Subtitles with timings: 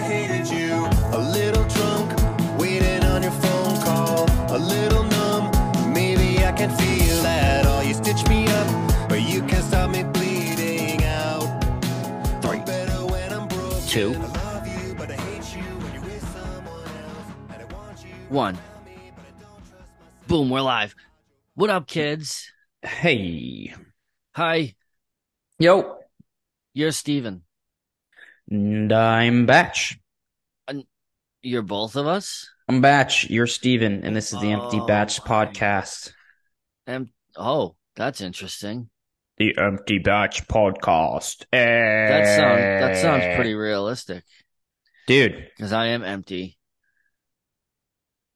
[0.00, 0.72] I hated you.
[1.12, 2.08] A little drunk,
[2.58, 4.24] waiting on your phone call.
[4.48, 7.66] A little numb, maybe I can feel that.
[7.66, 11.44] All you stitch me up, but you can stop me bleeding out.
[12.40, 12.60] Three.
[12.60, 13.88] Better when I'm broken.
[13.88, 14.14] Two.
[14.14, 17.26] I love you, but I hate you when you're with someone else.
[17.50, 18.14] And I want you.
[18.30, 18.58] One.
[20.28, 20.94] Boom, we're live.
[21.56, 22.50] What up, kids?
[22.80, 23.74] Hey.
[24.34, 24.74] Hi,
[25.58, 25.98] Yo.
[26.72, 27.42] you're Steven.
[28.50, 29.98] And I'm Batch.
[31.42, 32.48] You're both of us?
[32.68, 33.30] I'm Batch.
[33.30, 35.46] You're Steven, and this is the Empty Oh, Batch my.
[35.46, 36.12] podcast.
[36.86, 38.90] Em- oh, that's interesting.
[39.38, 41.46] The Empty Batch podcast.
[41.52, 43.00] That sounds that Eh.
[43.02, 44.22] sounds pretty realistic
[45.06, 46.58] Dude, because I am empty.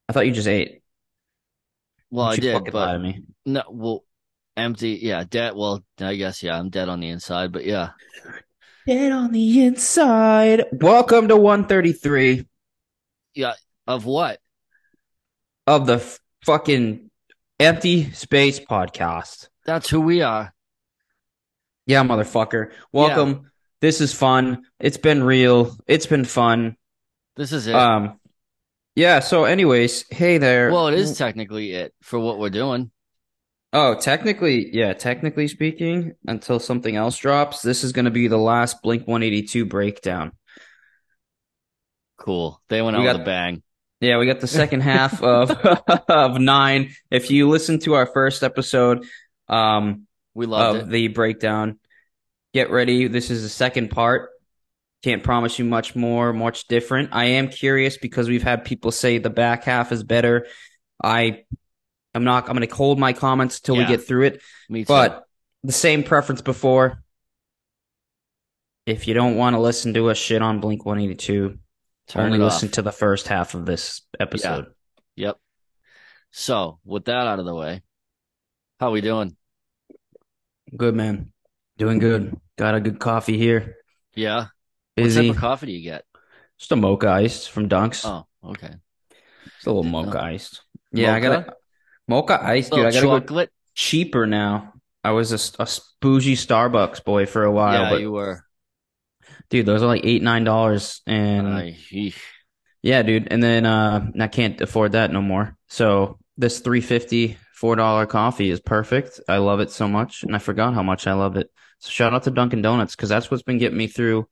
[0.09, 0.83] I thought you just ate.
[2.11, 3.23] Well, I Don't you did, fucking lie to but me.
[3.45, 4.05] no, well,
[4.57, 4.99] empty.
[5.03, 5.55] Yeah, dead.
[5.55, 7.91] Well, I guess yeah, I'm dead on the inside, but yeah,
[8.87, 10.65] Dead on the inside.
[10.73, 12.47] Welcome to 133
[13.35, 13.55] Yeah,
[13.87, 14.41] of what?
[15.67, 17.11] of the f- fucking
[17.59, 19.49] Empty Space podcast.
[19.65, 20.53] That's who we are.
[21.87, 22.73] Yeah, motherfucker.
[22.93, 23.51] Welcome.
[23.81, 24.65] This is fun.
[24.79, 25.75] It's been real.
[25.87, 26.77] It's been fun.
[27.37, 27.75] This is it.
[27.75, 28.21] Um,
[28.95, 29.21] yeah.
[29.21, 30.71] So, anyways, hey there.
[30.71, 32.91] well, it is technically it for what we're doing.
[33.77, 38.39] Oh, technically, yeah, technically speaking, until something else drops, this is going to be the
[38.39, 40.31] last Blink 182 breakdown.
[42.17, 42.63] Cool.
[42.69, 43.63] They went We out got- with a bang.
[44.01, 45.51] Yeah, we got the second half of
[46.09, 46.95] of nine.
[47.11, 49.05] If you listen to our first episode
[49.49, 50.89] um We of it.
[50.89, 51.79] the breakdown,
[52.53, 53.09] get ready.
[53.09, 54.31] This is the second part.
[55.03, 57.11] Can't promise you much more, much different.
[57.13, 60.47] I am curious because we've had people say the back half is better.
[61.03, 61.45] I
[62.15, 64.43] I'm not I'm going to hold my comments till we get through it.
[64.69, 64.89] Me too.
[64.89, 65.25] But
[65.63, 67.03] the same preference before.
[68.87, 71.59] If you don't want to listen to us shit on Blink 182,
[72.07, 74.67] Turn only listen to the first half of this episode.
[75.17, 75.39] Yep.
[76.33, 77.83] So with that out of the way,
[78.79, 79.37] how we doing?
[80.77, 81.33] Good man.
[81.79, 82.37] Doing good.
[82.59, 83.77] Got a good coffee here.
[84.15, 84.49] Yeah.
[84.97, 85.21] Busy.
[85.21, 86.05] What type of coffee do you get?
[86.59, 88.05] Just a mocha iced from Dunks.
[88.05, 88.75] Oh, okay.
[89.57, 90.61] It's a little mocha iced.
[90.93, 91.55] Yeah, I got Mocha?
[92.09, 92.87] Mocha iced, dude.
[92.87, 93.51] I gotta go chocolate.
[93.75, 94.73] cheaper now.
[95.03, 95.69] I was a, a
[96.01, 98.45] bougie Starbucks boy for a while, yeah, but you were.
[99.51, 101.47] dude, those are like eight, nine dollars, and
[101.93, 102.17] eesh.
[102.83, 103.29] Yeah, dude.
[103.31, 105.57] And then uh I can't afford that no more.
[105.69, 109.21] So this 350 $4 coffee is perfect.
[109.29, 111.51] I love it so much and I forgot how much I love it.
[111.79, 114.29] So shout out to Dunkin' Donuts cuz that's what's been getting me through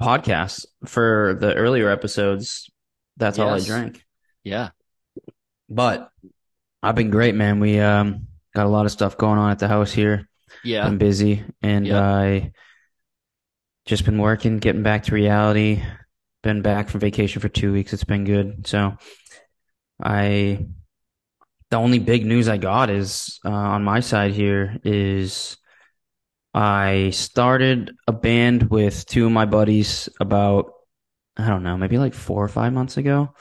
[0.00, 2.70] podcasts for the earlier episodes.
[3.16, 4.04] That's all I drank.
[4.44, 4.70] yeah.
[5.70, 6.10] But
[6.82, 7.60] I've been great, man.
[7.60, 10.28] We um got a lot of stuff going on at the house here.
[10.64, 10.86] Yeah.
[10.86, 12.02] I'm busy and Yeah.
[12.02, 12.52] I
[13.86, 15.82] just been working, getting back to reality.
[16.42, 17.92] Been back from vacation for two weeks.
[17.92, 18.66] It's been good.
[18.66, 18.96] So
[20.02, 20.66] I
[21.70, 25.56] the only big news I got is uh, on my side here is
[26.54, 30.72] I started a band with two of my buddies about
[31.36, 33.34] I don't know, maybe like four or five months ago.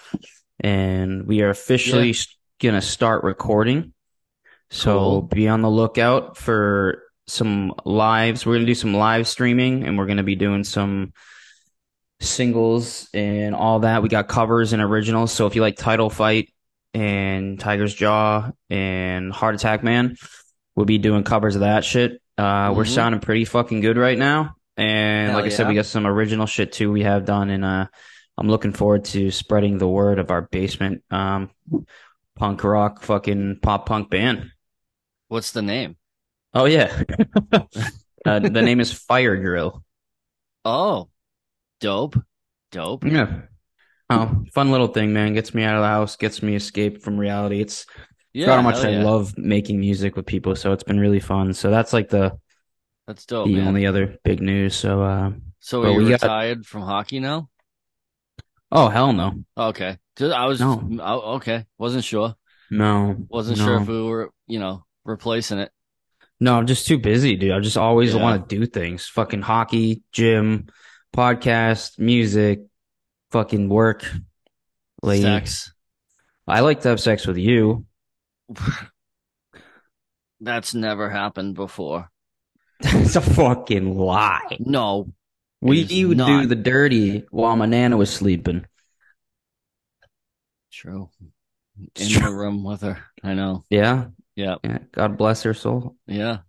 [0.59, 2.13] And we are officially Yeah.
[2.59, 3.93] S- gonna start recording.
[4.69, 5.21] So Cool.
[5.23, 8.45] be on the lookout for some lives.
[8.45, 11.13] We're gonna do some live streaming and we're gonna be doing some
[12.19, 14.01] singles and all that.
[14.01, 15.31] We got covers and originals.
[15.31, 16.49] So if you like Title Fight
[16.93, 20.15] and Tiger's Jaw and Heart Attack Man,
[20.75, 22.21] we'll be doing covers of that shit.
[22.37, 22.87] Uh, we're Mhm.
[22.89, 24.55] sounding pretty fucking good right now.
[24.77, 27.65] And Hell like I said, we got some original shit too we have done and
[27.65, 27.87] uh
[28.39, 31.49] I'm looking forward to spreading the word of our basement um
[32.37, 34.51] punk rock fucking pop punk band.
[35.27, 35.97] What's the name?
[36.53, 37.03] Oh yeah.
[38.25, 39.83] uh, the name is Fire Drill.
[40.65, 41.09] Oh,
[41.81, 42.15] dope.
[42.71, 43.05] Dope.
[43.05, 43.41] Yeah.
[44.09, 45.33] Oh, fun little thing, man.
[45.33, 47.59] Gets me out of the house, gets me escape from reality.
[47.61, 47.85] It's
[48.33, 48.55] Yeah.
[48.55, 49.03] how much I yeah.
[49.03, 51.53] love making music with people, so it's been really fun.
[51.53, 52.37] So that's like the
[53.05, 53.67] That's dope, the man.
[53.67, 54.75] only other big news.
[54.75, 57.49] So uh So are you we got- retired from hockey now?
[58.71, 59.43] Oh hell no.
[59.57, 59.97] Okay.
[60.19, 60.81] I was No.
[60.99, 61.65] oh, okay.
[61.77, 62.35] Wasn't sure.
[62.71, 63.15] No.
[63.29, 63.63] Wasn't no.
[63.65, 65.71] sure if we were, you know, replacing it.
[66.39, 67.51] No, I'm just too busy, dude.
[67.51, 68.21] I just always Yeah.
[68.21, 69.07] want to do things.
[69.07, 70.67] Fucking hockey, gym,
[71.15, 72.61] podcast, music,
[73.31, 74.05] fucking work.
[75.05, 75.71] Sex.
[76.47, 77.85] I like to have sex with you.
[80.41, 82.09] That's never happened before.
[82.81, 84.57] That's a fucking lie.
[84.59, 85.13] No.
[85.61, 88.65] We would do the dirty while my nana was sleeping.
[90.71, 91.09] True.
[91.95, 92.29] It's In true.
[92.29, 92.99] the room with her.
[93.23, 93.63] I know.
[93.69, 94.05] Yeah.
[94.35, 94.55] Yeah.
[94.63, 94.79] Yeah.
[94.91, 95.95] God bless her soul.
[96.05, 96.39] Yeah.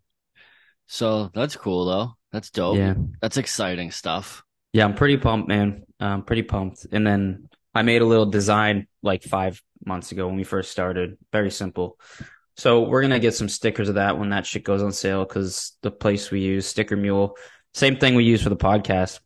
[0.87, 2.17] So that's cool though.
[2.33, 2.77] That's dope.
[2.77, 2.95] Yeah.
[3.21, 4.45] That's exciting stuff.
[4.75, 5.85] Yeah, I'm pretty pumped, man.
[5.99, 6.87] I'm pretty pumped.
[6.93, 11.17] And then I made a little design like five months ago when we first started.
[11.33, 11.99] Very simple.
[12.57, 15.77] So we're gonna get some stickers of that when that shit goes on sale because
[15.83, 17.37] the place we use, Sticker Mule,
[17.75, 19.21] same thing we use for the podcast.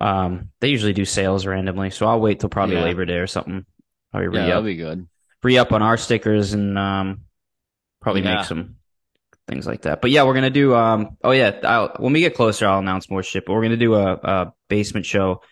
[0.00, 2.84] Um, they usually do sales randomly, so I'll wait till probably Yeah.
[2.84, 3.64] Labor Day or something.
[4.12, 5.06] Probably Yeah, re that'll be good.
[5.42, 7.22] re up on our stickers and um,
[8.02, 8.36] probably Yeah.
[8.36, 8.76] make some
[9.48, 10.00] things like that.
[10.02, 10.74] But yeah, we're gonna do.
[10.74, 13.46] Um, oh yeah, I'll, when we get closer, I'll announce more shit.
[13.46, 15.42] But we're gonna do a, a basement show,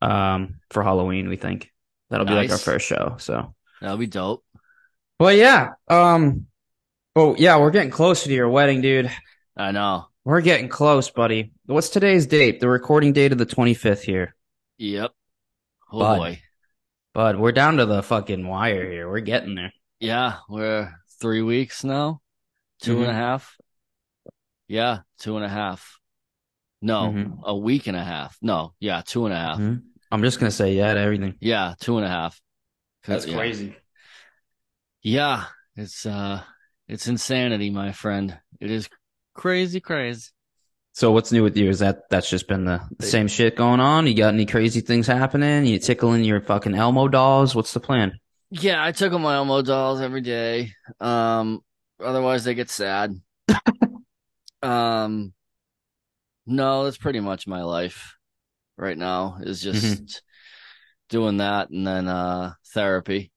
[0.00, 1.28] um, for Halloween.
[1.28, 1.70] We think
[2.08, 3.16] that'll be like our first show.
[3.18, 4.44] So, That'll be dope.
[5.20, 5.70] well, yeah.
[5.88, 6.46] Um,
[7.16, 9.10] oh yeah, we're getting closer to your wedding, dude.
[9.56, 10.06] I know.
[10.24, 11.52] We're getting close, buddy.
[11.66, 12.60] What's today's date?
[12.60, 14.34] The recording date of the 25th here.
[14.78, 15.10] Yep.
[15.90, 16.16] Oh Bud.
[16.18, 16.42] boy.
[17.12, 19.08] But we're down to the fucking wire here.
[19.10, 19.72] We're getting there.
[20.00, 22.20] Yeah, we're three weeks now.
[22.80, 23.16] Two and a Mhm.
[23.16, 23.56] half.
[24.68, 25.98] Yeah, two and a half.
[26.80, 27.42] No, Mhm.
[27.44, 28.38] a week and a half.
[28.40, 29.58] No, yeah, two and a half.
[29.58, 29.82] Mhm.
[30.10, 31.36] I'm just gonna say yeah to everything.
[31.40, 32.40] Yeah, two and a half.
[33.04, 33.72] That's yeah.
[35.02, 35.44] Yeah,
[35.76, 36.42] it's uh
[36.88, 38.38] it's insanity, my friend.
[38.60, 38.88] It is
[39.34, 40.30] crazy, crazy.
[40.94, 41.68] So what's new with you?
[41.70, 44.06] Is that that's just been the, the same shit going on?
[44.06, 45.64] You got any crazy things happening?
[45.64, 47.54] You tickling your fucking Elmo dolls?
[47.54, 48.12] What's the plan?
[48.50, 50.72] Yeah, I tickle my Elmo dolls every day.
[51.00, 51.60] Um,
[51.98, 53.14] otherwise they get sad.
[54.62, 55.32] um,
[56.46, 58.16] no, that's pretty much my life
[58.76, 60.22] right now is just
[61.08, 63.30] doing that and then uh therapy.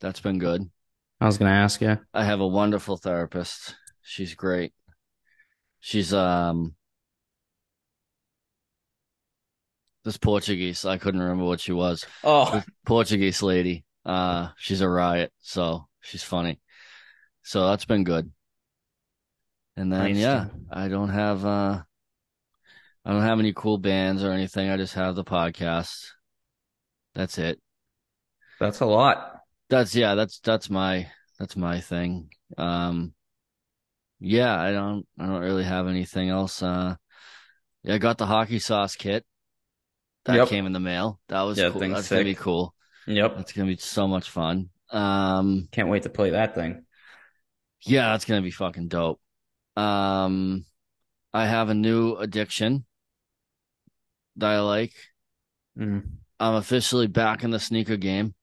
[0.00, 0.62] That's been good.
[1.20, 1.98] I was gonna ask you.
[2.12, 3.74] I have a wonderful therapist.
[4.02, 4.72] She's great.
[5.86, 6.74] She's um
[10.02, 10.86] this Portuguese.
[10.86, 12.06] I couldn't remember what she was.
[12.24, 13.84] Oh, This Portuguese lady.
[14.02, 16.58] Uh, she's a riot, so she's funny.
[17.42, 18.30] So that's been good.
[19.76, 20.46] And then Nice, yeah.
[20.72, 21.82] I don't have uh
[23.04, 24.70] I don't have any cool bands or anything.
[24.70, 26.06] I just have the podcast.
[27.14, 27.60] That's it.
[28.58, 29.40] that's a lot.
[29.68, 31.08] That's yeah, that's that's my
[31.38, 32.30] that's my thing.
[32.56, 33.12] Um
[34.24, 36.62] yeah, I don't I don't really have anything else.
[36.62, 36.96] Uh
[37.82, 39.24] yeah, I got the hockey sauce kit.
[40.24, 40.48] That Yep.
[40.48, 41.20] came in the mail.
[41.28, 41.80] That was Yeah, cool.
[41.80, 42.74] That's gonna be cool.
[43.06, 43.36] Yep.
[43.36, 44.70] That's gonna be so much fun.
[44.90, 46.84] Um Can't wait to play that thing.
[47.82, 49.20] yeah, that's gonna be fucking dope.
[49.76, 50.64] Um
[51.32, 52.84] I have a new addiction
[54.36, 54.94] that I like.
[55.78, 56.02] Mm.
[56.40, 58.34] I'm officially back in the sneaker game.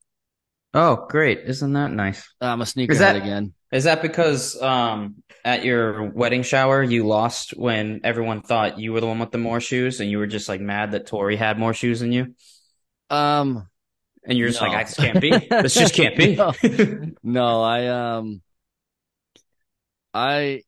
[0.74, 1.40] Oh, great!
[1.40, 2.34] Isn't that nice?
[2.40, 3.54] I'm a sneakerhead that- again.
[3.72, 9.00] Is that because um at your wedding shower you lost when everyone thought you were
[9.02, 11.58] the one with the more shoes and you were just like mad that Tori had
[11.58, 12.36] more shoes than you?
[13.10, 13.68] Um
[14.24, 14.68] And you're just No.
[14.68, 15.32] like, I just can't be.
[15.32, 16.36] This just can't be.
[16.36, 16.54] No.
[17.24, 18.42] No, I um
[20.14, 20.64] I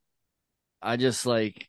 [0.82, 1.68] I just like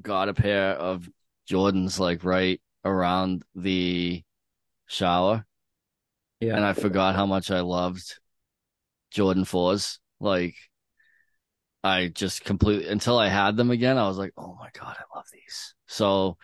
[0.00, 1.08] got a pair of
[1.50, 4.22] Jordans like right around the
[4.86, 5.44] shower
[6.40, 6.56] Yeah.
[6.56, 8.18] and I forgot how much I loved
[9.10, 9.98] Jordan 4s.
[10.22, 10.54] Like
[11.84, 15.16] I just completely until I had them again, I was like, "Oh my God, I
[15.16, 16.36] love these." So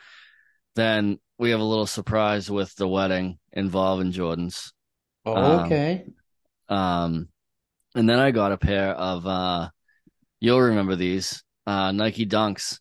[0.75, 4.73] then we have a little surprise with the wedding involving Jordans.
[5.25, 6.07] Oh, okay.
[6.69, 7.29] Um,
[7.95, 9.69] and then I got a pair of uh,
[10.41, 12.81] you'll remember these uh Nike Dunks.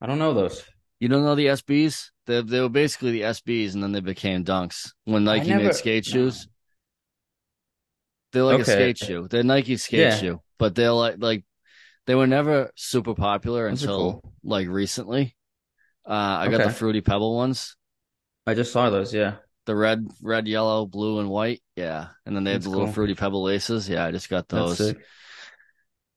[0.00, 0.62] I don't know those.
[1.00, 2.10] You don't know the SBs?
[2.26, 5.74] They they were basically the SBs, and then they became Dunks when Nike never- made
[5.74, 6.46] skate shoes.
[8.32, 8.72] They're like Okay.
[8.72, 9.26] a skate shoe.
[9.28, 10.16] They're Nike skate Yeah.
[10.16, 11.44] shoe, but they're like like
[12.06, 14.32] they were never super popular Those until cool.
[14.44, 15.36] like recently.
[16.06, 17.76] Uh, I got the Fruity Pebble ones,
[18.46, 19.12] I just saw those.
[19.14, 19.36] Yeah.
[19.66, 21.62] the red, red, yellow, blue, and white.
[21.76, 22.94] Yeah, and then they have the little cool.
[22.94, 23.88] Fruity Pebble laces.
[23.88, 24.94] Yeah, I just got those.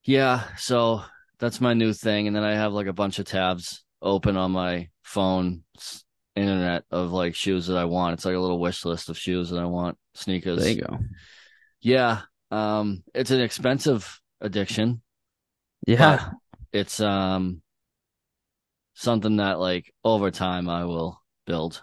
[0.04, 1.02] Yeah, so
[1.38, 4.50] that's my new thing, and then I have like a bunch of tabs open on
[4.50, 5.62] my phone,
[6.36, 8.14] internet of like shoes that I want.
[8.14, 10.60] It's like a little wish list of shoes that I want, sneakers.
[10.60, 10.98] There you go.
[11.84, 15.02] Yeah, um, it's an expensive addiction.
[15.86, 16.34] Yeah.
[16.72, 17.62] It's um
[18.94, 21.82] something that like over time I will build.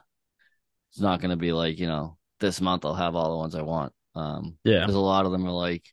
[0.91, 3.61] It's not gonna be like you know this month I'll have all the ones I
[3.63, 3.93] want.
[4.15, 4.85] Um, Yeah.
[4.85, 5.85] because a lot of them are like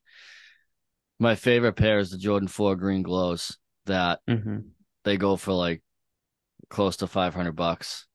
[1.18, 4.74] my favorite pair is the Jordan Four Green Glows that hmm
[5.04, 5.82] they go for like
[6.70, 8.06] close to 500 bucks.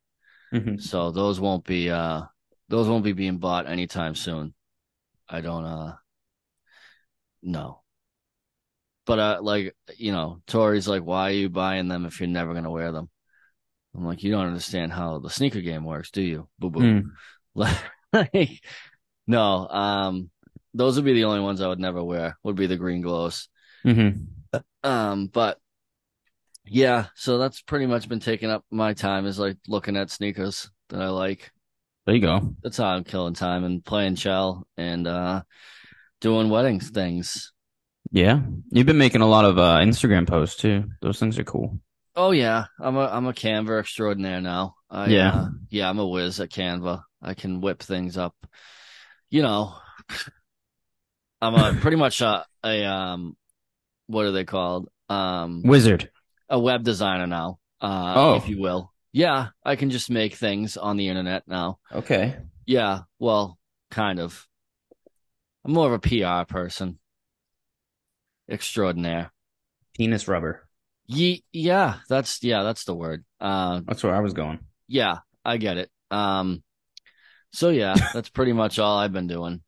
[0.52, 2.24] hmm So those won't be uh
[2.70, 4.54] those won't be being bought anytime soon.
[5.30, 5.96] I don't uh
[7.42, 7.82] no.
[9.06, 12.54] But uh like you know, Tori's like, why are you buying them if you're never
[12.54, 13.10] gonna wear them?
[13.96, 16.48] I'm like, you don't understand how the sneaker game works, do you?
[16.60, 16.80] Boo boo.
[16.80, 17.04] Mm.
[18.14, 18.62] Like
[19.28, 20.30] no, um
[20.74, 23.48] those would be the only ones I would never wear, would be the green glows.
[23.84, 24.10] hmm
[24.84, 25.60] Um, but
[26.66, 30.70] yeah, so that's pretty much been taking up my time is like looking at sneakers
[30.90, 31.52] that I like.
[32.06, 32.56] There you go.
[32.64, 35.44] That's how I'm killing time and playing shell and uh
[36.22, 37.52] doing wedding things.
[38.12, 38.42] Yeah.
[38.72, 40.86] You've been making a lot of uh, Instagram posts too.
[41.02, 41.80] Those things are cool.
[42.16, 44.76] Oh yeah, I'm a I'm a Canva extraordinaire now.
[44.90, 45.34] I, Yeah.
[45.34, 47.02] uh, yeah, I'm a whiz at Canva.
[47.22, 48.36] I can whip things up.
[49.32, 49.74] You know,
[51.42, 53.36] I'm a pretty much a, a um,
[54.08, 54.90] what are they called?
[55.10, 56.10] Um, Wizard.
[56.50, 57.58] a web designer now.
[57.82, 58.36] Uh, Oh.
[58.36, 58.93] if you will.
[59.14, 61.78] Yeah, I can just make things on the internet now.
[61.94, 62.36] Okay.
[62.66, 63.58] Yeah, well,
[63.92, 64.48] kind of.
[65.64, 67.00] I'm more of a PR person.
[68.50, 69.32] Extraordinaire.
[69.96, 70.68] Penis rubber.
[71.06, 73.24] Ye- yeah, that's yeah, that's the word.
[73.40, 74.60] Uh, That's where I was going.
[74.88, 75.92] yeah, I get it.
[76.12, 76.64] Um,
[77.52, 79.62] so yeah, that's pretty much all I've been doing.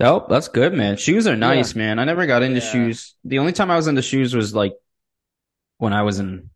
[0.00, 0.96] Oh, that's good, man.
[0.96, 1.98] Shoes are nice, man.
[1.98, 2.70] I never got into Yeah.
[2.72, 3.14] shoes.
[3.24, 4.72] The only time I was into shoes was like
[5.78, 6.50] when I was in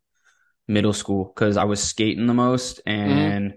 [0.69, 3.55] middle school because I was skating the most and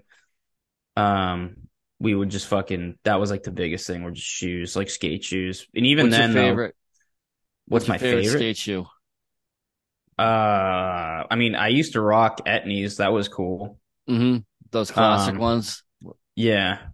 [0.97, 1.57] um
[2.00, 5.25] we would just fucking that was like the biggest thing were just shoes, like skate
[5.25, 5.66] shoes.
[5.75, 6.76] And even What's then though, favorite?
[7.66, 8.25] what's my your favorite?
[8.25, 8.87] skate shoe?
[10.19, 12.99] Uh I mean, I used to rock Etnies.
[12.99, 13.78] That was cool.
[14.09, 14.38] Mm-hmm.
[14.71, 15.83] Those classic Um, ones.
[16.35, 16.90] Yeah.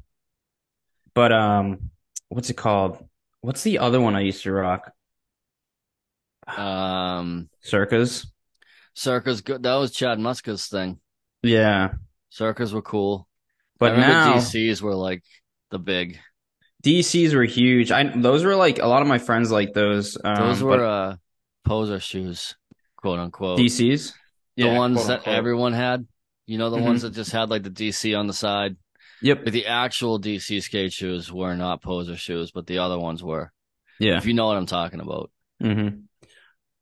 [1.14, 1.90] But um
[2.28, 3.06] what's it called?
[3.40, 4.92] What's the other one I used to rock?
[6.46, 8.26] Um, Circas.
[8.98, 9.62] Circas good.
[9.62, 10.98] That was Chad Muska's thing.
[11.42, 11.92] Yeah.
[12.32, 13.28] Circas were cool.
[13.78, 15.22] But I now DCs were like
[15.70, 16.18] the big.
[16.82, 17.92] DCs were huge.
[17.92, 20.18] I those were like a lot of my friends like those.
[20.24, 21.16] Um, Those were but uh
[21.64, 22.56] poser shoes,
[22.96, 23.58] quote unquote.
[23.60, 24.12] DCs.
[24.56, 25.34] the Yeah, ones that unquote.
[25.34, 26.06] everyone had.
[26.46, 26.84] You know, the Mhm.
[26.84, 28.76] ones that just had like the DC on the side.
[29.22, 29.44] Yep.
[29.44, 33.52] But the actual DC skate shoes were not poser shoes, but the other ones were.
[34.00, 34.16] Yeah.
[34.16, 35.30] If you know what I'm talking about.
[35.60, 35.88] hmm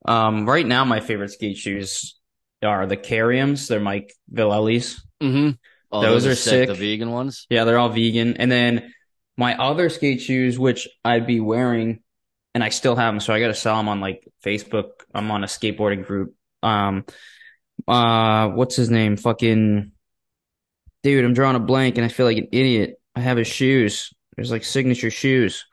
[0.06, 2.18] Um, right now my favorite skate shoes
[2.62, 3.68] are the Cariums.
[3.68, 5.04] They're Mike Vallely's.
[5.22, 5.50] Mm-hmm.
[5.92, 6.68] Oh, Those are sick.
[6.68, 7.46] The vegan ones.
[7.50, 8.36] Yeah, they're all vegan.
[8.36, 8.92] And then
[9.36, 12.00] my other skate shoes, which I'd be wearing,
[12.54, 14.90] and I still have them, so I got to sell them on like Facebook.
[15.14, 16.34] I'm on a skateboarding group.
[16.62, 17.04] Um,
[17.86, 19.16] uh, what's his name?
[19.16, 19.92] Fucking
[21.02, 23.00] dude, I'm drawing a blank, and I feel like an idiot.
[23.14, 24.12] I have his shoes.
[24.36, 25.66] There's like signature shoes.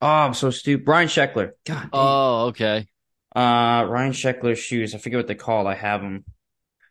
[0.00, 0.84] Oh, I'm so stupid.
[0.84, 1.52] Brian Sheckler.
[1.66, 1.82] God.
[1.82, 1.90] damn.
[1.92, 2.88] Oh, okay.
[3.34, 4.94] Uh, Ryan Sheckler's shoes.
[4.94, 5.66] I forget what they're called.
[5.66, 6.24] I have them.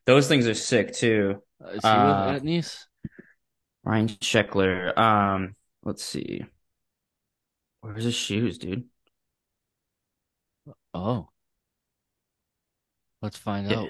[0.05, 1.41] Those things are sick too.
[1.73, 2.85] Is he Uh, with Etnies?
[3.83, 4.97] Ryan Sheckler.
[4.97, 6.43] Um, let's see.
[7.81, 8.85] Where's his shoes, dude?
[10.93, 11.29] Oh.
[13.21, 13.81] Let's find Yeah.
[13.81, 13.89] out.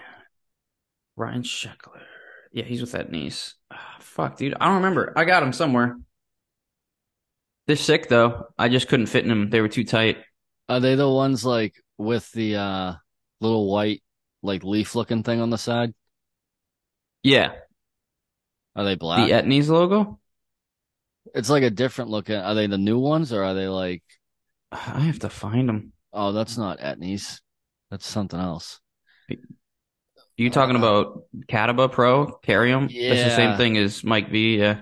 [1.16, 2.04] Ryan Sheckler.
[2.52, 3.56] Yeah, he's with that niece.
[3.70, 4.56] Ah, fuck, dude.
[4.60, 5.14] I don't remember.
[5.16, 5.98] I got him somewhere.
[7.68, 8.48] They're sick though.
[8.58, 9.50] I just couldn't fit in them.
[9.50, 10.18] They were too tight.
[10.68, 12.94] Are they the ones like with the uh
[13.40, 14.04] little white
[14.44, 15.94] like leaf looking thing on the side?
[17.24, 17.54] Yeah,
[18.76, 19.28] Are they black?
[19.28, 20.20] the Etnies logo.
[21.36, 22.36] It's like a different looking.
[22.36, 24.04] Are they the new ones or are they like?
[24.72, 25.94] I have to find them.
[26.12, 27.42] Oh, that's not Etnies.
[27.90, 28.80] That's something else.
[30.38, 32.84] You talking Uh, about Cataba Pro, Carium?
[32.88, 34.58] That's the same thing as Mike V.
[34.58, 34.82] Yeah.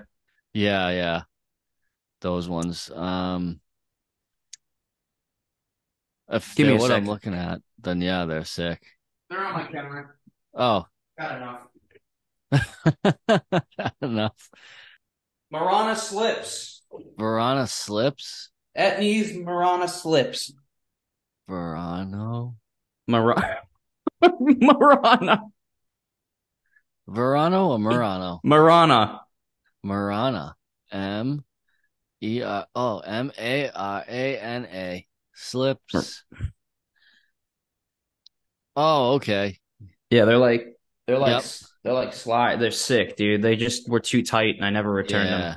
[0.54, 1.22] Yeah, yeah.
[2.20, 2.90] Those ones.
[2.90, 3.60] Um,
[6.30, 8.82] if Give me they're a what I'm looking at, then yeah, they're sick.
[9.28, 10.10] They're on my camera.
[10.54, 10.86] Oh,
[11.18, 11.66] Got enough.
[14.02, 14.50] enough.
[15.50, 16.82] Marana slips.
[17.18, 18.50] Verana slips.
[18.76, 20.52] Etnies Marana slips.
[21.48, 22.56] Verano.
[23.06, 23.58] Marana.
[24.40, 25.42] Marana.
[27.06, 28.40] Verano or Murano?
[28.44, 29.22] Marana.
[29.82, 30.54] Marana.
[30.92, 31.44] M
[32.20, 35.06] E R oh M A R A N A.
[35.42, 36.22] Slips.
[38.76, 39.58] Oh, okay.
[40.10, 40.66] Yeah, they're like
[41.06, 41.44] they're like Yep.
[41.82, 42.60] they're like slide.
[42.60, 43.42] They're sick, dude.
[43.42, 45.56] They just were too tight, and I never returned Yeah.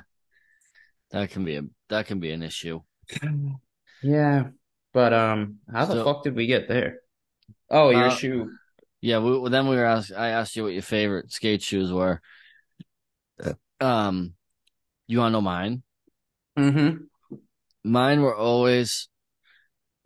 [1.12, 2.82] That can be a that can be an issue.
[4.02, 4.48] Yeah,
[4.94, 7.00] but um, how the fuck did we get there?
[7.70, 8.52] Oh, your Uh, shoe.
[9.02, 10.14] Yeah, we, well, then we were asked.
[10.16, 12.22] I asked you what your favorite skate shoes were.
[13.82, 14.34] Um,
[15.08, 15.84] you want to know mine?
[16.58, 17.04] Mm-hmm.
[17.84, 19.10] Mine were always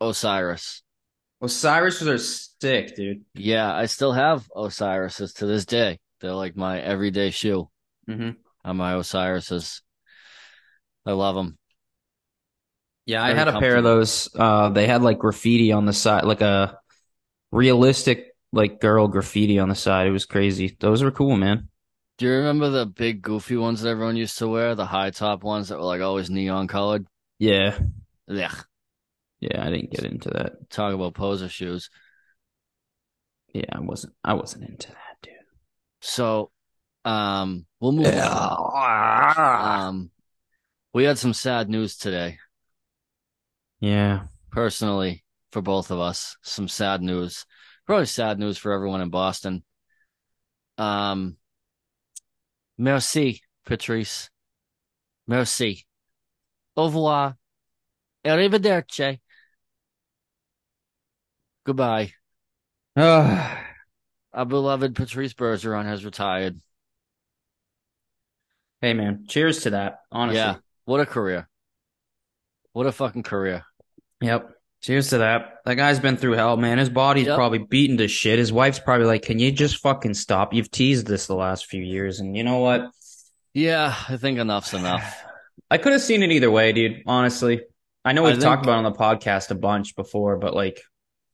[0.00, 0.82] Osiris.
[1.40, 3.24] Osiris are sick, dude.
[3.34, 5.98] Yeah, I still have Osiris's to this day.
[6.20, 7.68] They're like my everyday shoe.
[8.08, 8.30] Mm-hmm.
[8.64, 9.82] On my Osiris's.
[11.06, 11.56] I love them.
[13.06, 14.28] Yeah, I had a pair of those.
[14.34, 16.78] Uh, they had like graffiti on the side, like a
[17.50, 20.06] realistic like girl graffiti on the side.
[20.06, 20.76] It was crazy.
[20.78, 21.68] Those were cool, man.
[22.18, 24.74] Do you remember the big goofy ones that everyone used to wear?
[24.74, 27.06] The high top ones that were like always neon colored?
[27.38, 27.78] Yeah,
[28.26, 28.52] Yeah.
[29.40, 29.64] Yeah.
[29.64, 30.70] I didn't get into that.
[30.70, 31.90] Talk about poser shoes.
[33.54, 34.14] Yeah, I wasn't.
[34.22, 35.32] I wasn't into that, dude.
[36.00, 36.50] So,
[37.04, 39.86] um, we'll move on.
[39.88, 40.10] Um,
[40.92, 42.38] we had some sad news today.
[43.80, 44.24] Yeah.
[44.50, 47.46] personally for both of us some sad news
[47.86, 49.62] probably sad news for everyone in boston
[50.78, 51.36] um
[52.76, 54.30] merci patrice
[55.28, 55.86] merci
[56.76, 57.36] au revoir
[58.24, 59.20] arrivederci
[61.68, 62.10] goodbye
[62.96, 66.58] our beloved patrice bergeron has retired
[68.80, 69.24] hey, man.
[69.28, 69.98] Cheers to that.
[70.10, 70.38] Honestly.
[70.38, 70.56] yeah
[70.86, 71.46] what a career
[72.72, 73.64] what a fucking career
[74.20, 74.50] Yep.
[74.80, 75.56] Cheers to that.
[75.64, 76.78] That guy's been through hell, man.
[76.78, 77.36] His body's Yep.
[77.36, 78.38] probably beaten to shit.
[78.38, 80.54] His wife's probably like, "Can you just fucking stop?
[80.54, 82.88] You've teased this the last few years, and you know what?
[83.54, 85.22] yeah i think enough's enough
[85.70, 87.02] I could have seen it either way, dude.
[87.06, 87.60] Honestly,
[88.04, 90.80] I know we've talked think- about it on the podcast a bunch before, but like,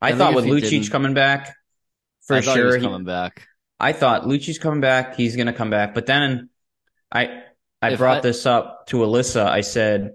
[0.01, 1.55] I, I thought with he Lucic coming back,
[2.27, 3.47] for I he sure, he- coming back
[3.81, 5.17] I thought Lucci's coming back.
[5.17, 6.49] He's gonna come back, but then
[7.11, 7.43] I
[7.83, 9.45] I If brought I- this up to Alyssa.
[9.47, 10.13] I said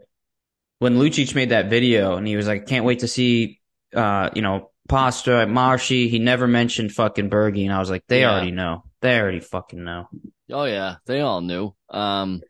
[0.79, 3.59] when Lucic made that video, and he was like, "Can't wait to see,
[3.93, 8.21] uh, you know, Pasta, Marshy." He never mentioned fucking Bergie, and I was like, "They
[8.21, 8.31] Yeah.
[8.31, 8.85] already know.
[9.01, 10.07] They already fucking know."
[10.51, 11.75] Oh yeah, they all knew.
[11.89, 12.41] Um,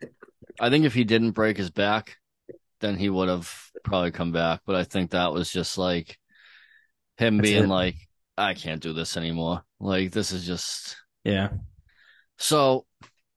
[0.60, 2.18] I think if he didn't break his back,
[2.82, 3.52] then he would have
[3.84, 4.62] probably come back.
[4.66, 6.18] But I think that was just like
[7.20, 7.68] him That's being it.
[7.68, 7.96] like,
[8.38, 9.64] I can't do this anymore.
[9.80, 11.50] Like this is just Yeah.
[12.38, 12.86] so.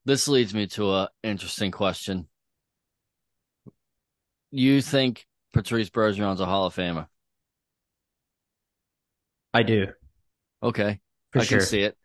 [0.04, 2.28] This leads me to a interesting question.
[4.50, 7.06] You think Patrice Bergeron's a Hall of Famer?
[9.54, 9.88] I do
[10.62, 11.00] Okay,
[11.32, 11.58] for I sure.
[11.58, 11.96] can see it.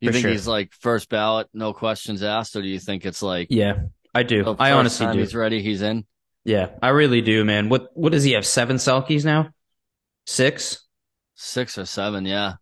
[0.00, 0.30] You For think sure.
[0.32, 4.22] he's like first ballot, no questions asked, or do you think it's like Yeah, I
[4.22, 4.54] do.
[4.58, 5.18] I honestly do.
[5.18, 6.06] he's ready, he's in?
[6.44, 7.68] Yeah, I really do, man.
[7.68, 8.46] What what does he have?
[8.46, 9.50] Seven Selkes now?
[10.26, 10.83] Six?
[11.34, 12.54] Six or seven, yeah.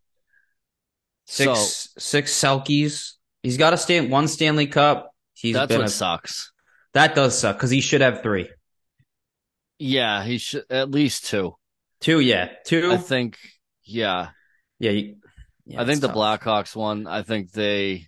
[1.26, 3.12] Six So six Selkes.
[3.42, 5.14] He's got a stand one Stanley Cup.
[5.34, 6.52] He's that's been what a, sucks.
[6.94, 8.48] that does suck because he should have three.
[9.78, 11.56] Yeah, he should at least two.
[12.00, 12.50] Two, yeah.
[12.64, 12.92] Two.
[12.92, 13.38] I think.
[13.84, 14.28] Yeah,
[14.78, 15.16] yeah, you-
[15.64, 16.16] yeah, I think the tough.
[16.16, 17.06] Blackhawks one.
[17.06, 18.06] I think they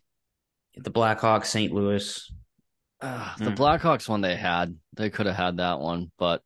[0.76, 1.72] the Blackhawks, St.
[1.72, 2.30] Louis.
[3.00, 3.56] uh, the Mm.
[3.56, 4.76] Blackhawks one they had.
[4.94, 6.42] They could have had that one, but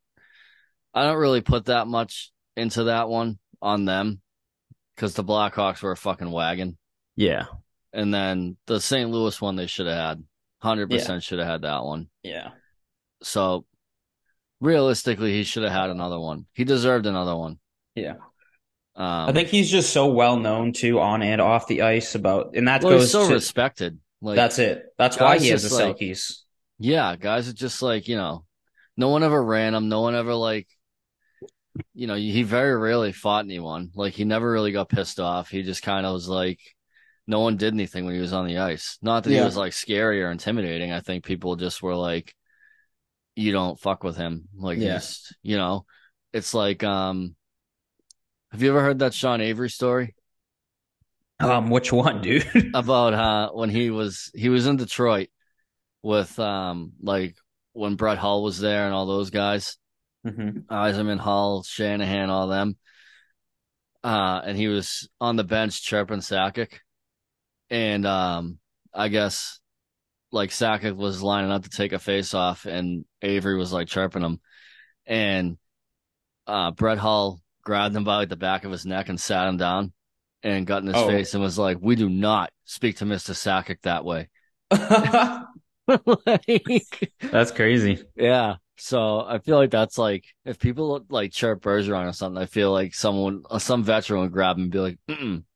[0.93, 4.21] I don't really put that much into that one on them
[4.95, 6.77] because the Blackhawks were a fucking wagon,
[7.15, 7.45] Yeah.
[7.93, 9.09] and then the St.
[9.09, 10.23] Louis one they should have had.
[10.61, 12.09] Hundred percent should have had that one.
[12.21, 12.49] Yeah.
[13.23, 13.65] So
[14.59, 16.45] realistically, he should have had another one.
[16.53, 17.59] He deserved another one.
[17.95, 18.15] Yeah.
[18.95, 22.55] Um, I think he's just so well known too on and off the ice about
[22.55, 23.99] and that well, goes he's so to respected.
[24.21, 24.83] Like that's it.
[24.97, 26.41] That's why he has the just, like- Selkes.
[26.79, 28.43] Yeah, guys are just like, you know,
[28.97, 29.87] no one ever ran him.
[29.89, 30.67] No one ever like,
[31.93, 33.91] you know, he very rarely fought anyone.
[33.95, 35.49] Like he never really got pissed off.
[35.49, 36.59] He just kind of was like,
[37.27, 38.97] no one did anything when he was on the ice.
[39.01, 40.91] Not that he was like scary or intimidating.
[40.91, 42.33] I think people just were like,
[43.35, 44.49] you don't fuck with him.
[44.57, 44.95] Like, Yeah.
[44.95, 45.85] he's, you know,
[46.33, 47.35] it's like, um,
[48.51, 50.15] have you ever heard that Sean Avery story?
[51.39, 52.45] Um, which one, dude?
[52.73, 55.29] about uh when he was he was in Detroit
[56.03, 57.37] with um like
[57.73, 59.77] when Brett Hull was there and all those guys,
[60.25, 60.65] Mhm.
[60.65, 62.77] Yzerman, Hull, Shanahan, all them.
[64.03, 66.79] Uh and he was on the bench chirping Sakic.
[67.69, 68.59] And um
[68.93, 69.59] I guess
[70.31, 74.21] like Sakic was lining up to take a face off and Avery was like chirping
[74.21, 74.39] him.
[75.05, 75.57] And
[76.47, 79.57] uh Brett Hull grabbed him by like the back of his neck and sat him
[79.57, 79.93] down
[80.43, 81.07] and got in his Oh.
[81.07, 83.31] face and was like, We do not speak to Mr.
[83.31, 84.29] Sakic that way.
[86.25, 88.03] like, That's crazy.
[88.15, 88.55] yeah.
[88.79, 92.71] So I feel like that's like if people like chirp Bergeron or something, I feel
[92.71, 94.99] like someone, uh, some veteran would grab him and be like,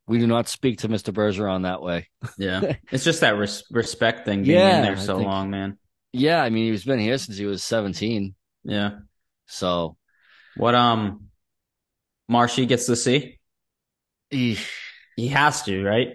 [0.07, 2.75] "We do not speak to Mister Bergeron that way." Yeah.
[2.91, 5.77] It's just that res- respect thing being Yeah, in there so think- long, man.
[6.12, 8.36] Yeah, I mean he's been here since he was seventeen.
[8.63, 8.99] Yeah.
[9.47, 9.97] So
[10.57, 11.29] What um
[12.27, 13.39] Marshy gets to see?
[14.31, 14.67] eesh,
[15.15, 16.09] He has to, right?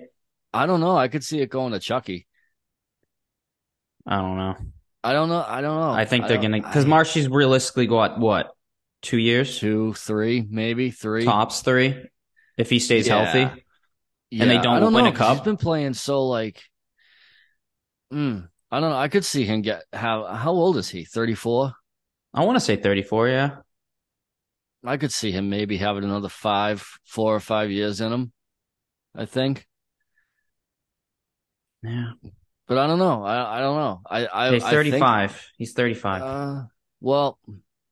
[0.52, 0.96] I don't know.
[0.96, 2.26] I could see it going to Chucky.
[4.06, 4.56] I don't know.
[5.04, 5.44] I don't know.
[5.46, 5.92] I don't know.
[5.92, 8.52] I think they're gonna because Marshy's realistically got what
[9.02, 11.24] two years two, three, maybe three.
[11.24, 11.94] tops three
[12.56, 13.24] if he stays Yeah.
[13.24, 13.64] healthy.
[14.30, 15.36] Yeah, and they don't don't win know, a cup?
[15.36, 16.62] He's been playing so like,
[18.12, 18.96] mm, I don't know.
[18.96, 21.04] I could see him get how how old is he?
[21.04, 21.72] Thirty four.
[22.34, 23.28] I want to say thirty four.
[23.28, 23.60] Yeah,
[24.84, 28.32] I could see him maybe having another five, four or five years in him.
[29.14, 29.66] I think,
[31.82, 32.12] yeah.
[32.68, 33.24] But I don't know.
[33.24, 34.00] I I don't know.
[34.08, 35.50] I I He's thirty five.
[35.56, 36.22] He's thirty five.
[36.22, 36.62] Uh,
[37.00, 37.38] well,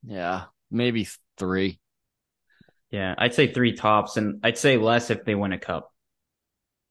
[0.05, 1.09] yeah, maybe
[1.39, 1.81] three.
[2.91, 5.93] yeah, I'd say three tops, and I'd say less if they win a cup.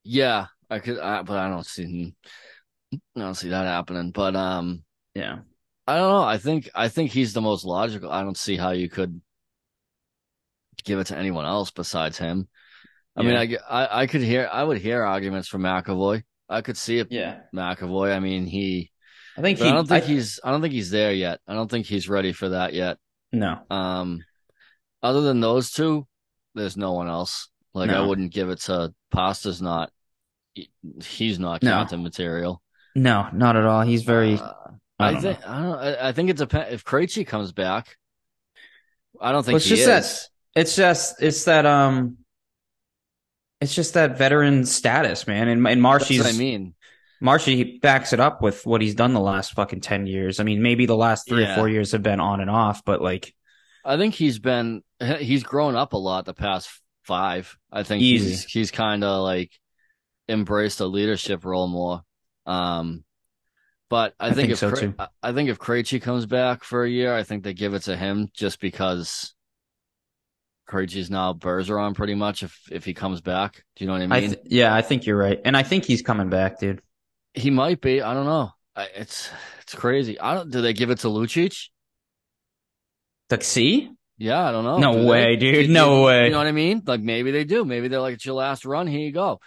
[0.03, 2.13] Yeah, I could, I, but I don't see,
[2.93, 4.11] I don't see that happening.
[4.11, 5.39] But um, Yeah.
[5.87, 6.23] I don't know.
[6.23, 8.11] I think I think he's the most logical.
[8.11, 9.21] I don't see how you could
[10.83, 12.47] give it to anyone else besides him.
[13.15, 16.23] I mean, I, I I could hear I would hear arguments from McAvoy.
[16.49, 17.39] I could see it Yeah.
[17.53, 18.15] McAvoy.
[18.15, 18.91] I mean, he.
[19.37, 20.39] I think he I don't think I- he's.
[20.43, 21.39] I don't think he's there yet.
[21.47, 22.97] I don't think he's ready for that yet.
[23.31, 23.59] no.
[23.69, 24.23] Um,
[25.03, 26.07] other than those two,
[26.55, 27.49] there's no one else.
[27.73, 29.91] Like I wouldn't give it to Pasta's not.
[31.03, 31.85] He's not No.
[31.97, 32.61] material.
[32.95, 33.81] No, not at all.
[33.81, 34.53] He's very Uh,
[34.97, 35.77] I I, think I don't.
[35.79, 36.73] I, I think it depends.
[36.73, 37.97] If Krejci comes back,
[39.19, 40.29] I don't think Well, it's he just is.
[40.55, 42.17] that it's just it's that um
[43.61, 45.47] it's just that veteran status, man.
[45.47, 46.73] And and That's Marshy's what I mean.
[47.21, 50.39] Marshy backs it up with what he's done the last fucking 10 years.
[50.39, 51.53] I mean, maybe the last 3 Yeah.
[51.53, 53.33] or 4 years have been on and off, but like
[53.85, 54.81] I think he's been
[55.19, 56.69] he's grown up a lot the past
[57.03, 57.55] five.
[57.71, 58.29] I think Easy.
[58.29, 59.51] he's he's kind of like
[60.27, 62.01] embraced a leadership role more.
[62.47, 63.03] Um,
[63.89, 64.93] but I, I think, think if so.
[64.97, 67.83] I- I think if Krejci comes back for a year, I think they give it
[67.83, 69.34] to him just because
[70.69, 72.43] Krejci's now Bergeron pretty much.
[72.43, 74.29] If if he comes back, do you know what I I mean?
[74.31, 75.39] th- yeah, I think you're right.
[75.45, 76.81] And I think he's coming back, dude.
[77.33, 78.01] he might be.
[78.01, 78.51] I don't know.
[78.75, 79.29] I, it's
[79.61, 80.19] it's crazy.
[80.19, 80.51] I don't.
[80.51, 81.69] Do they give it to Lucic?
[83.29, 83.91] Like, see?
[84.17, 84.77] Yeah, I don't know.
[84.77, 85.05] No Do they?
[85.07, 85.67] way, dude.
[85.67, 86.25] You- No way.
[86.25, 86.81] You know what I mean?
[86.85, 87.65] Like maybe they do.
[87.65, 88.87] Maybe they're like, it's your last run.
[88.87, 89.39] Here you go.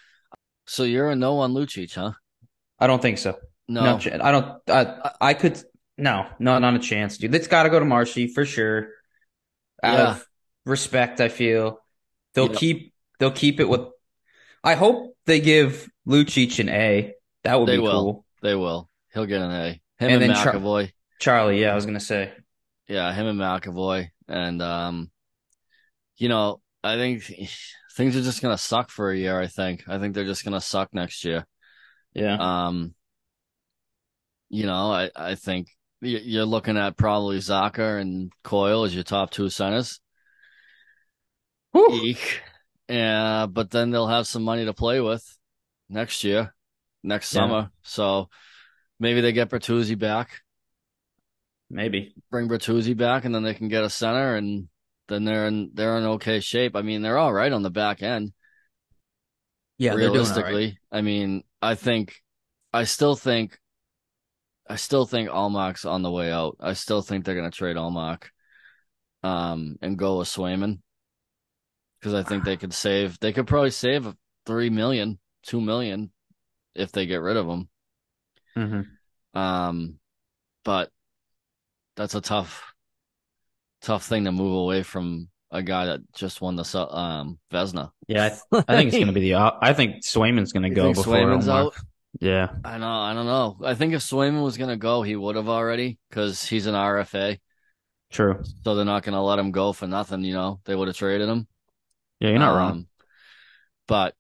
[0.67, 2.13] So you're a no on Lucic, huh?
[2.79, 3.39] I don't think so.
[3.67, 3.97] No.
[3.99, 5.63] No, I don't I, I could
[5.97, 7.35] no, no, not a chance, dude.
[7.35, 8.89] It's got to go to Marshy for sure.
[9.83, 10.11] Out Yeah.
[10.11, 10.27] of
[10.69, 11.79] respect, I feel
[12.35, 12.59] they'll Yeah.
[12.59, 13.89] keep they'll keep it with
[14.63, 17.15] I hope they give Lucic an A.
[17.45, 17.91] That would They be will.
[18.03, 18.25] cool.
[18.43, 18.89] They will.
[19.15, 19.69] He'll get an A.
[19.73, 20.93] Him And and, then Char- McAvoy.
[21.21, 22.33] Charlie, yeah, I was gonna say.
[22.89, 24.09] yeah, him and McAvoy.
[24.29, 25.11] And um,
[26.17, 27.25] you know, I think
[27.97, 29.41] things are just gonna suck for a year.
[29.41, 29.89] I think.
[29.89, 31.47] I think they're just gonna suck next year.
[32.15, 32.37] Yeah.
[32.39, 32.95] Um,
[34.49, 35.69] you know, I I think
[36.01, 40.01] you're looking at probably Zacha and Coyle as your top two centers.
[41.75, 42.43] Eek.
[42.89, 45.25] Yeah, but then they'll have some money to play with
[45.89, 46.55] next year,
[47.03, 47.41] next Yeah.
[47.43, 47.71] summer.
[47.83, 48.29] So
[48.99, 50.43] maybe they get Bertuzzi back,
[51.71, 52.15] Maybe.
[52.31, 54.69] bring Bertuzzi back, and then they can get a center, and
[55.09, 56.75] then they're in they're in okay shape.
[56.77, 58.33] I mean, they're all right on the back end.
[59.79, 60.05] Yeah, all right.
[60.07, 62.15] realistically, I mean, I think,
[62.73, 63.59] I still think,
[64.69, 66.57] I still think Ullmark's on the way out.
[66.61, 68.25] I still think they're gonna trade Almach,
[69.23, 70.81] um, and go with Swayman,
[72.01, 73.19] because I think they could save.
[73.21, 74.13] They could probably save
[74.47, 76.11] three million, two million,
[76.75, 77.69] if they get rid of him.
[78.57, 78.87] Mhm.
[79.35, 79.99] Um,
[80.65, 80.91] but
[81.97, 82.73] that's a tough,
[83.83, 87.91] tough thing to move away from a guy that just won the um Vezina.
[88.07, 89.35] Yeah, I, th- I think it's gonna be the.
[89.35, 91.63] op- I think Swayman's gonna You go before Swayman's Omar.
[91.65, 91.75] out?
[92.21, 93.59] Yeah, I know, I don't know.
[93.65, 97.39] I think if Swayman was gonna go, he would have already because he's an RFA,
[98.11, 98.43] true.
[98.65, 100.23] so they're not gonna let him go for nothing.
[100.25, 101.47] You know, they would have traded him.
[102.21, 102.71] Yeah, you're not wrong.
[102.71, 102.87] Um,
[103.87, 104.15] But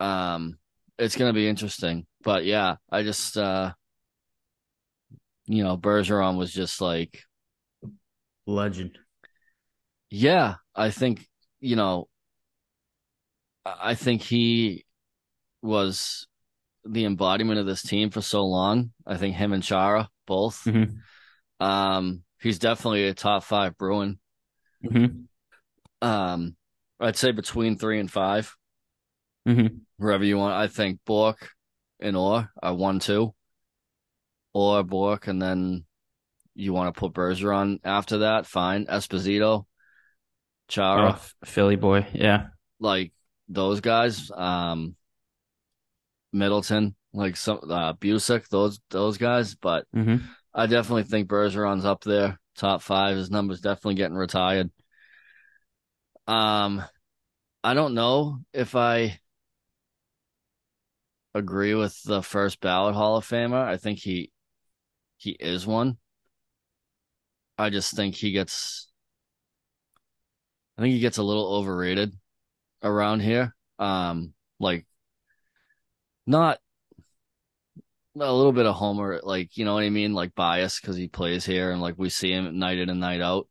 [0.00, 0.58] um,
[0.98, 2.06] it's gonna be interesting.
[2.22, 3.72] But yeah, I just uh,
[5.46, 7.22] you know, Bergeron was just like,
[8.46, 8.98] Legend.
[10.10, 11.26] yeah, I think
[11.60, 12.08] you know,
[13.64, 14.84] I I think he
[15.62, 16.26] was
[16.84, 18.92] the embodiment of this team for so long.
[19.06, 20.64] I think him and Chara both.
[20.66, 21.00] Mhm.
[21.60, 24.18] Um, he's definitely a top five Bruin.
[24.82, 25.26] hmm
[26.00, 26.56] Um,
[27.00, 28.54] I'd say between three and five,
[29.46, 30.54] hmm wherever you want.
[30.54, 31.50] I think Bourque
[32.00, 33.34] and Orr are one, two,
[34.52, 35.84] or Bourque, and then
[36.54, 38.46] you want to put Bergeron after that.
[38.46, 39.66] Fine, Esposito,
[40.68, 42.06] Chara, Oh, Philly boy.
[42.12, 42.48] Yeah.
[42.80, 43.12] like
[43.48, 44.30] those guys.
[44.34, 44.94] Um,
[46.32, 49.54] Middleton, like some uh, Bucyk, those those guys.
[49.54, 50.16] But hmm
[50.54, 53.16] I definitely think Bergeron's up there, top five.
[53.16, 54.70] His number's definitely getting retired.
[56.28, 56.84] Um,
[57.64, 59.18] I don't know if I
[61.34, 63.64] agree with the first ballot Hall of Famer.
[63.64, 64.30] I think he
[65.16, 65.96] he is one.
[67.56, 68.88] I just think he gets
[70.76, 72.14] I think he gets a little overrated
[72.82, 73.56] around here.
[73.78, 74.86] Um, like
[76.26, 76.58] not
[78.20, 81.08] a little bit of Homer, like you know what I mean, like bias because he
[81.08, 83.48] plays here and like we see him night in and night out.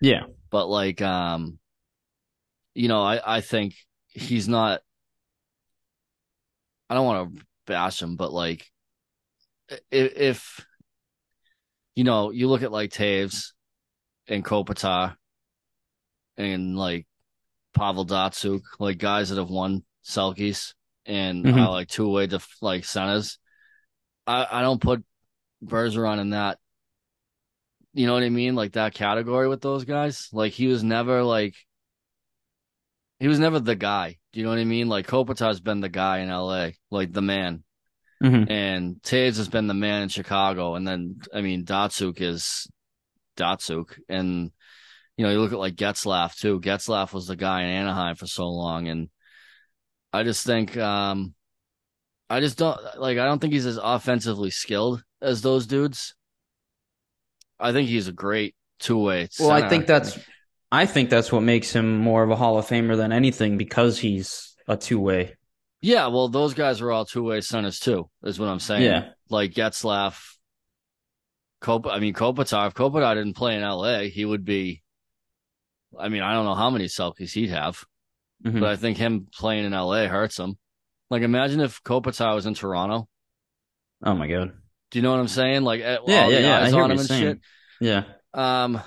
[0.00, 0.24] Yeah.
[0.50, 1.58] But like, um,
[2.74, 3.74] you know, I I think
[4.08, 4.80] he's not.
[6.90, 8.70] I don't want to bash him, but like,
[9.90, 10.66] if, if
[11.94, 13.52] you know, you look at like Toews
[14.28, 15.16] and Kopitar
[16.36, 17.06] and like
[17.74, 20.74] Pavel Datsyuk, like guys that have won Selkes
[21.06, 21.58] and Mhm.
[21.58, 23.38] uh, like two way def- like centers.
[24.26, 25.04] I I don't put
[25.64, 26.58] Bergeron in that.
[27.92, 28.54] You know what I mean?
[28.56, 30.28] Like that category with those guys.
[30.32, 31.54] Like he was never like
[33.18, 34.16] he was never the guy.
[34.32, 34.88] Do you know what I mean?
[34.88, 37.62] Like Kopitar's been the guy in LA, like the man.
[38.22, 38.50] Mhm.
[38.50, 40.74] And Toews has been the man in Chicago.
[40.74, 42.68] And then I mean Datsyuk is
[43.36, 43.98] Datsyuk.
[44.08, 44.50] And
[45.16, 46.60] you know, you look at like Getzlaf too.
[46.60, 48.88] Getzlaf was the guy in Anaheim for so long.
[48.88, 49.08] And
[50.12, 51.34] I just think um
[52.30, 56.14] I just don't like I don't think he's as offensively skilled as those dudes.
[57.60, 59.28] I think he's a great two way.
[59.38, 60.18] Well, I think that's
[60.74, 63.98] I think that's what makes him more of a Hall of Famer than anything because
[63.98, 65.36] he's a two way.
[65.80, 68.82] Yeah, well, those guys were all two way centers too, is what I'm saying.
[68.82, 69.08] Yeah.
[69.28, 70.36] Like Getzlaf,
[71.62, 72.66] Kop I mean Kopitar.
[72.68, 74.82] If Kopitar didn't play in LA, he would be
[75.98, 77.84] I mean, I don't know how many Selkes he'd have,
[78.44, 78.60] Mhm.
[78.60, 80.58] but I think him playing in LA hurts him.
[81.10, 83.08] Like imagine if Kopitar was in Toronto.
[84.04, 84.52] Oh my god.
[84.90, 85.62] Do you know what I'm saying?
[85.62, 86.58] Like Yeah, all yeah, the yeah.
[86.58, 87.22] I eyes hear on what him you're and saying.
[87.22, 87.40] shit.
[87.80, 88.04] Yeah.
[88.32, 88.80] Um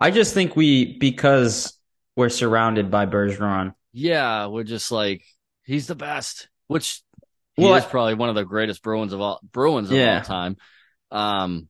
[0.00, 1.78] I just think we because
[2.16, 3.74] we're surrounded by Bergeron.
[3.92, 5.22] yeah, we're just like
[5.64, 7.02] he's the best, which
[7.56, 10.18] he Well, is probably one of the greatest Bruins of all Bruins of Yeah.
[10.18, 10.56] all time.
[11.10, 11.68] Um,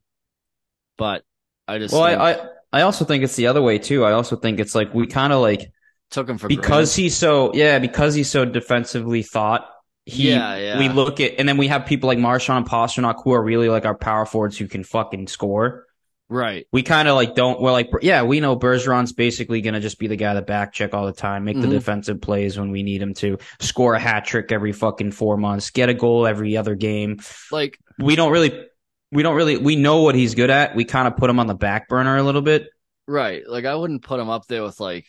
[0.97, 1.23] but
[1.67, 4.05] I just Well, think- I, I I also think it's the other way too.
[4.05, 5.71] I also think it's like we kind of like
[6.09, 7.01] took him for because granted.
[7.01, 9.67] he's so yeah because he's so defensively thought.
[10.05, 10.79] He, Yeah, yeah.
[10.79, 13.67] We look at and then we have people like Marchand and Pastrnak who are really
[13.69, 15.85] like our power forwards who can fucking score.
[16.31, 16.65] Right.
[16.71, 17.61] We kind of like don't.
[17.61, 20.93] We're like, yeah, we know Bergeron's basically gonna just be the guy that back check
[20.93, 21.61] all the time, make Mhm.
[21.63, 25.35] the defensive plays when we need him to, score a hat trick every fucking four
[25.37, 27.19] months, get a goal every other game.
[27.51, 28.65] Like We don't really,
[29.11, 30.73] we don't really, we know what he's good at.
[30.75, 32.67] We kind of put him on the back burner a little bit.
[33.07, 33.43] right.
[33.45, 35.05] Like I wouldn't put him up there with like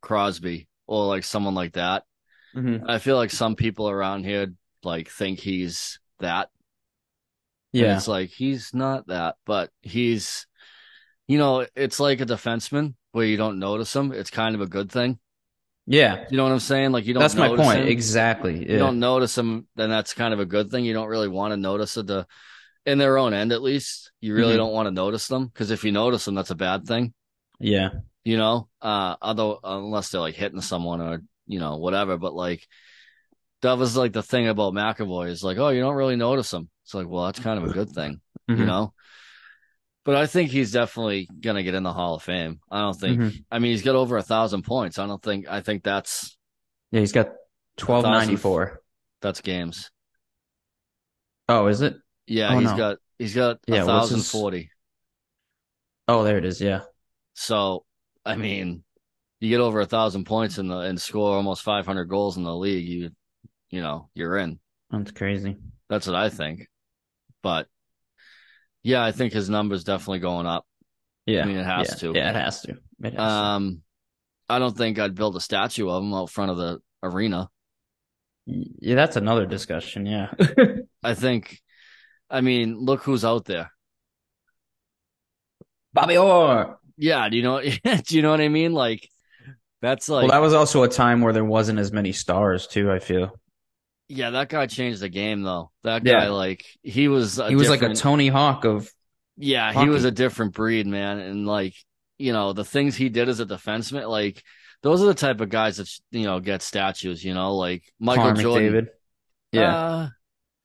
[0.00, 2.04] Crosby or like someone like that.
[2.54, 2.88] Mm-hmm.
[2.88, 4.52] I feel like some people around here
[4.82, 6.48] like think he's that.
[7.76, 10.46] And Yeah, it's like he's not that, but he's,
[11.28, 14.12] you know, it's like a defenseman where you don't notice him.
[14.12, 15.18] It's kind of a good thing.
[15.86, 16.24] yeah.
[16.30, 16.92] You know what I'm saying?
[16.92, 17.20] Like you don't.
[17.20, 17.80] That's my point.
[17.82, 17.88] him.
[17.88, 18.58] Exactly.
[18.70, 20.84] You don't notice them, then that's kind of a good thing.
[20.84, 22.26] You don't really want to notice it to,
[22.84, 24.12] in their own end at least.
[24.20, 24.58] You really Mhm.
[24.58, 27.12] don't want to notice them because if you notice them, that's a bad thing.
[27.60, 27.90] Yeah.
[28.24, 32.16] You know, uh, although unless they're like hitting someone or you know whatever.
[32.16, 32.66] But like
[33.62, 36.68] that was like the thing about McAvoy is like, oh, you don't really notice him.
[36.84, 38.66] It's like, well, that's kind of a good thing, you Mhm.
[38.66, 38.92] know.
[40.04, 42.60] But I think he's definitely gonna get in the Hall of Fame.
[42.70, 43.18] I don't think.
[43.20, 43.44] Mhm.
[43.50, 44.98] I mean, he's got over a thousand points.
[45.00, 45.48] I don't think.
[45.48, 46.36] I think that's
[46.92, 47.00] Yeah.
[47.00, 47.30] He's got
[47.76, 48.82] twelve ninety four.
[49.20, 49.90] that's games.
[51.48, 51.96] Oh, is it?
[52.26, 52.76] Yeah, Oh, he's no.
[52.76, 54.68] got he's got Yeah, thousand his-
[56.08, 56.60] Oh, there it is.
[56.60, 56.82] Yeah.
[57.34, 57.84] So
[58.24, 58.84] I mean,
[59.40, 62.44] you get over a thousand points in the and score almost five hundred goals in
[62.44, 63.10] the league, you
[63.76, 64.58] you know, you're in.
[64.90, 65.58] That's crazy.
[65.90, 66.66] That's what I think.
[67.42, 67.66] But
[68.82, 70.64] yeah, I think his number's definitely going up.
[71.26, 71.42] Yeah.
[71.42, 71.94] I mean, it has yeah.
[71.96, 72.12] to.
[72.18, 72.70] Yeah, it has to.
[72.70, 73.22] It has to.
[73.22, 73.82] Um
[74.48, 77.50] I don't think I'd build a statue of him out front of the arena.
[78.46, 80.06] Yeah, that's another discussion.
[80.06, 80.32] Yeah.
[81.02, 81.60] I think
[82.30, 83.70] I mean, look who's out there.
[85.92, 86.78] Bobby Orr.
[86.96, 87.60] Yeah, do you know
[88.06, 88.72] do you know what I mean?
[88.72, 89.06] Like
[89.82, 92.90] that's like well, that was also a time where there wasn't as many stars, too.
[92.90, 93.38] I feel
[94.08, 95.70] yeah, that guy changed the game though.
[95.82, 96.20] That Yeah.
[96.20, 98.90] guy like he was he was like a Tony Hawk of
[99.36, 101.18] Yeah, he was a different breed, man.
[101.18, 101.74] And like,
[102.18, 104.42] you know, the things he did as a defenseman, like
[104.82, 107.24] those are the type of guys that you know get statues.
[107.24, 108.72] You know, like Michael Connor Jordan.
[108.72, 108.86] McDavid.
[109.52, 110.08] Yeah, Uh,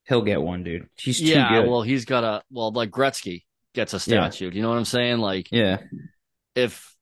[0.06, 0.88] he'll get one, dude.
[0.97, 1.49] He's too yeah.
[1.62, 1.69] good.
[1.69, 4.49] Well, he's got a well, like Gretzky gets a statue.
[4.51, 5.19] Do you know what I'm saying?
[5.19, 5.80] Like, yeah,
[6.56, 6.95] if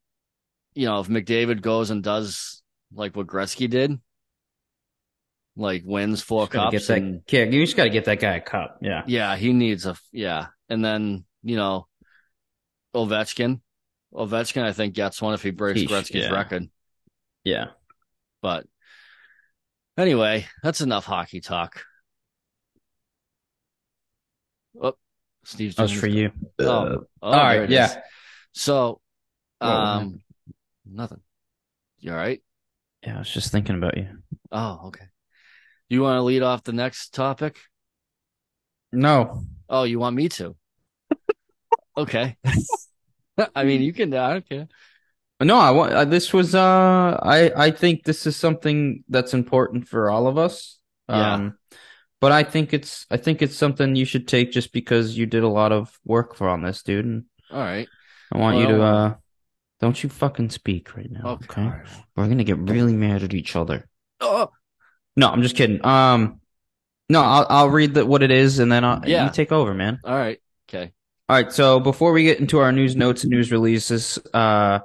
[0.76, 2.62] you know, if McDavid goes and does
[2.94, 4.00] like what Gretzky did,
[5.60, 6.98] like wins four Just cups, get that.
[6.98, 8.80] and Yeah, you just got to get that guy a cup.
[8.82, 11.88] Yeah, yeah, he needs a yeah, and then you know,
[12.96, 13.62] Ovechkin.
[14.14, 16.30] Ovechkin, I think, gets one if he breaks Heesh, Gretzky's yeah.
[16.30, 16.70] record.
[17.44, 17.66] yeah.
[18.42, 18.66] But
[19.98, 21.84] anyway, that's enough hockey talk.
[24.82, 24.96] Oh,
[25.44, 26.32] Steve's That was doing for you.
[26.60, 27.62] Oh, oh, all there right.
[27.62, 27.72] it is.
[27.72, 28.02] Yeah.
[28.54, 29.02] So,
[29.60, 30.22] What was um,
[30.86, 31.20] nothing.
[32.00, 32.42] You all right?
[33.04, 33.16] Yeah.
[33.16, 34.08] I was just thinking about you.
[34.52, 35.06] Oh, okay.
[35.90, 37.58] You want to lead off the next topic?
[38.92, 39.44] No.
[39.68, 40.56] Oh, you want me to?
[41.98, 42.38] okay.
[43.56, 44.14] I mean, you can.
[44.14, 44.68] I don't care.
[45.42, 45.94] No, I want.
[45.94, 46.54] Uh, this was.
[46.54, 47.52] Uh, I.
[47.56, 50.80] I think this is something that's important for all of us.
[51.08, 51.34] Yeah.
[51.36, 51.58] Um,
[52.20, 53.06] but I think it's.
[53.10, 56.36] I think it's something you should take just because you did a lot of work
[56.36, 57.06] for on this, dude.
[57.06, 57.88] And All right.
[58.32, 58.84] I want you to.
[58.84, 59.14] uh, Uh,
[59.80, 61.40] don't you fucking speak right now.
[61.40, 61.62] Okay.
[61.62, 61.90] Okay.
[62.18, 63.88] We're gonna get really mad at each other.
[64.20, 64.50] Oh,
[65.20, 65.86] No, I'm just kidding.
[65.86, 66.40] Um,
[67.10, 69.26] no, I'll I'll read the, what it is and then I'll Yeah.
[69.26, 70.00] you take over, man.
[70.06, 70.40] All right.
[70.70, 70.94] Okay.
[71.28, 74.80] All right, so before we get into our news notes and news releases, uh,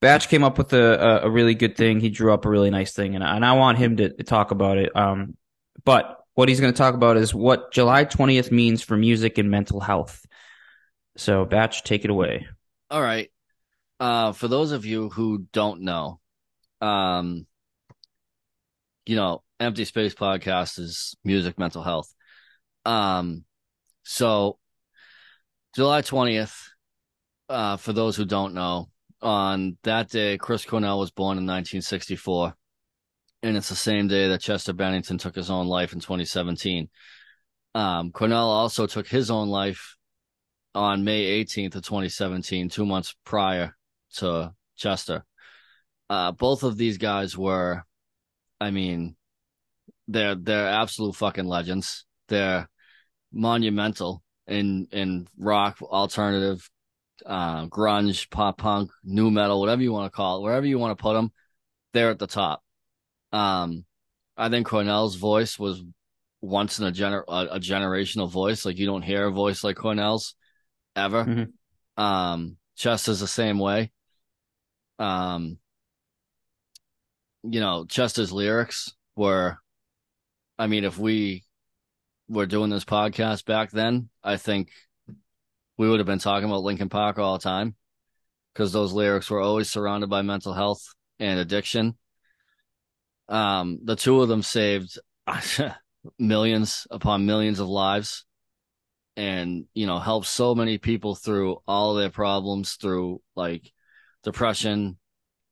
[0.00, 2.00] Batch came up with a, a, a really good thing.
[2.00, 4.78] He drew up a really nice thing, and, and I want him to talk about
[4.78, 4.94] it.
[4.96, 5.36] Um,
[5.84, 9.50] but what he's going to talk about is what July 20th means for music and
[9.50, 10.24] mental health.
[11.16, 12.46] So, Batch, take it away.
[12.90, 13.30] All right.
[14.00, 16.20] Uh, for those of you who don't know,
[16.80, 17.46] um,
[19.06, 22.12] you know, Empty Space Podcast is music, mental health.
[22.84, 23.44] Um,
[24.02, 24.58] so
[25.74, 26.56] July 20th,
[27.48, 28.88] uh, for those who don't know,
[29.22, 32.54] on that day, Chris Cornell was born in 1964.
[33.42, 36.88] And it's the same day that Chester Bennington took his own life in 2017.
[37.74, 39.96] Um, Cornell also took his own life
[40.74, 43.76] on May 18th of 2017, two months prior
[44.16, 45.24] to Chester.
[46.08, 47.84] Uh, both of these guys were,
[48.60, 49.16] I mean,
[50.08, 52.04] they're they're absolute fucking legends.
[52.28, 52.68] They're
[53.32, 56.68] monumental in in rock, alternative,
[57.24, 60.96] uh, grunge, pop punk, nu metal, whatever you want to call it, wherever you want
[60.96, 61.32] to put them,
[61.92, 62.62] they're at the top.
[63.32, 63.84] Um,
[64.36, 65.82] I think Cornell's voice was
[66.40, 68.64] once in a gener a, a generational voice.
[68.64, 70.34] Like you don't hear a voice like Cornell's
[70.94, 71.24] ever.
[71.24, 71.52] Mhm.
[72.02, 73.92] Um, Chester's the same way.
[74.98, 75.58] Um,
[77.42, 79.58] you know, Chester's lyrics were,
[80.58, 81.44] I mean, if we
[82.28, 84.70] were doing this podcast back then, I think
[85.78, 87.76] we would have been talking about Linkin Park all the time
[88.52, 90.82] because those lyrics were always surrounded by mental health
[91.18, 91.96] and addiction.
[93.28, 94.98] Um, the two of them saved
[96.18, 98.24] millions upon millions of lives
[99.16, 103.72] and, you know, helped so many people through all their problems through like
[104.22, 104.98] depression,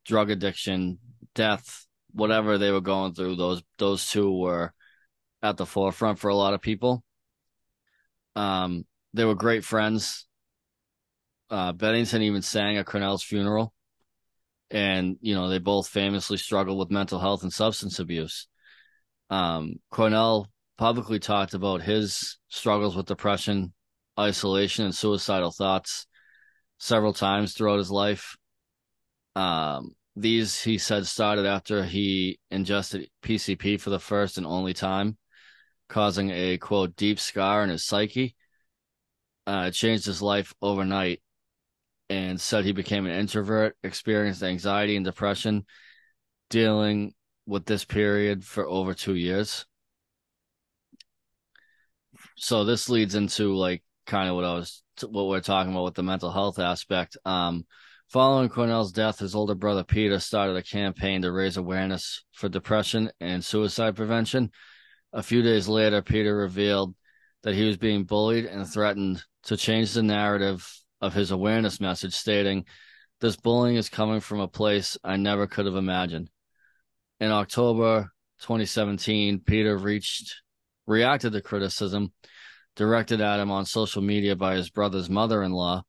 [0.05, 0.99] drug addiction,
[1.35, 3.35] death, whatever they were going through.
[3.35, 4.73] Those, those two were
[5.43, 7.03] at the forefront for a lot of people.
[8.35, 10.25] Um, they were great friends.
[11.49, 13.73] Uh, Bennington even sang at Cornell's funeral.
[14.71, 18.47] And, you know, they both famously struggled with mental health and substance abuse.
[19.29, 23.73] Um, Cornell publicly talked about his struggles with depression,
[24.19, 26.07] isolation, and suicidal thoughts
[26.79, 28.35] several times throughout his life.
[29.35, 35.17] Um, these, he said, started after he ingested PCP for the first and only time,
[35.89, 38.35] causing a quote, deep scar in his psyche.
[39.45, 41.21] Uh, it changed his life overnight
[42.09, 45.65] and said he became an introvert, experienced anxiety and depression,
[46.49, 47.13] dealing
[47.45, 49.65] with this period for over two years.
[52.37, 55.95] So this leads into like kind of what I was, what we're talking about with
[55.95, 57.17] the mental health aspect.
[57.25, 57.65] Um,
[58.09, 63.11] following Cornell's death, his older brother Peter started a campaign to raise awareness for depression
[63.19, 64.51] and suicide prevention.
[65.13, 66.95] A few days later, Peter revealed
[67.43, 70.67] that he was being bullied and threatened to change the narrative
[71.01, 72.65] of his awareness message, stating,
[73.21, 76.29] This bullying is coming from a place I never could have imagined.
[77.19, 80.41] In October 2017, Peter reached
[80.87, 82.11] reacted to criticism
[82.75, 85.83] directed at him on social media by his brother's mother-in-law.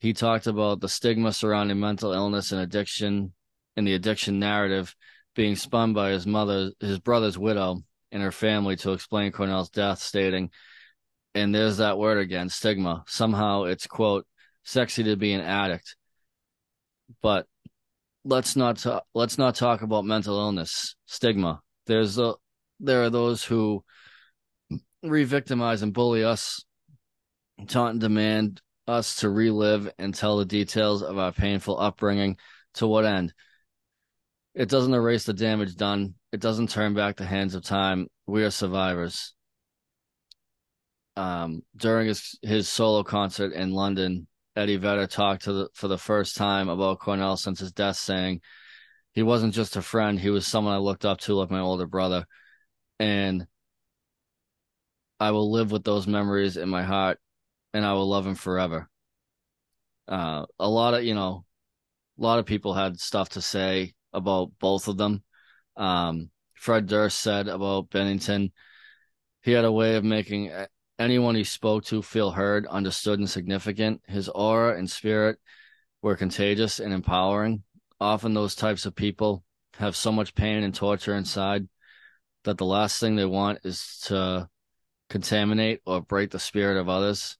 [0.00, 3.32] He talked about the stigma surrounding mental illness and addiction
[3.76, 4.94] and the addiction narrative
[5.34, 9.98] being spun by his mother, his brother's widow and her family to explain Cornell's death,
[9.98, 10.50] stating,
[11.34, 13.04] and there's that word again, stigma.
[13.06, 14.26] Somehow it's quote,
[14.64, 15.96] sexy to be an addict.
[17.22, 17.46] But
[18.24, 21.60] let's not talk, let's not talk about mental illness, stigma.
[21.86, 22.34] There's a,
[22.80, 23.84] there are those who
[25.02, 26.64] re-victimize and bully us,
[27.66, 32.36] taunt and demand us to relive and tell the details of our painful upbringing.
[32.74, 33.34] To what end?
[34.54, 36.14] It doesn't erase the damage done.
[36.32, 38.08] It doesn't turn back the hands of time.
[38.26, 39.34] We are survivors.
[41.16, 45.98] Um, during his his solo concert in London, Eddie Vedder talked to the, for the
[45.98, 48.40] first time about Cornell since his death, saying
[49.12, 51.86] he wasn't just a friend; he was someone I looked up to like my older
[51.86, 52.24] brother,
[53.00, 53.46] and
[55.18, 57.18] I will live with those memories in my heart,
[57.72, 58.88] and I will love him forever.
[60.06, 61.44] Uh, a lot of you know,
[62.18, 65.22] a lot of people had stuff to say about both of them.
[65.76, 68.52] Um, Fred Durst said about Bennington,
[69.42, 70.50] he had a way of making
[70.98, 74.02] anyone he spoke to feel heard, understood, and significant.
[74.06, 75.38] His aura and spirit
[76.02, 77.62] were contagious and empowering.
[78.00, 79.44] Often, those types of people
[79.78, 81.68] have so much pain and torture inside
[82.44, 84.48] that the last thing they want is to
[85.08, 87.36] contaminate or break the spirit of others.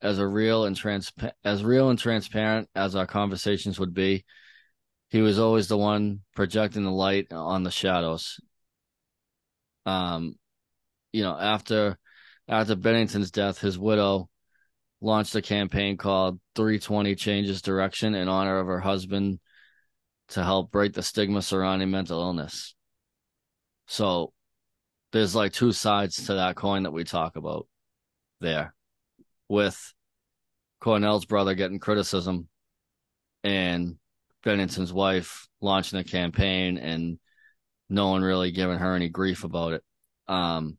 [0.00, 4.24] As a real and transpa- as real and transparent as our conversations would be,
[5.08, 8.38] he was always the one projecting the light on the shadows.
[9.86, 10.36] Um,
[11.12, 11.98] you know, after
[12.46, 14.28] after Bennington's death, his widow
[15.00, 19.40] launched a campaign called 320 Changes Direction in honor of her husband
[20.28, 22.74] to help break the stigma surrounding mental illness.
[23.86, 24.32] So
[25.12, 27.66] there's like two sides to that coin that we talk about
[28.40, 28.74] there
[29.48, 29.94] with
[30.80, 32.48] Cornell's brother getting criticism
[33.42, 33.96] and
[34.44, 37.18] Bennington's wife launching a campaign and
[37.88, 39.82] no one really giving her any grief about it.
[40.28, 40.78] Um,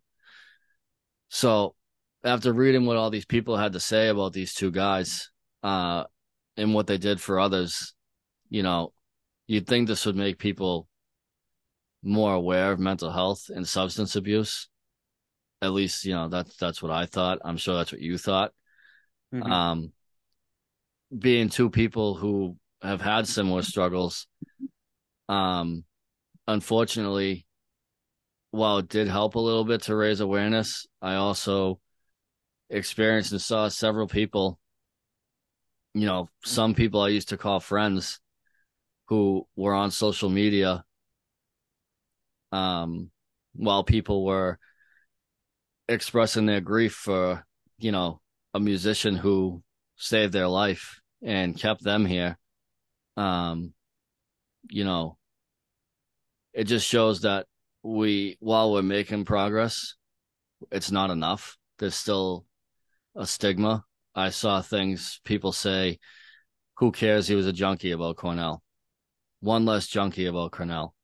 [1.30, 1.76] so
[2.24, 5.32] after reading what all these people had to say about these two guys,
[5.64, 6.04] uh,
[6.60, 7.94] and what they did for others,
[8.50, 8.94] you know,
[9.48, 10.88] you'd think this would make people
[12.04, 14.68] more aware of mental health and substance abuse.
[15.62, 17.40] At least, you know, that's that's what I thought.
[17.44, 18.52] I'm sure that's what you thought.
[19.32, 19.52] Mhm.
[19.52, 19.94] Um,
[21.18, 24.28] being two people who have had similar struggles,
[25.28, 25.84] um,
[26.48, 27.46] unfortunately,
[28.52, 31.80] while it did help a little bit to raise awareness, I also
[32.70, 34.60] experienced and saw several people,
[35.94, 38.20] you know, some people I used to call friends
[39.08, 40.84] who were on social media
[42.52, 43.12] um
[43.54, 44.58] while people were
[45.88, 47.46] expressing their grief for,
[47.80, 48.22] you know,
[48.54, 49.62] a musician who
[49.96, 52.38] saved their life and kept them here.
[53.18, 53.74] Um,
[54.70, 55.18] you know,
[56.54, 57.46] it just shows that
[57.84, 59.96] we, while we're making progress,
[60.72, 61.58] it's not enough.
[61.78, 62.46] There's still
[63.16, 63.86] a stigma.
[64.16, 66.00] I saw things people say,
[66.78, 67.28] who cares?
[67.28, 68.64] He was a junkie about Cornell.
[69.42, 70.96] One less junkie about Cornell.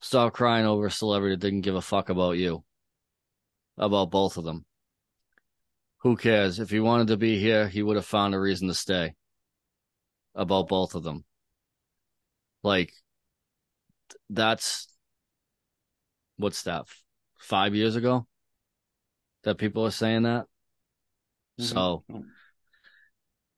[0.00, 2.64] Stop crying over a celebrity that didn't give a fuck about you.
[3.78, 4.64] About both of them.
[6.02, 6.60] Who cares?
[6.60, 9.14] If he wanted to be here, he would have found a reason to stay.
[10.34, 11.24] About both of them.
[12.62, 12.92] Like,
[14.28, 14.86] that's
[16.36, 16.84] what's that?
[17.38, 18.26] Five years ago
[19.44, 20.44] that people are saying that.
[21.58, 21.64] Mm-hmm.
[21.64, 22.04] So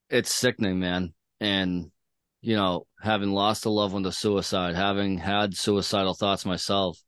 [0.08, 1.14] it's sickening, man.
[1.40, 1.90] And,
[2.42, 7.02] you know, having lost a loved one to suicide, having had suicidal thoughts myself,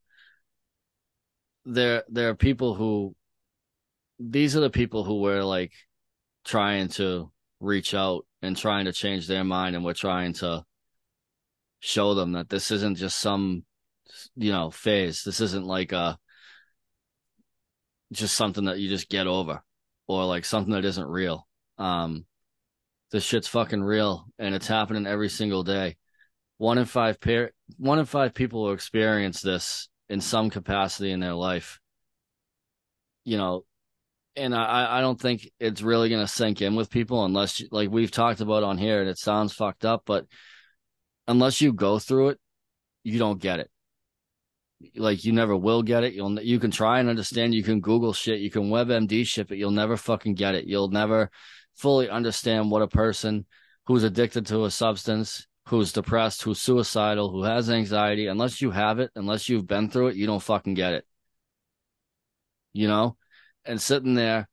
[1.63, 3.15] there there are people who
[4.29, 5.73] these are the people who we're like
[6.45, 10.63] trying to reach out and trying to change their mind and we're trying to
[11.79, 13.63] show them that this isn't just some
[14.35, 15.23] you know phase.
[15.23, 16.17] This isn't like a
[18.11, 19.63] just something that you just get over
[20.07, 21.47] or like something that isn't real.
[21.77, 22.25] Um
[23.11, 25.97] this shit's fucking real and it's happening every single day.
[26.57, 31.19] One in five pair one in five people will experience this in some capacity in
[31.19, 31.79] their life.
[33.23, 33.65] You know
[34.35, 37.67] and I, I don't think it's really going to sink in with people unless, you,
[37.71, 40.25] like we've talked about on here, and it sounds fucked up, but
[41.27, 42.39] unless you go through it,
[43.03, 43.69] you don't get it.
[44.95, 46.13] Like you never will get it.
[46.13, 47.53] You'll you can try and understand.
[47.53, 48.39] You can Google shit.
[48.39, 50.65] You can WebMD shit, but you'll never fucking get it.
[50.65, 51.29] You'll never
[51.75, 53.45] fully understand what a person
[53.85, 58.99] who's addicted to a substance, who's depressed, who's suicidal, who has anxiety, unless you have
[58.99, 61.05] it, unless you've been through it, you don't fucking get it.
[62.73, 63.17] You know?
[63.65, 64.47] And sitting there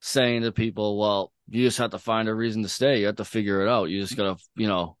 [0.00, 3.00] saying to people, well, you just have to find a reason to stay.
[3.00, 3.90] You have to figure it out.
[3.90, 4.96] You just got to, you know,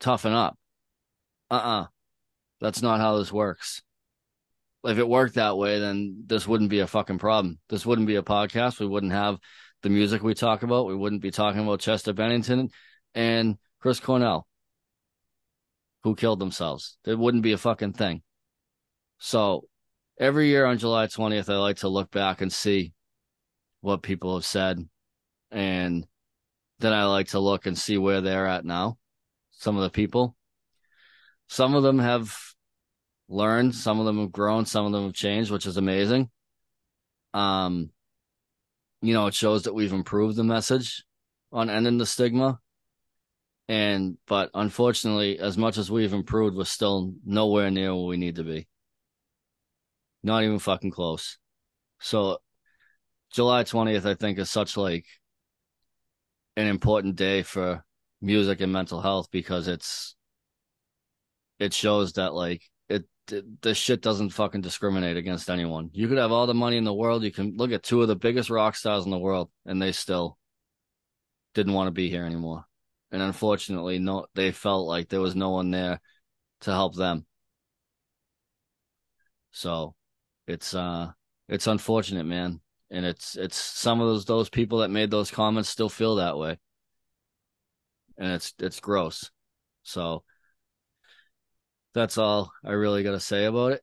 [0.00, 0.58] toughen up.
[1.50, 1.82] Uh uh-uh.
[1.82, 1.86] uh.
[2.60, 3.82] That's not how this works.
[4.84, 7.58] If it worked that way, then this wouldn't be a fucking problem.
[7.68, 8.80] This wouldn't be a podcast.
[8.80, 9.38] We wouldn't have
[9.82, 10.86] the music we talk about.
[10.86, 12.70] We wouldn't be talking about Chester Bennington
[13.14, 14.46] and Chris Cornell,
[16.02, 16.96] who killed themselves.
[17.06, 18.22] It wouldn't be a fucking thing.
[19.18, 19.64] So
[20.18, 22.92] every year on July 20th, I like to look back and see
[23.80, 24.78] what people have said.
[25.50, 26.06] And
[26.78, 28.98] then I like to look and see where they're at now.
[29.52, 30.36] Some of the people,
[31.48, 32.36] some of them have
[33.28, 36.30] learned, some of them have grown, some of them have changed, which is amazing.
[37.32, 37.90] Um,
[39.00, 41.04] you know, it shows that we've improved the message
[41.52, 42.58] on ending the stigma.
[43.68, 48.36] And, but unfortunately, as much as we've improved, we're still nowhere near where we need
[48.36, 48.66] to be.
[50.24, 51.38] Not even fucking close.
[52.00, 52.38] So
[53.30, 55.06] July 20th, I think, is such like
[56.56, 57.84] an important day for
[58.20, 60.16] music and mental health because it's
[61.58, 63.04] it shows that like it,
[63.62, 65.90] this shit doesn't fucking discriminate against anyone.
[65.92, 67.22] You could have all the money in the world.
[67.22, 69.92] You can look at two of the biggest rock stars in the world, and they
[69.92, 70.38] still
[71.54, 72.64] didn't want to be here anymore.
[73.12, 76.00] And unfortunately, no, they felt like there was no one there
[76.62, 77.26] to help them.
[79.52, 79.94] So
[80.46, 81.10] it's uh
[81.48, 82.60] it's unfortunate, man.
[82.90, 86.38] And it's it's some of those those people that made those comments still feel that
[86.38, 86.58] way.
[88.18, 89.30] And it's it's gross.
[89.82, 90.22] So
[91.94, 93.82] that's all I really got to say about it.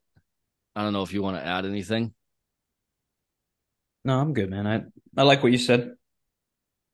[0.76, 2.14] I don't know if you want to add anything.
[4.04, 4.68] No, I'm good, man.
[4.68, 4.84] I
[5.20, 5.94] I like what you said.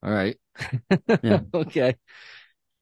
[0.03, 0.38] All right.
[1.24, 1.41] Yeah.
[1.53, 1.95] okay.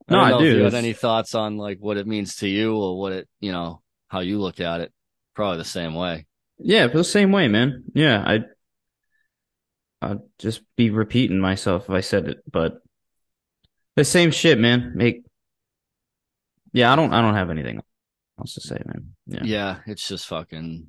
[0.10, 0.46] No, don't I know do.
[0.46, 3.28] If you had any thoughts on like what it means to you or what it,
[3.40, 4.94] you know, how you look at it?
[5.36, 6.26] Probably the same way.
[6.58, 7.84] Yeah, the same way, man.
[7.94, 8.40] Yeah, I
[10.02, 12.80] I'd just be repeating myself if I said it, but
[13.96, 14.94] the same shit, man.
[14.96, 15.24] Make
[16.74, 17.82] yeah, I don't I don't have anything
[18.38, 19.16] else to say, man.
[19.28, 19.44] Yeah.
[19.44, 20.88] Yeah, it's just fucking,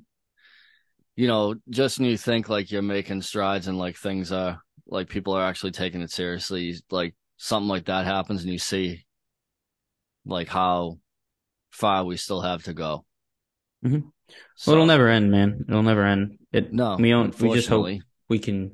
[1.15, 5.09] you know, just when you think like you're making strides and like things are like
[5.09, 9.05] people are actually taking it seriously, like something like that happens and you see
[10.25, 10.99] like how
[11.71, 13.05] far we still have to go.
[13.85, 14.11] Mhm.
[14.55, 15.65] So, Well, it'll never end, man.
[15.67, 16.39] It'll never end.
[16.51, 17.87] It no, we don't we just hope
[18.29, 18.71] we can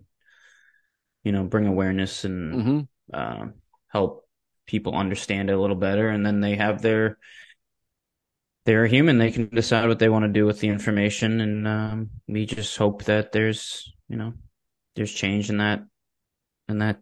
[1.23, 2.87] you know, bring awareness and Mhm.
[3.13, 3.53] um,
[3.87, 4.27] help
[4.65, 7.17] people understand it a little better, and then they have their
[8.65, 9.17] they're human.
[9.17, 12.77] They can decide what they want to do with the information, and um, we just
[12.77, 14.33] hope that there's you know
[14.95, 15.83] there's change in that
[16.69, 17.01] in that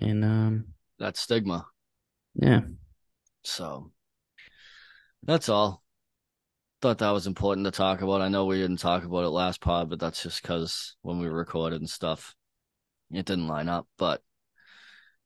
[0.00, 0.66] in um
[0.98, 1.66] that stigma.
[2.34, 2.62] yeah
[3.42, 3.90] So
[5.22, 5.82] that's all.
[6.86, 8.20] Thought that was important to talk about.
[8.20, 11.26] I know we didn't talk about it last pod, but that's just because when we
[11.26, 12.36] recorded and stuff,
[13.10, 13.88] it didn't line up.
[13.98, 14.22] But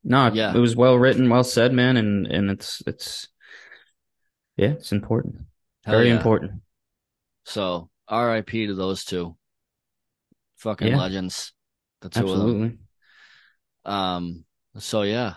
[0.02, 0.54] no it, Yeah.
[0.54, 3.28] it was well written, well said, man, and and it's it's
[4.56, 5.42] yeah it's important,
[5.84, 6.16] hell very yeah.
[6.16, 6.62] important.
[7.44, 8.68] So R.I.P.
[8.68, 9.36] to those two,
[10.56, 10.96] fucking Yeah.
[10.96, 11.52] legends,
[12.00, 12.38] the two of them.
[12.40, 12.78] Absolutely.
[13.84, 14.44] Um.
[14.78, 15.34] So yeah,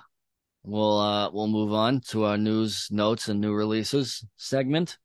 [0.64, 4.98] we'll uh we'll move on to our news, notes, and new releases segment.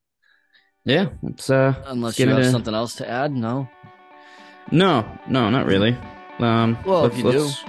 [0.89, 3.69] Yeah, it's uh Unless you have into- something else to add, no.
[4.71, 5.97] No, no, not really.
[6.39, 7.41] Um, Well, if you do.
[7.41, 7.65] let's-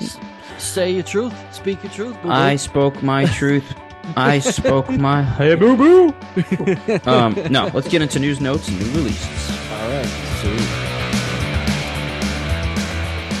[0.00, 0.18] s-
[0.58, 1.34] say your truth.
[1.52, 2.16] Speak your truth.
[2.22, 2.34] boo-boo.
[2.34, 3.64] I spoke my truth.
[4.16, 6.14] I spoke my hey boo boo.
[7.06, 9.50] Um, no, let's get into news notes and new releases.
[9.72, 10.06] All right.
[10.40, 10.68] Sweet.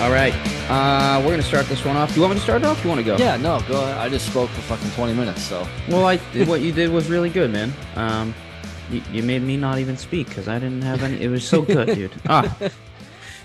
[0.02, 0.34] All right,
[0.70, 2.14] uh, we're gonna start this one off.
[2.14, 2.82] You want me to start it off?
[2.84, 3.16] You want to go?
[3.16, 3.96] Yeah, no, go ahead.
[3.96, 5.66] I just spoke for fucking 20 minutes, so.
[5.88, 7.72] Well, I what you did was really good, man.
[7.96, 8.34] Um,
[8.90, 11.20] you, you made me not even speak because I didn't have any.
[11.22, 12.12] It was so good, dude.
[12.28, 12.56] Ah.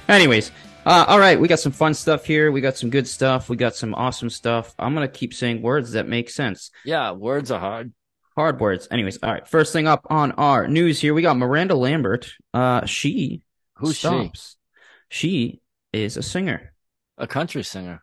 [0.08, 0.52] Anyways,
[0.86, 2.52] uh, all right, we got some fun stuff here.
[2.52, 3.48] We got some good stuff.
[3.48, 4.74] We got some awesome stuff.
[4.80, 6.72] I'm gonna keep saying words that make sense.
[6.84, 7.94] Yeah, words are hard.
[8.36, 8.88] Hard words.
[8.90, 9.48] Anyways, all right.
[9.48, 12.32] First thing up on our news here, we got Miranda Lambert.
[12.54, 13.44] Uh, she
[13.86, 13.94] she?
[13.94, 14.56] stops.
[15.10, 15.62] She
[15.94, 16.74] is a singer.
[17.18, 18.02] A country singer.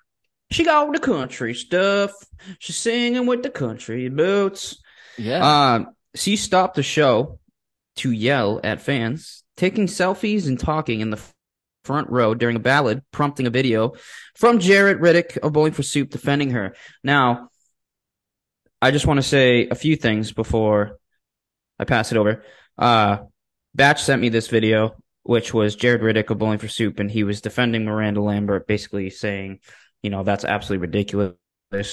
[0.50, 2.12] She got the country stuff.
[2.58, 4.80] She's singing with the country boots.
[5.18, 5.74] Yeah.
[5.74, 7.38] Um, she stopped the show
[7.96, 11.22] to yell at fans, taking selfies and talking in the
[11.84, 13.92] front row during a ballad, prompting a video
[14.34, 16.74] from Jaret Reddick of Bowling for Soup defending her.
[17.04, 17.48] Now,
[18.82, 20.98] I just want to say a few things before
[21.78, 22.42] I pass it over.
[22.76, 23.18] Uh,
[23.74, 27.24] Batch sent me this video, which was Jaret Reddick of Bowling for Soup, and he
[27.24, 29.60] was defending Miranda Lambert, basically saying,
[30.02, 31.34] you know, that's absolutely ridiculous.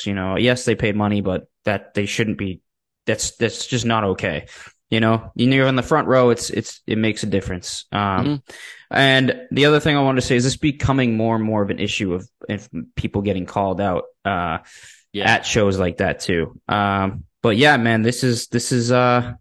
[0.05, 2.61] You know, yes, they paid money, but that they shouldn't be.
[3.05, 4.47] That's that's just not okay.
[4.89, 6.29] You know, you're in the front row.
[6.29, 7.85] It's it's it makes a difference.
[7.91, 8.43] Um,
[8.91, 11.71] and the other thing I wanted to say is this becoming more and more of
[11.71, 14.03] an issue of, of people getting called out.
[14.23, 14.59] Uh,
[15.13, 15.29] yeah.
[15.31, 16.59] at shows like that too.
[16.67, 19.33] Um, but yeah, man, this is this is uh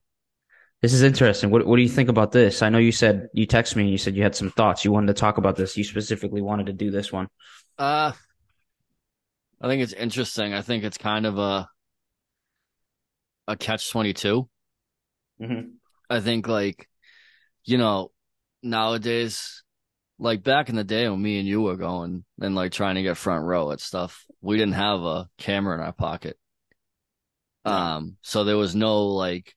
[0.82, 1.50] this is interesting.
[1.50, 2.62] What what do you think about this?
[2.62, 4.84] I know you said you texted me and you said you had some thoughts.
[4.84, 5.76] You wanted to talk about this.
[5.76, 7.28] You specifically wanted to do this one.
[7.78, 8.12] Uh,
[9.60, 10.52] I think it's interesting.
[10.52, 11.68] I think it's kind of a
[13.48, 14.48] a catch 22.
[15.40, 15.68] Mm-hmm.
[16.08, 16.88] I think like,
[17.64, 18.12] you know,
[18.62, 19.62] nowadays,
[20.18, 23.02] like back in the day when me and you were going and like trying to
[23.02, 26.36] get front row at stuff, we didn't have a camera in our pocket.
[27.64, 29.54] Um, so there was no like,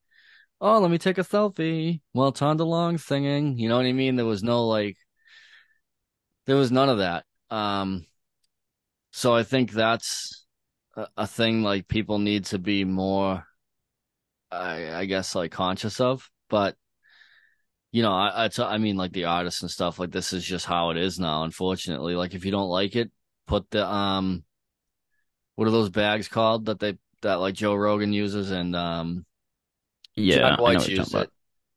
[0.61, 3.57] oh, let me take a selfie while Tom DeLonge singing.
[3.57, 4.15] You know what I mean?
[4.15, 4.97] There was no like,
[6.45, 7.25] there was none of that.
[7.49, 8.05] Um,
[9.11, 10.45] so I think that's
[10.95, 13.45] a, a thing like people need to be more,
[14.55, 16.29] I, I guess, like conscious of.
[16.49, 16.75] But
[17.91, 20.43] you know, I, I, t- I mean, like the artists and stuff, like this is
[20.43, 21.43] just how it is now.
[21.43, 23.11] Unfortunately, like if you don't like it,
[23.47, 24.43] put the um,
[25.55, 29.25] what are those bags called that they that like Joe Rogan uses and um,
[30.15, 31.31] Yeah, Jack White what you're used talking it.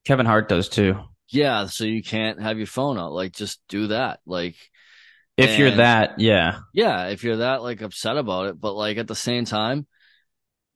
[0.05, 0.97] Kevin Hart does too.
[1.31, 3.13] Yeah, so you can't have your phone out.
[3.13, 4.21] Like, just do that.
[4.27, 4.57] Like,
[5.37, 9.07] If you're that, yeah, yeah, if you're that like upset about it, but like at
[9.07, 9.87] the same time,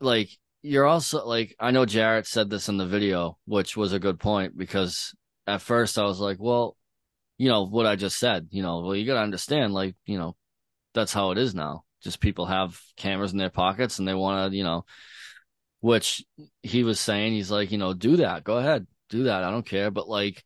[0.01, 0.29] like
[0.63, 4.19] you're also like I know Jaret said this in the video, which was a good
[4.19, 5.15] point because
[5.47, 6.77] at first I was like, well,
[7.39, 10.19] you know what I just said, you know, well you got to understand like, you
[10.19, 10.37] know,
[10.95, 11.85] that's how it is now.
[12.03, 14.85] Just people have cameras in their pockets and they want to, you know,
[15.81, 16.25] which
[16.63, 18.45] he was saying he's like, you know, do that.
[18.45, 18.87] Go ahead.
[19.11, 19.45] Do that.
[19.45, 20.43] I don't care, but like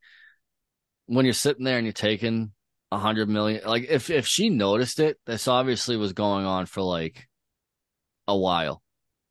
[1.06, 2.52] when you're sitting there and you're taking
[2.90, 6.82] a hundred million, like if if she noticed it, this obviously was going on for
[6.82, 7.28] like
[8.26, 8.82] a while,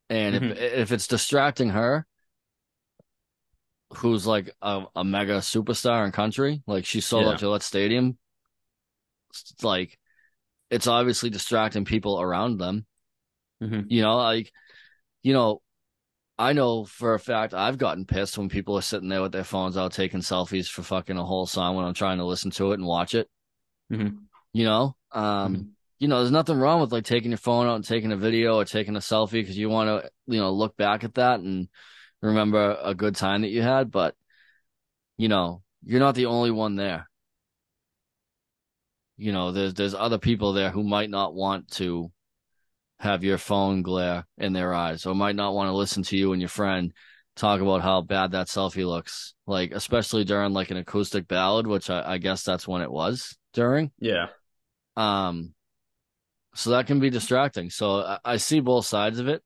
[0.08, 0.50] and Mhm.
[0.52, 2.06] if if it's distracting her,
[3.94, 7.32] who's like a, a mega superstar in country, like she sold Yeah.
[7.32, 8.18] out Gillette Stadium,
[9.30, 9.98] it's like
[10.70, 12.86] it's obviously distracting people around them.
[13.62, 13.86] Mhm.
[13.88, 14.52] You know, like,
[15.22, 15.62] you know,
[16.38, 19.44] I know for a fact I've gotten pissed when people are sitting there with their
[19.44, 22.72] phones out taking selfies for fucking a whole song when I'm trying to listen to
[22.72, 23.30] it and watch it.
[23.90, 24.26] Mhm.
[24.52, 25.75] You know, um, Mhm.
[25.98, 28.56] You know, there's nothing wrong with like taking your phone out and taking a video
[28.56, 31.68] or taking a selfie because you want to, you know, look back at that and
[32.20, 33.90] remember a good time that you had.
[33.90, 34.14] But,
[35.16, 37.08] you know, you're not the only one there.
[39.16, 42.12] You know, there's there's other people there who might not want to
[42.98, 46.32] have your phone glare in their eyes or might not want to listen to you
[46.32, 46.92] and your friend
[47.36, 49.34] talk about how bad that selfie looks.
[49.46, 53.38] Like, especially during like an acoustic ballad, which I, I guess that's when it was
[53.54, 53.90] during.
[53.98, 54.26] Yeah.
[54.96, 55.54] Um,
[56.56, 57.70] so that can be distracting.
[57.70, 59.42] So I, I see both sides of it,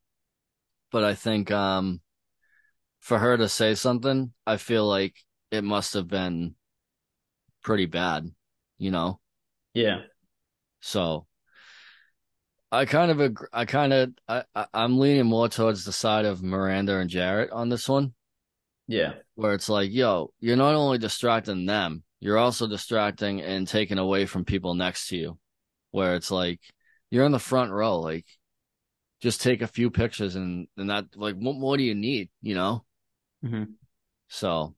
[0.91, 2.01] but I think um,
[3.01, 5.17] for her to say something, I feel like
[5.51, 6.55] it must have been
[7.63, 8.31] pretty bad,
[8.79, 9.21] you know.
[9.75, 10.03] Yeah.
[10.81, 11.27] So
[12.73, 16.25] I kind of agree, I kind of I, I I'm leaning more towards the side
[16.25, 18.15] of Miranda and Jaret on this one,
[18.87, 19.15] Yeah.
[19.35, 24.27] where it's like, yo, you're not only distracting them, you're also distracting and taking away
[24.27, 25.39] from people next to you,
[25.91, 26.61] where it's like
[27.11, 28.27] you're in the front row, like
[29.21, 32.55] just take a few pictures and and that like what more do you need, you
[32.55, 32.85] know?
[33.45, 33.77] Mhm.
[34.29, 34.75] So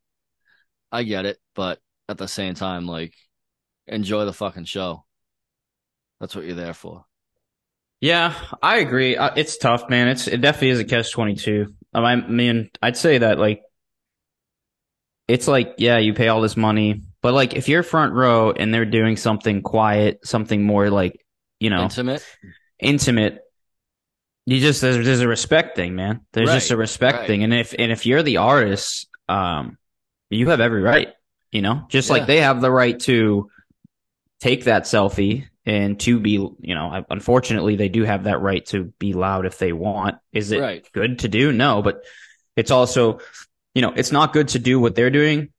[0.92, 3.14] I get it, but at the same time, like
[3.86, 5.04] enjoy the fucking show.
[6.20, 7.04] That's what you're there for.
[8.00, 9.16] Yeah, I agree.
[9.16, 10.08] Uh, It's tough, man.
[10.08, 11.74] It's it definitely is a catch twenty two.
[11.94, 13.62] I mean, I'd say that like
[15.28, 18.72] it's like yeah, you pay all this money, but like if you're front row and
[18.72, 21.21] they're doing something quiet, something more like
[21.62, 22.24] you know Intimate.
[22.80, 23.38] intimate,
[24.46, 26.22] you just there's, there's a respect thing, man.
[26.32, 27.26] There's just a respect right.
[27.28, 29.78] thing, and if and if you're the artist, um,
[30.30, 31.08] you have every right,
[31.52, 32.14] you know, just Yeah.
[32.16, 33.48] like they have the right to
[34.40, 38.92] take that selfie and to be, you know, unfortunately they do have that right to
[38.98, 40.16] be loud if they want.
[40.32, 40.84] Is it Right.
[40.92, 41.52] good to do?
[41.52, 42.02] No, but
[42.56, 43.20] it's also,
[43.76, 45.50] you know, it's not good to do what they're doing.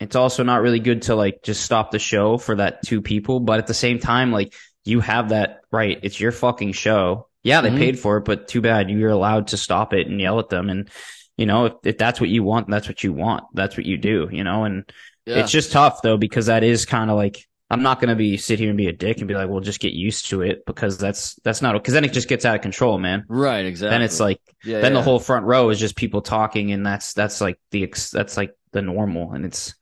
[0.00, 3.38] It's also not really good to like just stop the show for that two people.
[3.38, 4.52] But at the same time, like
[4.84, 5.98] you have that right.
[6.02, 7.28] It's your fucking show.
[7.42, 7.78] Yeah, they Mhm.
[7.78, 10.70] paid for it, but too bad you're allowed to stop it and yell at them.
[10.70, 10.88] And,
[11.36, 13.44] you know, if, if that's what you want, that's what you want.
[13.54, 14.84] That's what you do, you know, and
[15.26, 15.36] Yeah.
[15.38, 18.36] it's just tough though, because that is kind of like, I'm not going to be
[18.36, 20.64] sit here and be a dick and be like, well, just get used to it
[20.66, 23.24] because that's, that's not, because then it just gets out of control, man.
[23.28, 23.64] right.
[23.64, 23.94] Exactly.
[23.94, 27.14] Then it's like, yeah, then the whole front row is just people talking and that's,
[27.14, 29.74] that's like the, ex, that's like the normal and it's,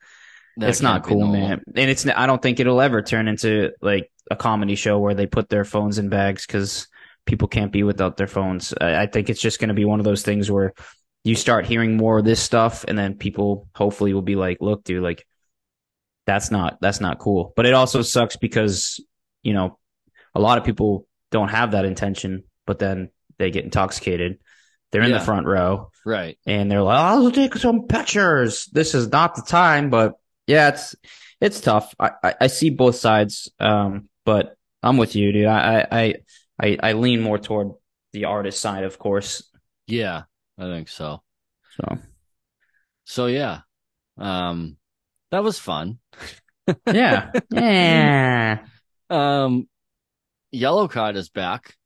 [0.56, 1.62] That it's not cool, man.
[1.74, 5.26] And it's, I don't think it'll ever turn into like a comedy show where they
[5.26, 6.86] put their phones in bags because
[7.26, 8.72] people can't be without their phones.
[8.80, 10.72] I, I think it's just going to be one of those things where
[11.24, 14.84] you start hearing more of this stuff and then people hopefully will be like, look,
[14.84, 15.26] dude, like
[16.26, 17.52] that's not, that's not cool.
[17.56, 19.00] But it also sucks because,
[19.42, 19.78] you know,
[20.34, 24.38] a lot of people don't have that intention, but then they get intoxicated.
[24.92, 25.18] They're in Yeah.
[25.18, 26.38] the front row Right.
[26.46, 30.14] and they're like, "I'll take some pictures." This is not the time, but
[30.46, 30.94] yeah, it's
[31.40, 31.94] it's tough.
[31.98, 35.46] I I, I see both sides, um, but I'm with you, dude.
[35.46, 36.14] I I
[36.60, 37.72] I I lean more toward
[38.12, 39.42] the artist side, of course.
[39.86, 40.22] Yeah,
[40.58, 41.22] I think so.
[41.76, 41.98] So
[43.04, 43.60] So yeah,
[44.18, 44.76] um,
[45.30, 45.98] that was fun.
[46.86, 48.58] yeah, yeah.
[49.08, 49.68] Um,
[50.54, 51.76] Yellowcard is back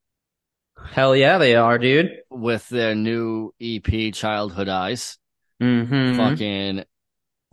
[0.92, 2.10] Hell yeah, they are, dude.
[2.30, 5.18] with their new EP, Childhood Eyes.
[5.62, 6.16] Mm-hmm.
[6.16, 6.84] Fucking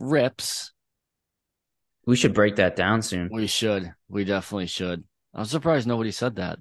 [0.00, 0.72] rips.
[2.06, 3.28] We should break that down soon.
[3.32, 3.92] We should.
[4.08, 5.04] We definitely should.
[5.34, 6.58] I'm surprised nobody said that.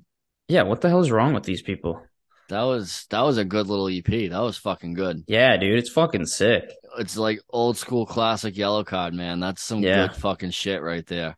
[0.48, 2.02] Yeah, what the hell is wrong with these people?
[2.50, 4.30] That was that was a good little EP.
[4.30, 5.24] That was fucking good.
[5.28, 6.70] Yeah, dude, it's fucking sick.
[7.00, 9.39] It's like old school classic Yellowcard, man.
[9.39, 10.08] That's some Yeah.
[10.08, 11.38] good fucking shit right there.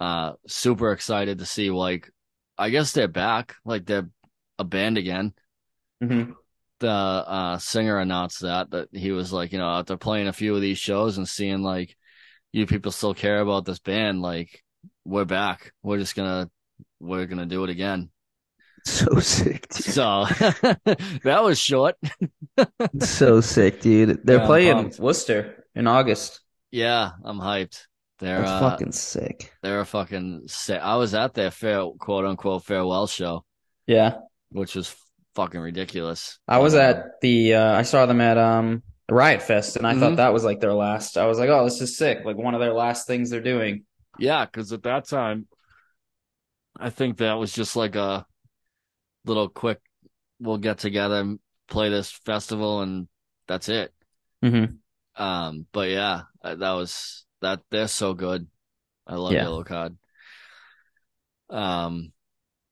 [0.00, 2.10] Uh, super excited to see like,
[2.58, 3.56] I guess they're back.
[3.64, 4.08] Like they're
[4.58, 5.34] a band again.
[6.02, 6.32] Mm-hmm.
[6.80, 10.54] the uh singer announced that that he was like, you know, after playing a few
[10.54, 11.96] of these shows and seeing like
[12.52, 14.62] you people still care about this band, like
[15.04, 15.72] we're back.
[15.82, 16.50] We're just gonna
[17.00, 18.10] we're gonna do it again.
[18.84, 19.84] So sick, dude.
[19.94, 20.24] So
[21.22, 21.94] that was short.
[22.98, 24.26] so sick, dude.
[24.26, 24.92] They're Yeah, playing.
[24.98, 26.40] Worcester in August.
[26.72, 27.86] Yeah, I'm hyped.
[28.18, 29.52] They're That's uh, fucking sick.
[29.62, 30.80] they're a fucking sick.
[30.82, 33.44] I was at their fair quote unquote farewell show,
[33.86, 34.14] Yeah.
[34.50, 34.92] which was
[35.36, 36.40] fucking ridiculous.
[36.48, 39.94] I was Uh, at the uh I saw them at um Riot Fest, and I
[39.94, 40.00] Mhm.
[40.00, 41.18] thought that was like their last.
[41.18, 42.24] I was like, oh, this is sick.
[42.24, 43.84] Like one of their last things they're doing.
[44.18, 45.46] Yeah, because at that time,
[46.78, 48.26] I think that was just like a
[49.24, 49.80] little quick.
[50.40, 53.08] We'll get together and play this festival, and
[53.48, 53.92] that's it.
[54.42, 55.22] Mm-hmm.
[55.22, 57.60] Um, but yeah, that was that.
[57.70, 58.46] They're so good.
[59.06, 59.44] I love Yeah.
[59.44, 59.96] Yellowcard.
[61.50, 62.12] Um.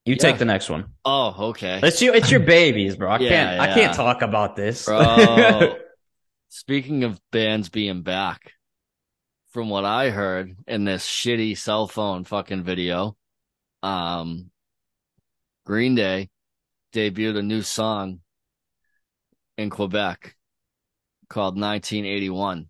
[0.07, 0.23] You Yeah.
[0.23, 0.87] take the next one.
[1.05, 2.15] Oh, okay, It's you.
[2.15, 3.11] It's your babies, bro.
[3.11, 3.61] I Yeah, can't.
[3.61, 5.77] I can't talk about this, bro.
[6.53, 8.55] Speaking of bands being back,
[9.51, 13.17] from what I heard in this shitty cell phone fucking video,
[13.85, 14.51] um,
[15.65, 16.29] Green Day
[16.93, 18.19] debuted a new song
[19.57, 20.35] in Quebec
[21.29, 22.69] called 1981.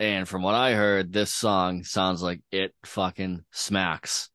[0.00, 4.30] And from what I heard, this song sounds like it fucking smacks.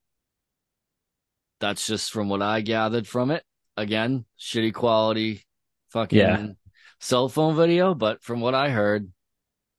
[1.59, 3.43] That's just from what I gathered from it.
[3.75, 5.45] Again, shitty quality
[5.89, 6.47] fucking Yeah.
[6.99, 9.11] Cell phone video, but from what I heard,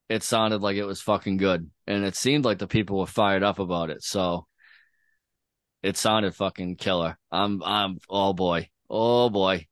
[0.08, 1.70] it sounded like it was fucking good.
[1.86, 4.02] And it seemed like the people were fired up about it.
[4.02, 4.46] So
[5.82, 7.18] it sounded fucking killer.
[7.30, 8.68] I'm I'm oh boy.
[8.88, 9.66] Oh boy.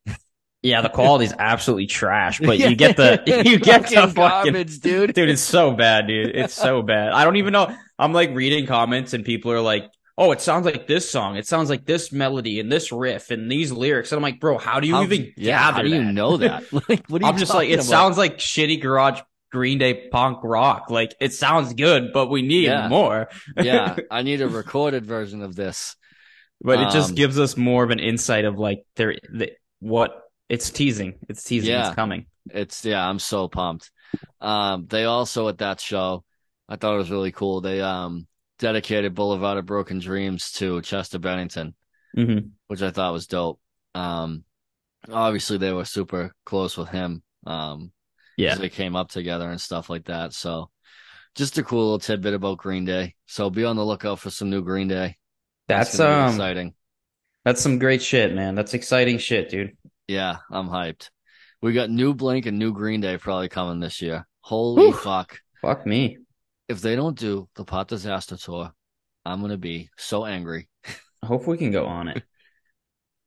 [0.63, 4.79] yeah, the quality's absolutely trash, but you get the you get the Fucking fucking garbage,
[4.81, 5.15] dude.
[5.15, 5.29] dude.
[5.29, 6.35] It's so bad, dude.
[6.37, 7.13] It's so bad.
[7.13, 7.75] I don't even know.
[7.99, 11.37] I'm like reading comments, and people are like, "Oh, it sounds like this song.
[11.37, 14.59] It sounds like this melody and this riff and these lyrics." And I'm like, "Bro,
[14.59, 16.12] how do you How- even yeah, how do you that?
[16.12, 16.64] know that?
[16.89, 17.85] Like what are you I'm just like, it about?
[17.87, 20.91] sounds like shitty garage Green Day punk rock.
[20.91, 22.89] Like it sounds good, but we need Yeah.
[22.89, 23.29] more.
[23.57, 25.97] yeah, I need a recorded version of this.
[26.61, 30.11] but it just Um, gives us more of an insight of like there the, what
[30.49, 31.14] it's teasing.
[31.29, 31.71] It's teasing.
[31.71, 31.87] Yeah.
[31.87, 32.27] It's coming.
[32.51, 33.91] It's yeah, I'm so pumped.
[34.41, 36.25] Um, they also at that show,
[36.69, 37.61] I thought it was really cool.
[37.61, 38.27] They um
[38.59, 41.75] dedicated Boulevard of Broken Dreams to Chester Bennington,
[42.15, 42.39] hmm
[42.69, 43.61] which I thought was dope.
[43.95, 44.45] Um,
[45.11, 47.23] obviously they were super close with him.
[47.47, 47.93] Um,
[48.37, 48.57] Yeah.
[48.57, 50.33] they came up together and stuff like that.
[50.35, 50.71] So
[51.35, 53.15] just a cool little tidbit about Green Day.
[53.27, 55.17] So be on the lookout for some new Green Day.
[55.69, 56.75] That's gonna um exciting.
[57.45, 58.55] that's some great shit, man.
[58.55, 59.77] That's exciting shit, dude.
[60.09, 61.11] Yeah, I'm hyped.
[61.63, 64.27] We got new Blink and new Green Day probably coming this year.
[64.41, 64.93] Holy Whew.
[64.93, 65.41] fuck.
[65.63, 66.19] Fuck me.
[66.69, 68.73] If they don't do the Pop Disaster Tour,
[69.25, 70.69] I'm going to be so angry.
[71.23, 72.23] I hope we can go on it.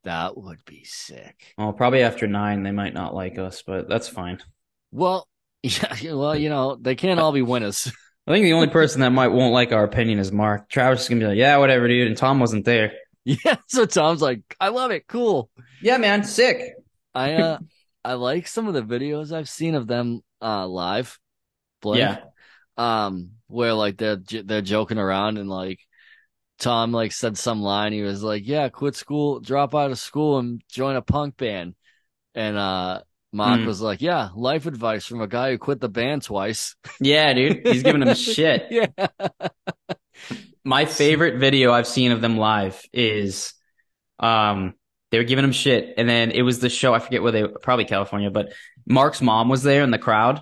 [0.04, 1.54] That would be sick.
[1.60, 4.40] Well, probably after nine, they might not like us, but that's fine.
[4.92, 5.28] Well,
[5.64, 7.92] yeah, well, you know, they can't all be winners.
[8.26, 10.70] I think the only person that might won't like our opinion is Mark.
[10.70, 12.94] Travis is gonna be like, "Yeah, whatever, dude," and Tom wasn't there.
[13.26, 15.06] yeah, so Tom's like, I love it.
[15.08, 15.52] Cool.
[15.84, 16.74] Yeah, man, sick.
[17.14, 17.60] I uh
[18.04, 21.20] I like some of the videos I've seen of them uh live.
[21.82, 22.00] Blink.
[22.00, 22.22] Yeah,
[22.78, 25.80] um where like they're they're joking around and like
[26.60, 30.40] Tom like said some line he was like yeah quit school drop out of school
[30.40, 31.76] and join a punk band
[32.36, 33.02] and uh
[33.34, 33.66] Mark Mm.
[33.66, 37.66] was like yeah life advice from a guy who quit the band twice yeah, dude.
[37.68, 38.68] He's giving him shit.
[38.70, 39.08] yeah
[40.64, 43.54] My favorite video I've seen of them live is,
[44.20, 44.76] um,
[45.10, 46.94] they were giving him shit, and then it was the show.
[46.94, 48.54] I forget where they probably California, but
[48.86, 50.42] Mark's mom was there in the crowd,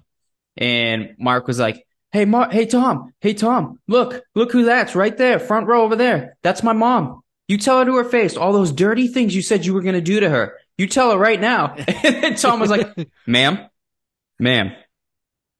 [0.57, 5.15] and Mark was like, "Hey, Mark, hey Tom, hey Tom, look, look who that's right
[5.15, 6.37] there, front row over there.
[6.41, 7.21] That's my mom.
[7.47, 10.01] You tell her to her face all those dirty things you said you were gonna
[10.01, 10.57] do to her.
[10.77, 12.87] You tell her right now." and Tom was like,
[13.27, 13.59] "Ma'am,
[14.39, 14.73] ma'am."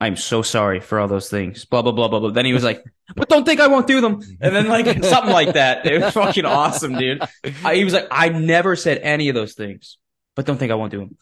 [0.02, 1.66] I'm so sorry for all those things.
[1.66, 2.30] Blah blah blah blah blah.
[2.30, 2.84] Then he was like,
[3.16, 5.86] "But don't think I won't do them." And then like something like that.
[5.86, 7.22] It was fucking awesome, dude.
[7.64, 9.98] I, he was like, "I never said any of those things,
[10.36, 11.18] but don't think I won't do them."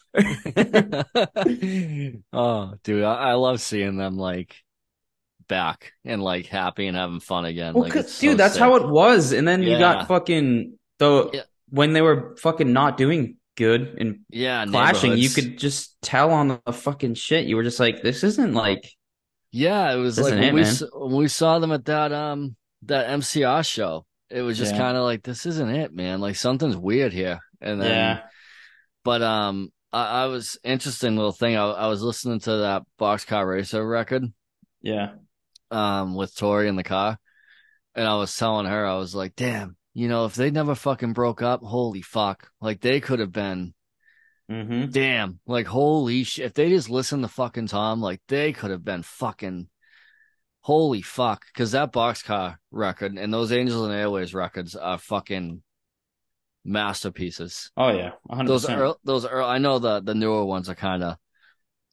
[2.33, 4.55] oh dude I, I love seeing them like
[5.47, 8.61] back and like happy and having fun again Well, like so dude, that's sick.
[8.63, 9.31] how it was.
[9.31, 11.41] And then you got fucking the Yeah.
[11.69, 15.17] when they were fucking not doing good and yeah clashing.
[15.17, 17.45] You could just tell on the fucking shit.
[17.47, 18.83] You were just like, "This isn't like."
[19.51, 23.07] Yeah, it was like when it, we when we saw them at that um that
[23.09, 24.05] MCR show.
[24.29, 24.79] It was just Yeah.
[24.79, 26.19] kind of like this isn't it, man.
[26.19, 27.39] Like something's weird here.
[27.61, 28.19] And then, Yeah.
[29.05, 31.55] but um, I, I was interesting little thing.
[31.55, 34.25] I, I was listening to that Boxcar Racer record
[34.81, 35.13] Yeah.
[35.71, 37.17] Um with Tori in the car,
[37.95, 41.13] and I was telling her I was like, damn, you know, if they never fucking
[41.13, 43.73] broke up, holy fuck, like they could have been.
[44.49, 44.91] Mm-hmm.
[44.91, 46.45] Damn, like holy shit!
[46.45, 49.67] If they just listened to fucking Tom, like they could have been fucking
[50.61, 51.45] holy fuck.
[51.47, 55.61] Because that boxcar record and those Angels and Airwaves records are fucking
[56.67, 57.71] masterpieces.
[57.75, 58.11] Oh yeah.
[58.29, 58.47] 100%.
[58.47, 61.17] Those earl those earl I know the the newer ones are kind of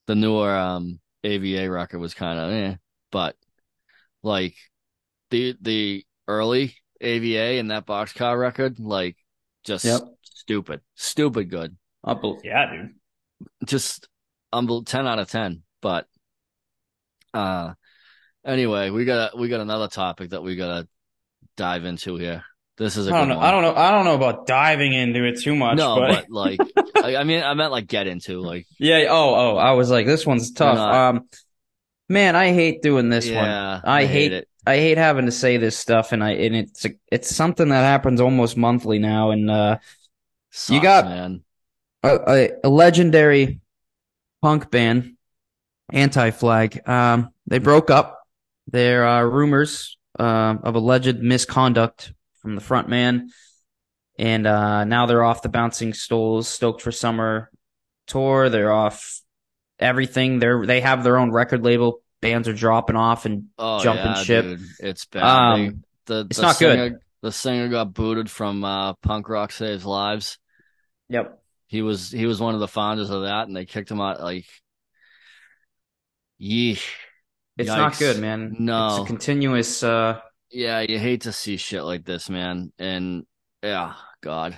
[0.05, 2.75] the newer um AVA record was kind of eh,
[3.11, 3.35] but
[4.25, 4.55] like
[5.29, 9.15] the the early AVA and that boxcar record, like
[9.63, 10.01] just Yep.
[10.23, 12.95] stupid, stupid good Unbel- yeah, dude.
[13.67, 14.07] just
[14.53, 15.61] unbel- 10 out of 10.
[15.81, 16.07] But
[17.33, 17.73] uh
[18.45, 20.87] anyway, we got we got another topic that we got to
[21.57, 22.43] dive into here.
[22.77, 23.37] This is a I don't good know.
[23.39, 23.45] one.
[23.47, 23.75] I don't know.
[23.75, 25.77] I don't know about diving into it too much.
[25.77, 26.59] no, but, but like
[27.03, 29.05] I, I mean I meant like get into like yeah.
[29.09, 29.57] Oh, oh.
[29.57, 30.75] I was like, this one's tough.
[30.77, 30.93] not.
[30.93, 31.29] Um,
[32.09, 33.35] man, I hate doing this one.
[33.35, 34.47] yeah, I hate it.
[34.67, 38.19] I hate having to say this stuff, and I and it's it's something that happens
[38.19, 39.31] almost monthly now.
[39.31, 39.77] And uh,
[40.51, 41.43] Sucks, got- man.
[42.03, 43.59] a, a, a legendary
[44.41, 45.17] punk band,
[45.91, 48.21] Anti Flag, um, they broke up.
[48.67, 53.29] There are rumors uh, of alleged misconduct from the front man,
[54.17, 57.51] and uh, now they're off the Bouncing Souls, Stoked for Summer
[58.07, 58.49] tour.
[58.49, 59.21] They're off
[59.79, 60.39] everything.
[60.39, 62.01] They're they have their own record label.
[62.21, 64.45] Bands are dropping off, and Oh jumping yeah, ship.
[64.45, 64.61] dude.
[64.79, 65.23] It's bad.
[65.23, 65.73] Um, They-
[66.07, 66.97] the, it's the not good.
[67.21, 70.37] The singer got booted from uh, Punk Rock Saves Lives.
[71.09, 73.99] yep, He was he was one of the founders of that, and they kicked him
[73.99, 74.21] out.
[74.21, 74.45] Like,
[76.39, 76.85] yeesh.
[77.57, 78.55] it's not good, man.
[78.59, 79.81] No, it's a continuous.
[79.83, 80.19] Uh,
[80.51, 82.71] Yeah, you hate to see shit like this, man.
[82.77, 83.25] And
[83.63, 84.57] yeah, God,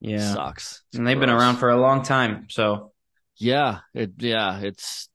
[0.00, 0.82] yeah, sucks.
[0.88, 2.89] It's and they've been around for a long time, so.
[3.40, 5.08] Yeah, it yeah, it's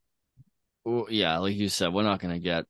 [1.09, 2.65] yeah, like you said, we're not gonna get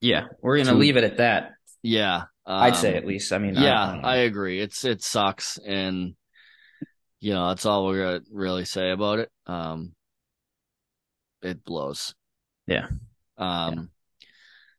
[0.00, 1.52] Yeah, we're gonna Two- leave it at that.
[1.82, 2.24] yeah.
[2.50, 3.32] I'd say um, at least.
[3.34, 4.04] I mean, Yeah, I, don't.
[4.06, 4.60] I agree.
[4.60, 6.14] It's it sucks, and
[7.20, 9.30] you know that's all we're gonna really say about it.
[9.46, 9.94] Um,
[11.42, 12.14] it blows.
[12.66, 12.88] Yeah.
[13.36, 13.90] Um,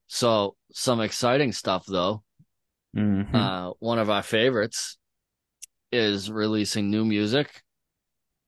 [0.08, 2.24] so some exciting stuff though.
[2.96, 3.34] Mhm.
[3.36, 4.98] Uh, one of our favorites
[5.92, 7.62] is releasing new music.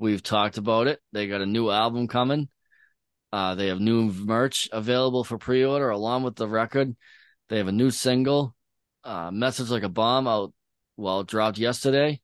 [0.01, 0.99] We've talked about it.
[1.13, 2.49] They got a new album coming.
[3.31, 6.95] Uh, they have new merch available for pre-order along with the record.
[7.49, 8.55] They have a new single,
[9.03, 10.53] uh, "Message Like a Bomb," out.
[10.97, 12.19] Well, dropped yesterday.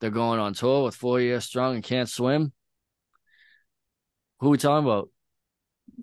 [0.00, 2.52] They're going on tour with Four Years Strong and Can't Swim.
[4.38, 5.08] Who we talking about?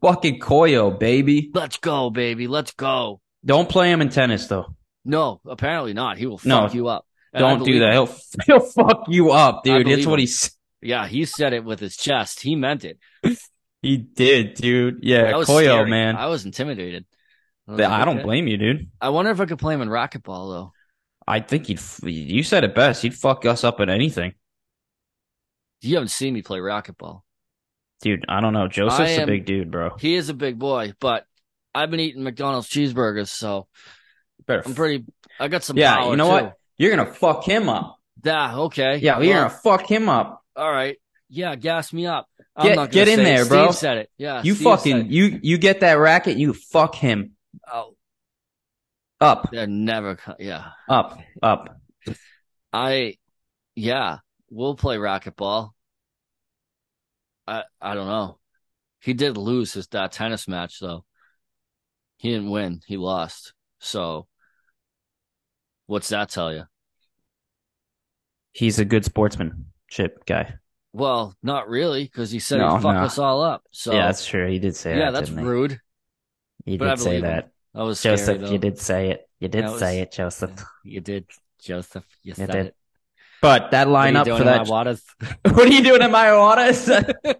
[0.01, 1.51] Fucking Koyo, baby.
[1.53, 2.49] Let's go, baby.
[2.49, 3.21] Let's go.
[3.45, 4.75] Don't play him in tennis though.
[5.05, 6.17] No, apparently not.
[6.17, 7.05] He will No, fuck you up.
[7.31, 7.93] And Don't do that.
[7.93, 8.09] He'll
[8.45, 9.87] he'll fuck you up, dude.
[9.87, 10.27] That's what him.
[10.81, 12.41] Yeah, he said it with his chest.
[12.41, 12.99] He meant it.
[13.83, 14.99] He did, dude.
[15.03, 15.89] Yeah, Koyo, scary.
[15.89, 16.15] man.
[16.15, 17.05] I was intimidated.
[17.67, 18.23] I, was I like, don't okay.
[18.23, 18.89] blame you, dude.
[18.99, 20.73] I wonder if I could play him in racquetball though.
[21.27, 21.79] I think he'd.
[22.03, 23.03] You said it best.
[23.03, 24.33] He'd fuck us up at anything,
[25.81, 27.21] You haven't seen me play racquetball.
[28.01, 28.25] dude.
[28.27, 28.67] I don't know.
[28.67, 29.95] Joseph's I a am- big dude, bro.
[29.99, 31.25] He is a big boy, but
[31.75, 33.67] I've been eating McDonald's cheeseburgers, so
[34.47, 34.63] Better.
[34.65, 35.05] I'm pretty.
[35.39, 35.77] I got some.
[35.77, 36.31] Yeah, you know too.
[36.45, 36.53] what?
[36.77, 37.99] You're gonna fuck him up.
[38.23, 38.97] Yeah, okay.
[38.97, 40.43] Yeah, you're Well, gonna fuck him up.
[40.57, 40.97] All right.
[41.29, 42.27] Yeah, gas me up.
[42.55, 43.25] I'm Get- not get in say it.
[43.25, 43.71] there, Steve bro.
[43.71, 44.09] said it.
[44.17, 46.37] Yeah, You Steve fucking you you get that racket.
[46.37, 47.33] You fuck him
[47.71, 47.93] Oh,
[49.21, 50.17] up, they're never.
[50.39, 51.79] Yeah, up, up.
[52.73, 53.15] I.
[53.75, 55.71] Yeah, we'll play racquetball.
[57.45, 58.39] I I don't know.
[59.01, 61.05] He did lose his that tennis match though.
[62.17, 62.81] He didn't win.
[62.87, 63.53] He lost.
[63.79, 64.27] So,
[65.85, 66.63] what's that tell you?
[68.51, 69.05] He's a good
[69.89, 70.55] sportsmanship guy.
[70.93, 73.01] Well, not really, because he said No, he'd fuck no.
[73.03, 73.63] us all up.
[73.71, 74.49] So yeah, that's true.
[74.49, 75.11] He did say yeah, that.
[75.11, 75.49] that's didn't he?
[75.49, 75.81] rude.
[76.65, 77.29] He I did say believe him.
[77.29, 77.51] that.
[77.73, 78.49] That was Joseph, though.
[78.51, 79.29] you did say it.
[79.39, 80.51] You did was- say it, Joseph.
[80.83, 81.25] You did,
[81.61, 82.05] Joseph.
[82.23, 82.65] You, You said did.
[82.67, 82.75] it.
[83.41, 84.67] But that What are you lineup for that.
[85.53, 86.85] what are you doing in my waters?
[86.87, 87.37] but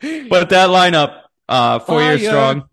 [0.00, 2.64] that lineup, uh, four years strong.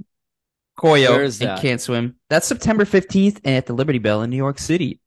[0.79, 2.15] Koyo and can't swim.
[2.29, 5.01] That's September fifteenth at the Liberty Bell in New York City.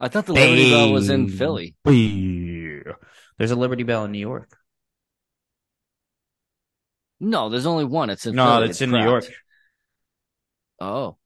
[0.00, 1.74] I thought the Liberty Bell was in Philly.
[1.84, 2.92] Yeah.
[3.38, 4.56] There's a Liberty Bell in New York.
[7.20, 8.10] No, there's only one.
[8.10, 8.70] It's in No, Philly.
[8.70, 9.02] it's in New.
[9.02, 9.24] York.
[10.80, 11.18] Oh,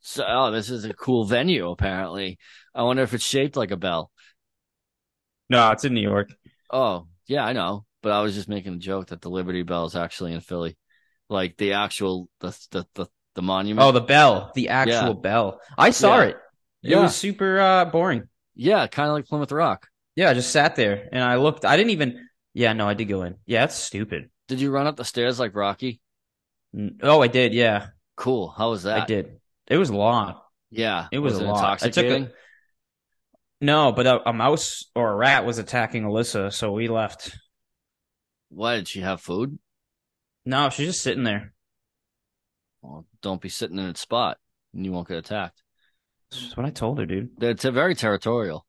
[0.00, 1.70] so oh, this is a cool venue.
[1.70, 2.38] Apparently,
[2.74, 4.10] I wonder if it's shaped like a bell.
[5.48, 6.28] No, it's in New York.
[6.70, 7.86] Oh, yeah, I know.
[8.02, 10.76] But I was just making a joke that the Liberty Bell is actually in Philly,
[11.28, 13.86] like the actual the the the, the monument.
[13.86, 15.20] Oh, the bell, the actual Yeah.
[15.22, 15.60] bell.
[15.78, 16.28] I saw Yeah.
[16.28, 16.36] it.
[16.82, 18.28] It yeah, was super uh, boring.
[18.54, 19.88] yeah, kind of like Plymouth Rock.
[20.16, 21.64] Yeah, I just sat there and I looked.
[21.64, 22.28] I didn't even.
[22.52, 23.36] Yeah, no, I did go in.
[23.46, 24.30] Yeah, that's stupid.
[24.48, 26.00] Did you run up the stairs like Rocky?
[26.74, 27.54] N- Oh, I did.
[27.54, 28.48] Yeah, Cool.
[28.50, 29.02] How was that?
[29.02, 29.40] I did.
[29.66, 30.38] It was long.
[30.70, 31.82] Yeah, It was, was a lot.
[31.82, 32.30] I took a,
[33.60, 37.36] no, but a, a mouse or a rat was attacking Alyssa, so we left.
[38.50, 39.58] Why did she have food?
[40.44, 41.52] No, she's just sitting there.
[42.82, 44.38] Well, don't be sitting in its spot,
[44.74, 45.62] and you won't get attacked.
[46.30, 47.30] That's what I told her, dude.
[47.42, 48.66] It's a very territorial.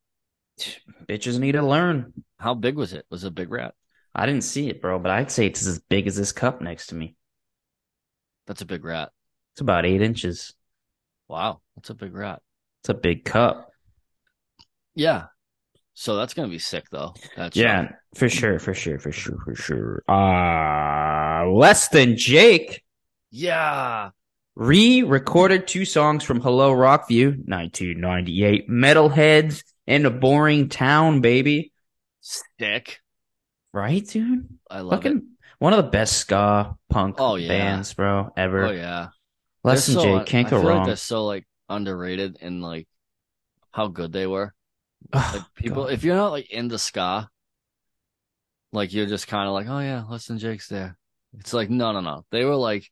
[1.08, 2.14] Bitches need to learn.
[2.38, 3.06] How big was it?
[3.10, 3.74] Was it a big rat?
[4.14, 6.88] I didn't see it, bro, but I'd say it's as big as this cup next
[6.88, 7.16] to me.
[8.48, 9.12] That's a big rat.
[9.54, 10.54] It's about eight inches.
[11.28, 12.42] Wow, that's a big rat.
[12.82, 13.70] It's a big cup.
[14.96, 15.28] Yeah,
[15.94, 17.14] So that's gonna be sick though.
[17.38, 17.62] That show.
[17.62, 20.04] Yeah, for sure, for sure, for sure, for sure.
[20.10, 22.84] Uh less than Jake
[23.30, 24.10] Yeah.
[24.56, 31.72] Re-recorded two songs from Hello Rockview, 1998, Metalheads and a Boring Town, baby.
[32.22, 33.00] Stick.
[33.74, 34.48] Right, dude?
[34.70, 35.10] I love it.
[35.10, 35.28] Fucking
[35.60, 37.48] one of the best ska punk Oh, yeah.
[37.48, 38.66] bands, bro, ever.
[38.66, 39.08] Oh yeah.
[39.64, 40.86] Less so- Jake, can't I go feel Like wrong.
[40.88, 42.88] they're so like underrated and like
[43.72, 44.54] how good they were.
[45.14, 45.94] Oh, Like people, God.
[45.94, 47.30] if you're not like into ska,
[48.74, 50.98] like you're just kind of like, oh yeah, less than Jake's there.
[51.40, 52.26] It's like no, no, no.
[52.32, 52.90] They were like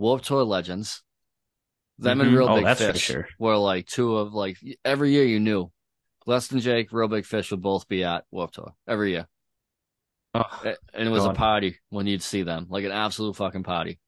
[0.00, 1.02] Warped Tour legends.
[1.98, 2.38] Them and Mhm.
[2.38, 3.28] Real Oh, Big Fish sure.
[3.38, 5.70] were like two of like every year you knew.
[6.26, 9.28] Less than Jake, Real Big Fish would both be at Warped Tour every year,
[10.32, 10.62] Oh,
[10.94, 11.32] and it was God.
[11.32, 14.00] a party when you'd see them, like an absolute fucking party.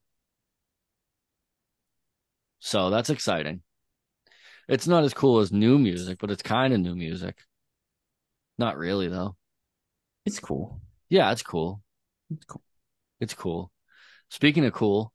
[2.60, 3.62] So that's exciting.
[4.68, 7.36] It's not as cool as new music, but it's kind of new music.
[8.58, 9.36] Not really though.
[10.24, 10.80] it's cool.
[11.10, 11.82] Yeah, it's cool.
[12.30, 12.62] It's cool.
[13.20, 13.70] It's cool.
[14.30, 15.12] Speaking of cool,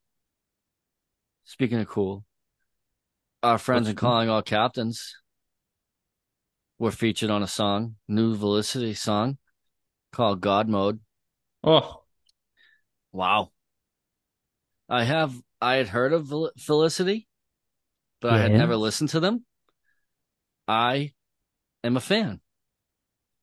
[1.47, 2.25] speaking of cool,
[3.41, 5.15] our friends in Calling All Captains
[6.77, 9.37] were featured on a song, new Felicity song
[10.11, 10.99] called God Mode.
[11.63, 12.03] Oh,
[13.11, 13.51] Wow.
[14.89, 17.27] I have, I had heard of Fel- Felicity,
[18.21, 19.45] but I had never listened to them.
[20.67, 21.13] I
[21.83, 22.41] am a fan.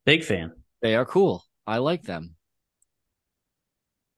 [0.05, 0.53] big fan.
[0.83, 1.43] They are cool.
[1.67, 2.37] I like them.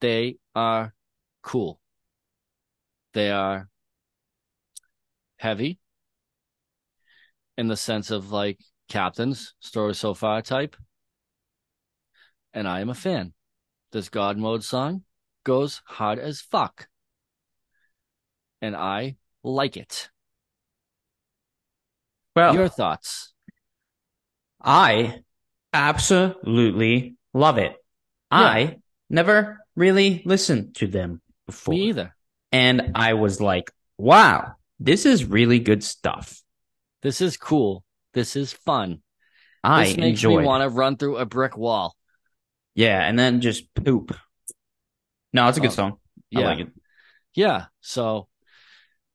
[0.00, 0.94] They are
[1.42, 1.80] cool.
[3.14, 3.68] They are
[5.46, 5.78] heavy
[7.56, 10.74] in the sense of like captains, story so far type.
[12.52, 13.32] And I am a fan.
[13.92, 15.02] This God Mode song
[15.44, 16.88] goes hard as fuck.
[18.60, 20.10] And I like it.
[22.34, 23.32] Well, Your thoughts?
[24.60, 25.20] I
[25.72, 27.76] absolutely love it.
[28.32, 28.78] I
[29.08, 31.74] never really listened to them before.
[31.74, 32.16] Me either.
[32.50, 36.40] And I was like, wow, this is really good stuff.
[37.02, 37.84] This is cool.
[38.14, 39.02] This is fun.
[39.62, 40.40] I this makes enjoyed.
[40.40, 41.96] me want to run through a brick wall.
[42.74, 44.16] yeah, and then just poop.
[45.32, 45.92] No, it's a good Oh, song.
[46.34, 46.46] I Yeah.
[46.46, 46.68] like it.
[47.34, 47.66] Yeah.
[47.80, 48.28] So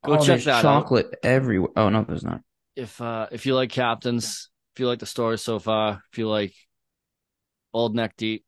[0.03, 0.61] go Oh, check that out.
[0.61, 1.71] chocolate everywhere.
[1.75, 2.41] Oh no, there's not.
[2.75, 6.27] If uh if you like captains, if you like the story so far, if you
[6.29, 6.53] like
[7.73, 8.45] old neck deep,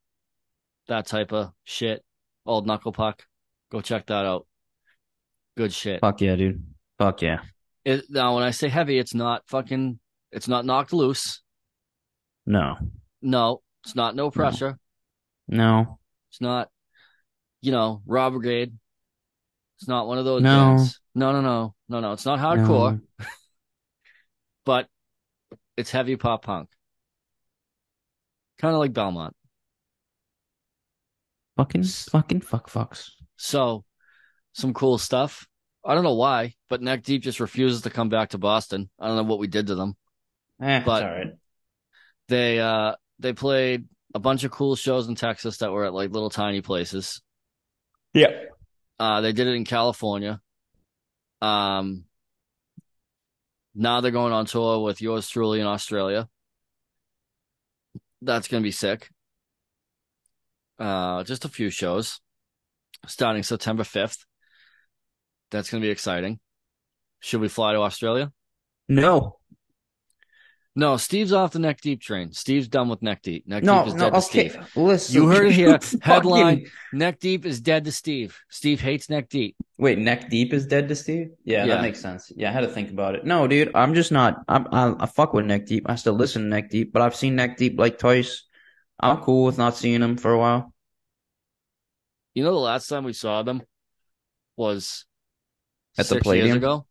[0.87, 2.03] that type of shit,
[2.45, 3.25] old knuckle puck,
[3.71, 4.45] go check that out.
[5.57, 6.01] Good shit.
[6.01, 6.63] Fuck yeah, dude.
[7.03, 7.41] Fuck yeah.
[7.83, 9.99] It, now when I say heavy, it's not fucking
[10.31, 11.41] it's not knocked loose.
[12.45, 12.77] No,
[13.21, 14.79] No, it's not no pressure.
[15.49, 15.99] no,
[16.31, 16.69] It's not,
[17.61, 18.71] you know, Raw Brigade.
[19.79, 20.77] It's not one of those No.
[20.77, 21.01] bands.
[21.13, 22.13] No, no, no, no, no.
[22.13, 23.25] It's not hardcore, no.
[24.65, 24.87] but
[25.75, 26.69] it's heavy pop punk.
[28.59, 29.35] Kind of like Belmont.
[31.57, 33.09] Fucking, fucking, fuck, fucks.
[33.35, 33.83] So,
[34.53, 35.45] some cool stuff.
[35.85, 38.89] I don't know why, but Neck Deep just refuses to come back to Boston.
[38.99, 39.95] I don't know what we did to them.
[40.61, 41.27] Eh, But- it's all right.
[42.29, 46.11] They uh they played a bunch of cool shows in Texas that were at like
[46.11, 47.21] little tiny places.
[48.13, 48.29] Yeah.
[48.97, 50.39] Uh, they did it in California.
[51.41, 52.05] Um,
[53.75, 56.29] now they're going on tour with yours truly in Australia.
[58.21, 59.09] That's gonna be sick.
[60.79, 62.21] Uh, just a few shows
[63.05, 64.25] starting September 5th.
[65.53, 66.39] That's gonna be exciting.
[67.21, 68.31] Should we fly to Australia?
[68.89, 69.37] No,
[70.75, 72.31] No, Steve's off the neck deep train.
[72.33, 73.47] Steve's done with neck deep.
[73.47, 73.99] Neck no, deep is no.
[74.09, 74.57] dead to Steve.
[74.75, 75.15] listen.
[75.15, 75.79] You heard it here.
[75.79, 78.35] fucking- Headline: Neck deep is dead to Steve.
[78.49, 79.55] Steve hates neck deep.
[79.77, 81.27] Wait, neck deep is dead to Steve?
[81.45, 81.75] Yeah, Yeah.
[81.75, 82.31] that makes sense.
[82.35, 83.23] Yeah, I had to think about it.
[83.23, 84.41] No, dude, I'm just not.
[84.47, 85.87] I'm, I, I fuck with neck deep.
[85.87, 88.43] I still listen to neck deep, but I've seen neck deep like twice.
[88.99, 90.73] I'm cool with not seeing them for a while.
[92.33, 93.61] You know, the last time we saw them
[94.57, 95.05] was
[95.97, 96.85] At the six years ago.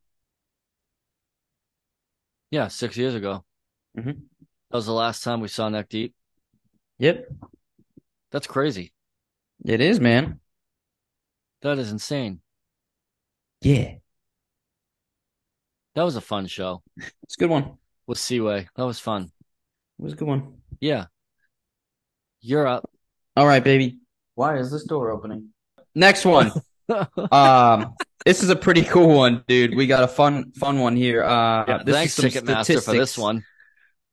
[2.50, 3.44] Yeah, six years ago.
[3.96, 4.22] Mhm.
[4.70, 6.14] That was the last time we saw Neck Deep.
[6.98, 7.28] Yep,
[8.30, 8.92] That's crazy.
[9.64, 10.40] it is, man.
[11.62, 12.40] That is insane.
[13.60, 13.96] Yeah,
[15.94, 16.82] That was a fun show
[17.22, 17.78] it's a good one.
[18.06, 18.68] with Seaway.
[18.76, 19.24] That was fun.
[19.98, 20.62] It was a good one.
[20.80, 21.06] Yeah.
[22.40, 22.90] You're up.
[23.36, 23.98] All right, baby.
[24.34, 25.52] Why is this door opening?
[25.94, 26.50] Next one.
[27.30, 29.74] um, this is a pretty cool one, dude.
[29.74, 31.22] We got a fun, fun one here.
[31.22, 33.44] Uh, Yeah, this thanks, Ticketmaster, for this one.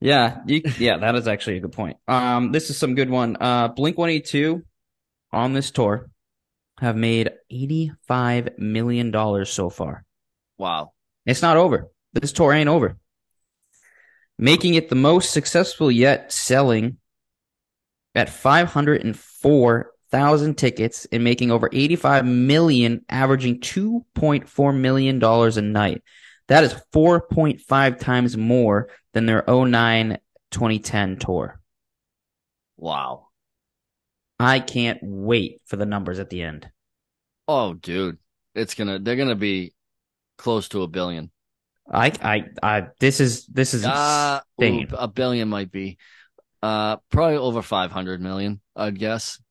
[0.01, 1.97] Yeah, you, yeah, that is actually a good point.
[2.07, 3.35] Um, this is some good one.
[3.39, 4.63] Uh, Blink 182
[5.31, 6.09] on this tour
[6.79, 10.05] have made $85 million so far.
[10.57, 10.93] Wow.
[11.25, 11.89] It's not over.
[12.13, 12.97] This tour ain't over.
[14.37, 16.97] making it the most successful yet selling
[18.15, 18.29] at
[20.11, 26.03] 504,000 tickets and making over 85 million, averaging 2.4 million dollars a night.
[26.47, 30.17] That is 4.5 times more than their 09
[30.51, 31.59] 2010 tour.
[32.77, 33.27] Wow.
[34.39, 36.69] I can't wait for the numbers at the end.
[37.47, 38.17] Oh, dude,
[38.55, 38.99] it's gonna.
[38.99, 39.73] They're gonna be
[40.37, 41.31] close to a billion.
[41.91, 45.97] I, I, I, this is, this is Uh, ooh, a billion might be.
[46.61, 48.61] Uh, probably over five hundred million.
[48.75, 49.41] I'd guess.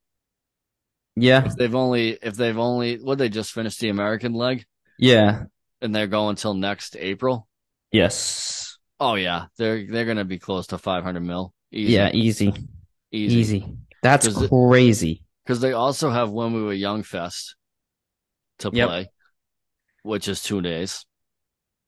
[1.20, 4.66] Yeah, If they've only, if they've only, what they just finished the American leg,
[4.98, 5.46] yeah,
[5.80, 7.48] and they're going till next April.
[7.92, 11.54] yes, Oh yeah, they're they're gonna be close to five hundred mil.
[11.70, 12.54] Easy, yeah, easy,
[13.12, 13.40] easy.
[13.40, 13.76] easy.
[14.02, 15.22] That's 'Cause crazy.
[15.44, 17.56] Because they also have when we were young fest
[18.58, 18.88] to Yep.
[18.88, 19.10] play,
[20.02, 21.06] which is two days.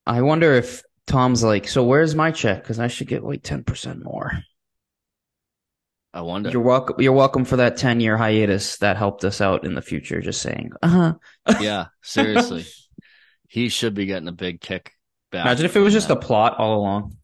[0.07, 2.62] I wonder if Tom's like, so where's my check?
[2.62, 4.45] Because I should get like ten percent more.
[6.13, 6.51] I wonder.
[6.51, 6.97] You're welcome.
[7.01, 10.21] You're welcome for that ten year hiatus that helped us out in the future.
[10.21, 10.73] Just saying.
[10.83, 11.15] Uh huh.
[11.61, 12.67] yeah, seriously,
[13.49, 14.93] he should be getting a big kick
[15.31, 15.47] back.
[15.47, 17.17] Imagine if it was from just a plot all along.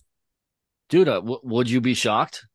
[0.89, 1.09] dude.
[1.09, 2.47] Uh, w- would you be shocked?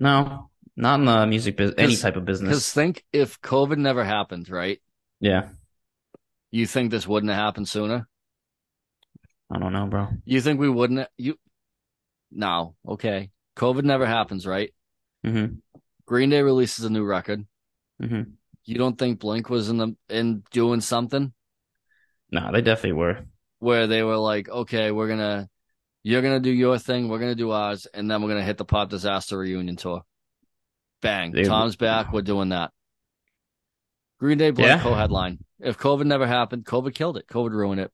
[0.00, 1.78] No, not in the music business.
[1.78, 2.48] Any type of business.
[2.50, 4.80] Because think if COVID never happened, right?
[5.20, 5.50] Yeah,
[6.50, 8.08] You think this wouldn't have happened sooner?
[9.50, 10.08] I don't know, bro.
[10.24, 11.06] You think we wouldn't?
[11.18, 11.36] You
[12.30, 13.30] no, okay.
[13.56, 14.72] COVID never happens, right?
[15.26, 15.54] Mm-hmm.
[16.06, 17.46] Green Day releases a new record.
[18.02, 18.22] Mm-hmm.
[18.64, 21.32] You don't think Blink was in the in doing something
[22.30, 23.24] No, they definitely were.
[23.58, 25.48] where they were like, okay, we're gonna,
[26.02, 28.64] you're gonna do your thing, we're gonna do ours, and then we're gonna hit the
[28.64, 30.02] Pop Disaster reunion tour.
[31.00, 32.12] Bang, They- Tom's back.
[32.12, 32.70] We're doing that.
[34.20, 34.80] Green Day Blink Yeah.
[34.82, 35.38] co-headline.
[35.58, 37.26] If COVID never happened, COVID killed it.
[37.28, 37.90] COVID ruined it.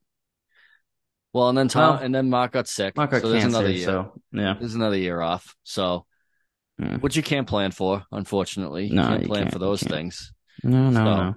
[1.32, 2.96] Well, and then Tom Well, and then Mark got sick.
[2.96, 3.84] Mark got so there's cancer, another year.
[3.86, 4.54] so yeah.
[4.58, 5.54] There's another year off.
[5.62, 6.04] So,
[6.78, 6.98] Yeah.
[6.98, 8.86] which you can't plan for, unfortunately.
[8.86, 10.32] You No, can't you plan can't, for those things.
[10.62, 11.34] No, no, So-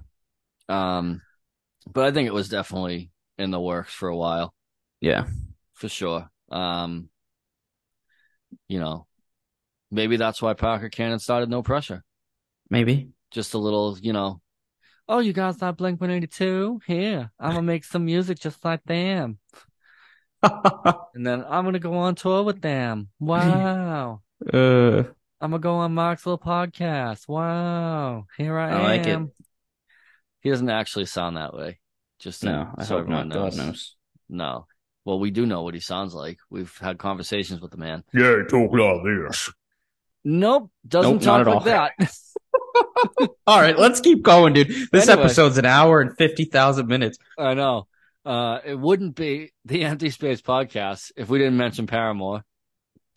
[0.69, 0.75] no.
[0.75, 1.21] Um,
[1.91, 4.53] but I think it was definitely in the works for a while,
[4.99, 5.25] Yeah.
[5.73, 6.29] for sure.
[6.51, 7.09] Um,
[8.67, 9.07] you know,
[9.89, 12.03] maybe that's why Parker Cannon started No Pressure.
[12.69, 13.09] Maybe.
[13.31, 14.41] Just a little, you know,
[15.09, 16.81] oh, you guys thought Blink 182?
[16.85, 19.39] Here, I'm gonna make some music just like them.
[21.13, 23.09] And then I'm gonna go on tour with them.
[23.19, 24.21] Wow.
[24.53, 25.03] uh,
[25.41, 27.27] I'm gonna go on Mark's little podcast.
[27.27, 28.27] Wow.
[28.37, 29.19] Here I, I like it.
[30.41, 31.79] He doesn't actually sound that way.
[32.19, 33.25] Just no, I so hope not.
[33.25, 33.95] everyone God knows.
[34.29, 34.67] No.
[35.03, 36.37] Well, we do know what he sounds like.
[36.51, 38.03] We've had conversations with the man.
[38.13, 39.49] Yeah, talk like this.
[40.23, 40.69] Nope.
[40.87, 41.61] Doesn't Nope, talk at like all.
[41.61, 41.91] that.
[43.47, 44.67] All right, let's keep going, dude.
[44.91, 45.25] This Anyway.
[45.25, 47.17] episode's an hour and 50,000 minutes.
[47.37, 47.87] I know.
[48.23, 52.43] Uh, it wouldn't be the Empty Space podcast if we didn't mention Paramore.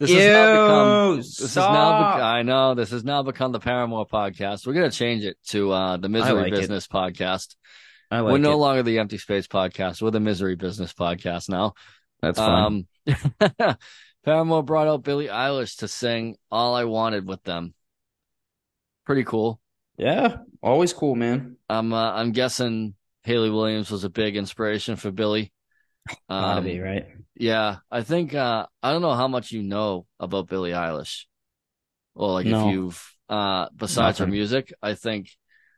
[0.06, 1.16] This has now become.
[1.16, 2.16] This has now.
[2.16, 4.66] Be- I know this has now become the Paramore podcast.
[4.66, 6.56] We're gonna change it to uh, the Misery like it.
[6.60, 7.54] Business podcast.
[8.10, 8.56] I like We're no it.
[8.56, 10.00] longer the Empty Space podcast.
[10.02, 11.74] We're the Misery Business podcast now.
[12.22, 12.86] That's fine.
[13.06, 13.76] Um,
[14.24, 17.74] Paramore brought out Billie Eilish to sing "All I Wanted" with them.
[19.06, 19.60] Pretty cool.
[19.98, 21.56] yeah, always cool, man.
[21.68, 22.94] I'm uh, I'm guessing
[23.24, 25.52] Hayley Williams was a big inspiration for Billie.
[26.28, 27.06] Gotta Um, be, right?
[27.36, 31.24] Yeah, I think uh, I don't know how much you know about Billie Eilish,
[32.14, 32.68] or like No.
[32.68, 34.72] if you've uh, besides her music.
[34.82, 35.30] I think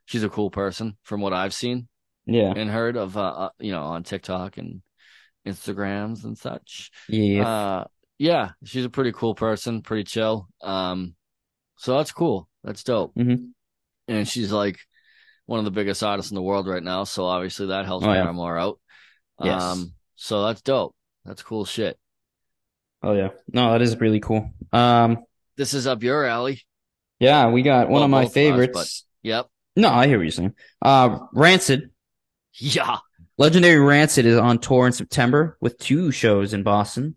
[0.05, 1.87] she's a cool person from what I've seen
[2.25, 2.53] Yeah.
[2.55, 3.17] and heard of.
[3.17, 4.81] Uh, uh, you know, on TikTok and
[5.45, 6.91] Instagrams and such.
[7.09, 7.47] Yeah.
[7.47, 7.83] Uh,
[8.19, 10.47] yeah, she's a pretty cool person, pretty chill.
[10.61, 11.15] Um,
[11.77, 12.49] so that's cool.
[12.63, 13.15] That's dope.
[13.15, 13.51] Mhm.
[14.07, 14.79] And she's like
[15.45, 17.03] one of the biggest artists in the world right now.
[17.05, 18.23] So obviously that helps Oh, yeah.
[18.23, 18.79] Paramore out.
[19.41, 19.61] Yes.
[19.61, 20.95] Um, so that's dope.
[21.27, 21.97] That's cool shit.
[23.03, 23.29] oh, yeah.
[23.51, 24.49] No, that is really cool.
[24.73, 25.19] Um,
[25.57, 26.61] This is up your alley.
[27.19, 29.05] yeah, we got one Well, of my of us, favorites.
[29.23, 29.47] Yep.
[29.75, 30.55] No, I hear what you're saying.
[30.81, 31.91] Uh, Rancid.
[32.53, 32.97] Yeah.
[33.37, 37.15] Legendary Rancid is on tour in September with two shows in Boston.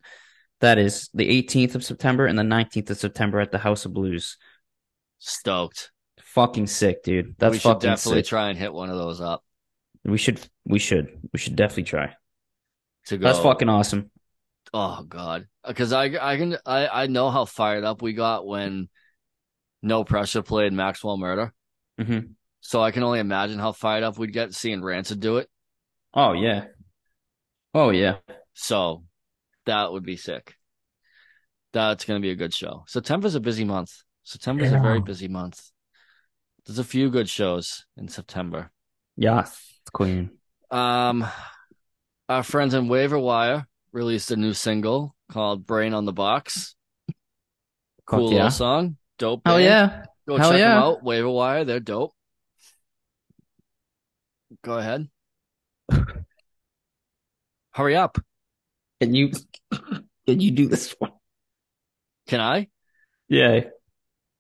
[0.61, 3.95] That is the 18th of September and the 19th of September at the House of
[3.95, 4.37] Blues.
[5.19, 5.91] Stoked.
[6.23, 7.35] Fucking sick, dude.
[7.39, 8.29] That's we should fucking definitely sick.
[8.29, 9.43] try and hit one of those up
[10.05, 12.15] We should, we should, we should definitely try.
[13.07, 13.27] To go.
[13.27, 14.11] That's fucking awesome.
[14.73, 18.89] Oh God, because I I can I I know how fired up we got when
[19.83, 21.53] No Pressure played Maxwell Murder.
[21.99, 22.21] hmm
[22.61, 25.49] So I can only imagine how fired up we'd get seeing Rancid do it.
[26.15, 26.67] Oh yeah.
[27.75, 28.17] Oh yeah.
[28.55, 29.05] So
[29.67, 30.55] that would be sick.
[31.73, 32.85] That's gonna be a good show.
[32.87, 33.93] September's a busy month.
[34.25, 35.71] September's a very busy month.
[36.67, 38.71] There's a few good shows in September.
[39.17, 39.61] Yes,
[39.93, 40.31] queen.
[40.71, 41.27] Um,
[42.31, 46.77] our friends in Waiver Wire released a new single called "Brain on the Box."
[48.07, 48.37] Cool yeah.
[48.37, 48.97] little song.
[49.19, 49.43] Dope.
[49.45, 50.05] Hell yeah.
[50.29, 50.75] Go Hell check yeah.
[50.75, 51.03] them out.
[51.03, 51.65] Waiver Wire.
[51.65, 52.13] They're dope.
[54.63, 55.09] Go ahead.
[57.73, 58.19] Hurry up.
[59.01, 59.33] Can you
[60.27, 61.13] can you do this one?
[62.29, 62.69] Can I?
[63.29, 63.63] Yeah.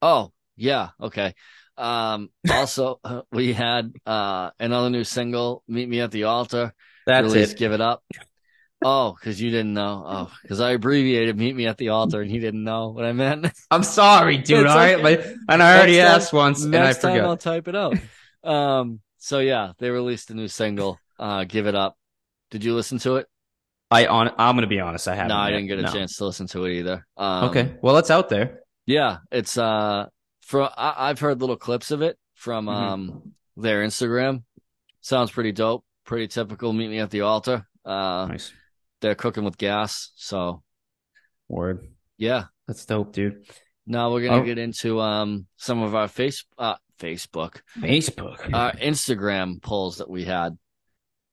[0.00, 0.90] Oh, yeah.
[1.00, 1.34] Okay.
[1.76, 3.00] Um, also,
[3.32, 6.72] we had uh another new single, Meet Me at the Altar.
[7.06, 7.58] That's released it.
[7.58, 8.02] Give It Up.
[8.82, 10.04] Oh, because you didn't know.
[10.06, 13.12] Oh, because I abbreviated Meet Me at the Altar and he didn't know what I
[13.12, 13.46] meant.
[13.70, 14.60] I'm sorry, dude.
[14.60, 15.16] It's All right, okay.
[15.16, 17.76] but and I already Next time- asked once and I Next time I'll type it
[17.76, 17.96] out.
[18.42, 21.96] Um, so yeah, they released a new single, uh, Give It Up.
[22.50, 23.26] Did you listen to it?
[23.90, 25.28] I on I'm gonna be honest, I haven't.
[25.28, 25.56] No, I yet.
[25.56, 25.92] didn't get a No.
[25.92, 27.06] chance to listen to it either.
[27.18, 28.60] Um, Okay, well, it's out there.
[28.86, 30.06] Yeah, it's uh
[30.42, 32.72] from I, I've heard little clips of it from Mhm.
[32.72, 34.44] um their Instagram.
[35.02, 35.84] Sounds pretty dope.
[36.10, 37.66] Pretty typical meet me at the altar.
[37.84, 38.52] Uh Nice
[39.00, 40.10] they're cooking with gas.
[40.16, 40.62] So
[41.48, 41.86] word.
[42.18, 42.46] yeah.
[42.66, 43.44] That's dope, dude.
[43.86, 44.44] Now we're gonna Oh.
[44.44, 48.52] get into um some of our face uh Facebook, Facebook.
[48.52, 50.58] our Instagram polls that we had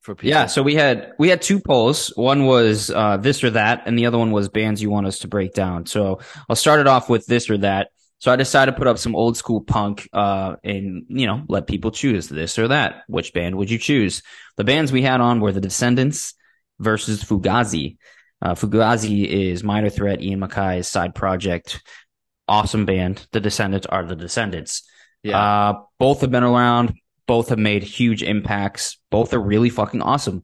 [0.01, 0.29] for people.
[0.29, 2.13] Yeah, so we had we had two polls.
[2.15, 5.19] One was uh, this or that, and the other one was bands you want us
[5.19, 5.87] to break down.
[5.87, 7.89] So I'll start it off with this or that.
[8.19, 11.67] So I decided to put up some old school punk, uh, and you know let
[11.67, 13.03] people choose this or that.
[13.07, 14.23] Which band would you choose?
[14.55, 16.33] The bands we had on were the Descendents
[16.79, 17.97] versus Fugazi.
[18.41, 21.81] Uh, Fugazi is Minor Threat, Ian MacKaye's side project.
[22.47, 23.27] Awesome band.
[23.31, 24.83] The Descendents are the Descendents.
[25.23, 25.39] yeah.
[25.39, 26.93] Uh, both have been around.
[27.27, 28.97] Both have made huge impacts.
[29.11, 30.43] Both are really fucking awesome.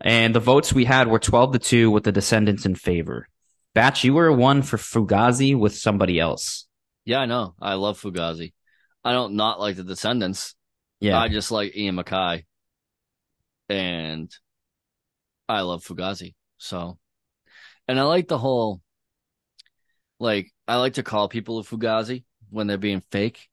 [0.00, 3.28] And the votes we had were 12 to 2 with the Descendents in favor.
[3.74, 6.66] Batch, you were one for Fugazi with somebody else.
[7.04, 7.54] Yeah, I know.
[7.60, 8.52] I love Fugazi.
[9.04, 10.54] I don't not like the Descendents.
[11.00, 11.18] Yeah.
[11.18, 12.44] I just like Ian MacKaye.
[13.68, 14.30] And
[15.48, 16.34] I love Fugazi.
[16.58, 16.98] So,
[17.88, 18.80] and I like the whole,
[20.20, 23.48] like, I like to call people a Fugazi when they're being fake.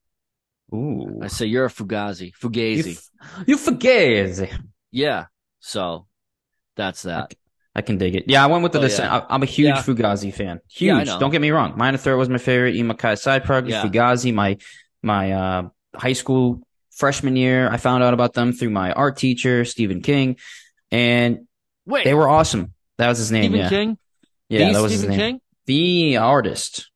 [0.74, 1.20] Ooh.
[1.24, 2.98] I say, you're a Fugazi, You, Fugazi.
[2.98, 4.56] f- you Fugazi.
[4.92, 5.26] yeah.
[5.60, 6.06] So
[6.76, 7.34] that's that.
[7.76, 8.26] I can dig it.
[8.28, 9.12] Yeah, I went with the Oh, Descent.
[9.12, 9.20] yeah.
[9.30, 9.82] I- I'm a huge Yeah.
[9.82, 10.60] Fugazi fan.
[10.70, 11.06] Huge.
[11.08, 11.20] know.
[11.20, 11.74] Don't get me wrong.
[11.78, 12.76] Minor Threat was my favorite.
[12.76, 13.72] Ian MacKaye's side project.
[13.72, 13.84] Yeah.
[13.84, 14.58] Fugazi, my
[15.04, 17.70] my uh, high school freshman year.
[17.70, 20.38] I found out about them through my art teacher, Stephen King,
[20.92, 21.48] and
[21.86, 22.74] Wait, they were awesome.
[22.98, 23.44] That was his name.
[23.52, 23.98] Stephen yeah, King?
[24.50, 25.32] yeah, The that was Stephen his name.
[25.34, 25.42] King?
[25.68, 26.90] The artist,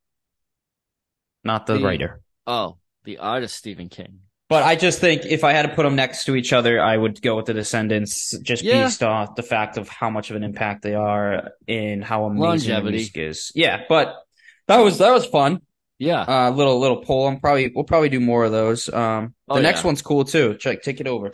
[1.43, 2.21] not the, The- writer.
[2.47, 4.19] Oh, the artist Stephen King.
[4.49, 6.95] But I just think if I had to put them next to each other, I
[6.95, 8.83] would go with the Descendents, just Yeah.
[8.83, 12.43] based off the fact of how much of an impact they are and how amazing
[12.71, 12.97] Longevity.
[12.97, 13.51] music is.
[13.55, 14.15] Yeah, but
[14.67, 15.61] that was that was fun.
[15.97, 16.21] Yeah.
[16.21, 17.27] Uh, little little poll.
[17.27, 18.89] I'm probably we'll probably do more of those.
[18.93, 19.87] Um, the Oh, next yeah.
[19.87, 20.55] one's cool too.
[20.59, 21.31] Check take it over.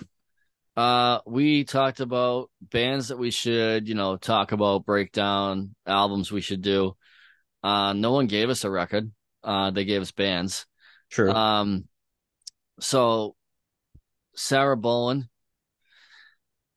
[0.78, 6.40] Uh, we talked about bands that we should, you know, talk about, breakdown albums we
[6.40, 6.96] should do.
[7.62, 9.12] Uh, no one gave us a record.
[9.44, 10.66] Uh, they gave us bands.
[11.12, 11.32] True.
[11.32, 11.89] Um,
[12.80, 13.36] so
[14.36, 15.30] Sarah Bowen,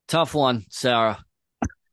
[0.07, 1.23] tough one, Sarah.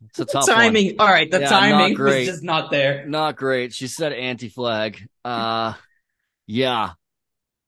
[0.09, 0.97] It's a tough timing.
[0.99, 3.07] All right, the Yeah, timing was just not there.
[3.07, 3.73] Not great.
[3.73, 5.07] She said anti-flag.
[5.25, 5.75] Uh,
[6.47, 6.93] yeah.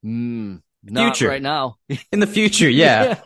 [0.04, 1.28] Mm, not Future.
[1.28, 1.76] right now.
[2.10, 3.20] In the future, yeah.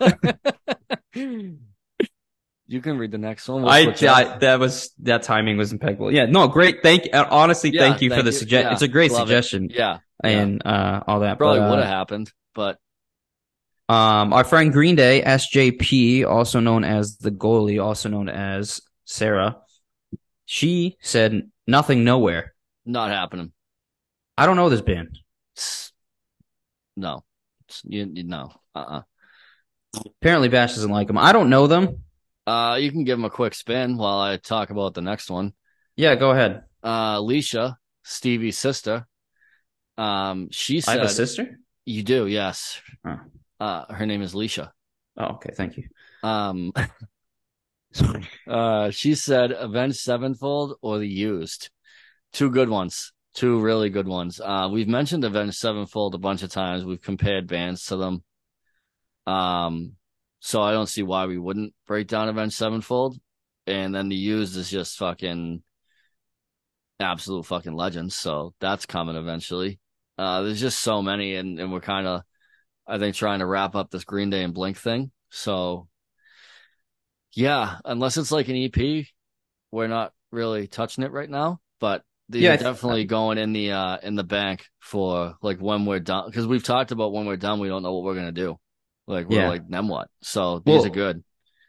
[1.15, 3.63] you can read the next one.
[3.63, 3.95] We'll I.
[4.09, 6.13] I that was that timing was impeccable.
[6.13, 6.83] Yeah, no, great.
[6.83, 8.67] Thank uh, honestly, Yeah, thank you for the suggestion.
[8.69, 9.45] Yeah, it's a great love it.
[9.45, 11.39] suggestion Yeah, and uh all that.
[11.39, 12.79] probably uh, would have happened, but
[13.89, 19.59] Um, our friend Green Day, SJP, also known as the goalie, also known as Sarah,
[20.45, 22.55] she said nothing, nowhere.
[22.85, 23.53] not happening.
[24.37, 25.19] I don't know this band.
[26.97, 27.25] No,
[27.85, 28.53] you, you no.
[28.75, 29.03] Uh
[30.21, 31.17] Apparently, Bash doesn't like them.
[31.19, 32.03] I don't know them.
[32.47, 35.53] uh you can give them a quick spin while I talk about the next one.
[35.97, 36.65] Yeah, go ahead.
[36.83, 39.07] Uh, Alicia, Stevie's sister.
[39.97, 41.59] Um, she I said have a sister.
[41.87, 42.81] you do, yes.
[43.07, 43.19] Oh.
[43.59, 44.71] Uh, her name is Leisha.
[45.17, 45.51] Oh, okay.
[45.55, 45.85] Thank you.
[46.23, 46.73] Um,
[47.93, 48.29] Sorry.
[48.47, 51.71] uh, she said Avenged Sevenfold or the Used.
[52.33, 53.13] Two good ones.
[53.35, 54.41] Two really good ones.
[54.41, 56.85] Uh, we've mentioned Avenged Sevenfold a bunch of times.
[56.85, 58.23] We've compared bands to them.
[59.27, 59.93] Um,
[60.41, 63.19] so I don't see why we wouldn't break down Avenged Sevenfold.
[63.67, 65.63] And then the Used is just fucking
[67.01, 68.15] absolute fucking legends.
[68.17, 69.81] So that's coming eventually.
[70.19, 72.23] Uh, there's just so many, and, and we're kind of,
[72.87, 75.11] I think, trying to wrap up this Green Day and Blink thing.
[75.31, 75.89] So,
[77.33, 79.07] yeah, unless it's like an EP,
[79.71, 81.61] we're not really touching it right now.
[81.81, 86.01] But they're Yeah, definitely going in the uh in the bank for like when we're
[86.01, 88.59] done because we've talked about when we're done, we don't know what we're gonna do.
[89.07, 89.49] Like we're Yeah.
[89.49, 90.09] like then what?
[90.23, 91.23] So these Well- are good.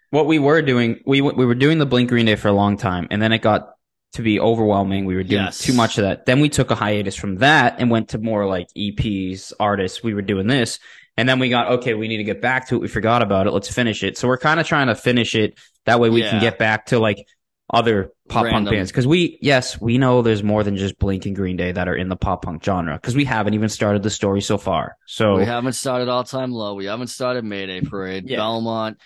[0.09, 2.77] What we were doing, we we were doing the Blink Green Day for a long
[2.77, 3.71] time, and then it got
[4.13, 5.03] to be overwhelming.
[5.03, 5.59] We were doing Yes.
[5.59, 6.25] too much of that.
[6.25, 10.01] Then we took a hiatus from that and went to more like EPs, artists.
[10.01, 10.79] We were doing this.
[11.17, 12.81] And then we got, okay, we need to get back to it.
[12.81, 13.51] We forgot about it.
[13.51, 14.17] Let's finish it.
[14.17, 15.57] So we're kind of trying to finish it.
[15.85, 17.25] That way we can get back to like
[17.73, 18.91] other pop punk bands.
[18.91, 21.95] Cause we, yes, we know there's more than just Blink and Green Day that are
[21.95, 22.97] in the pop punk genre.
[22.99, 24.95] Cause we haven't even started the story so far.
[25.07, 26.75] So We haven't started all time low.
[26.75, 28.29] We haven't started Mayday Parade.
[28.29, 28.37] Yeah.
[28.37, 29.01] Belmont,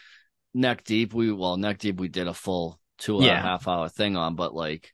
[0.54, 1.14] Neck Deep.
[1.14, 2.00] We well, Neck Deep.
[2.00, 4.94] We did a full two and a half hour thing on, but like,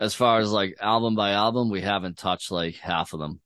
[0.00, 3.40] as far as like album by album, we haven't touched like half of them.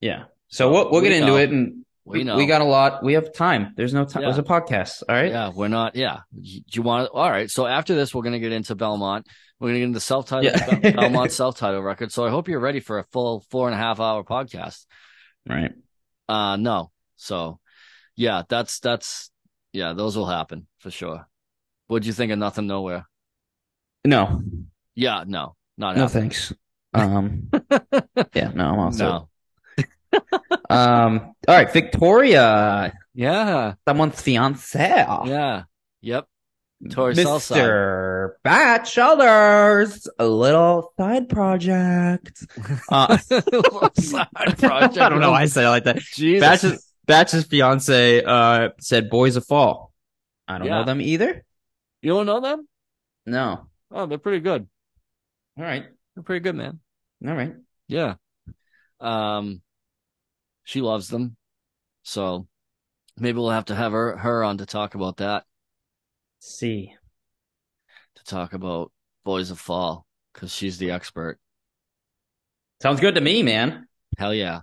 [0.00, 0.24] yeah.
[0.48, 1.36] So we'll, we'll We get into know.
[1.36, 3.02] it and We know we got a lot.
[3.04, 3.74] We have time.
[3.76, 4.22] There's no time.
[4.22, 4.28] Yeah.
[4.28, 5.02] There's a podcast.
[5.08, 5.30] All right.
[5.30, 5.94] Yeah, we're not.
[5.96, 7.10] Yeah, do you want?
[7.12, 7.50] All right.
[7.50, 9.26] So after this, we're gonna get into Belmont.
[9.58, 10.44] We're gonna get into self-titled
[10.82, 10.90] Yeah.
[10.92, 12.10] Belmont self-titled record.
[12.12, 14.86] So I hope you're ready for a full four and a half hour podcast.
[15.48, 15.72] Right.
[16.28, 16.90] Uh no.
[17.16, 17.60] So
[18.16, 19.30] yeah, that's that's
[19.72, 21.26] yeah, those will happen for sure.
[21.86, 23.06] What'd you think of Nothing Nowhere?
[24.04, 24.42] No,
[24.94, 26.30] Yeah, no, not no, happening.
[26.30, 26.52] thanks.
[26.94, 27.48] Um,
[28.34, 29.04] yeah, no, I'm all set.
[29.04, 29.29] no.
[30.68, 34.78] Um, all right, Victoria, Yeah, someone's fiance.
[35.26, 35.62] yeah,
[36.00, 36.26] yep.
[36.90, 37.14] Tori.
[37.14, 38.30] Mr.
[38.42, 42.44] Bachelors, a little side project.
[42.90, 44.26] Uh, Side
[44.58, 44.64] project.
[44.98, 45.98] I don't know why I said it like that.
[45.98, 46.40] Jesus.
[46.40, 49.92] Batch's, Batch's fiance, uh, said Boys of Fall.
[50.48, 50.78] I don't Yeah.
[50.78, 51.44] know them either.
[52.02, 52.66] You don't know them?
[53.26, 53.66] No.
[53.92, 54.66] Oh, they're pretty good.
[55.58, 55.84] All right.
[56.14, 56.80] They're pretty good, man.
[57.26, 57.54] All right.
[57.88, 58.14] Yeah.
[59.00, 59.60] Um,
[60.70, 61.36] she loves them.
[62.04, 62.46] So
[63.16, 65.44] maybe we'll have to have her, her on to talk about that,
[66.40, 66.94] see.
[68.16, 68.92] to talk about
[69.24, 71.38] Boys of Fall, because she's the expert.
[72.82, 73.88] Sounds good to me, man.
[74.16, 74.60] Hell yeah.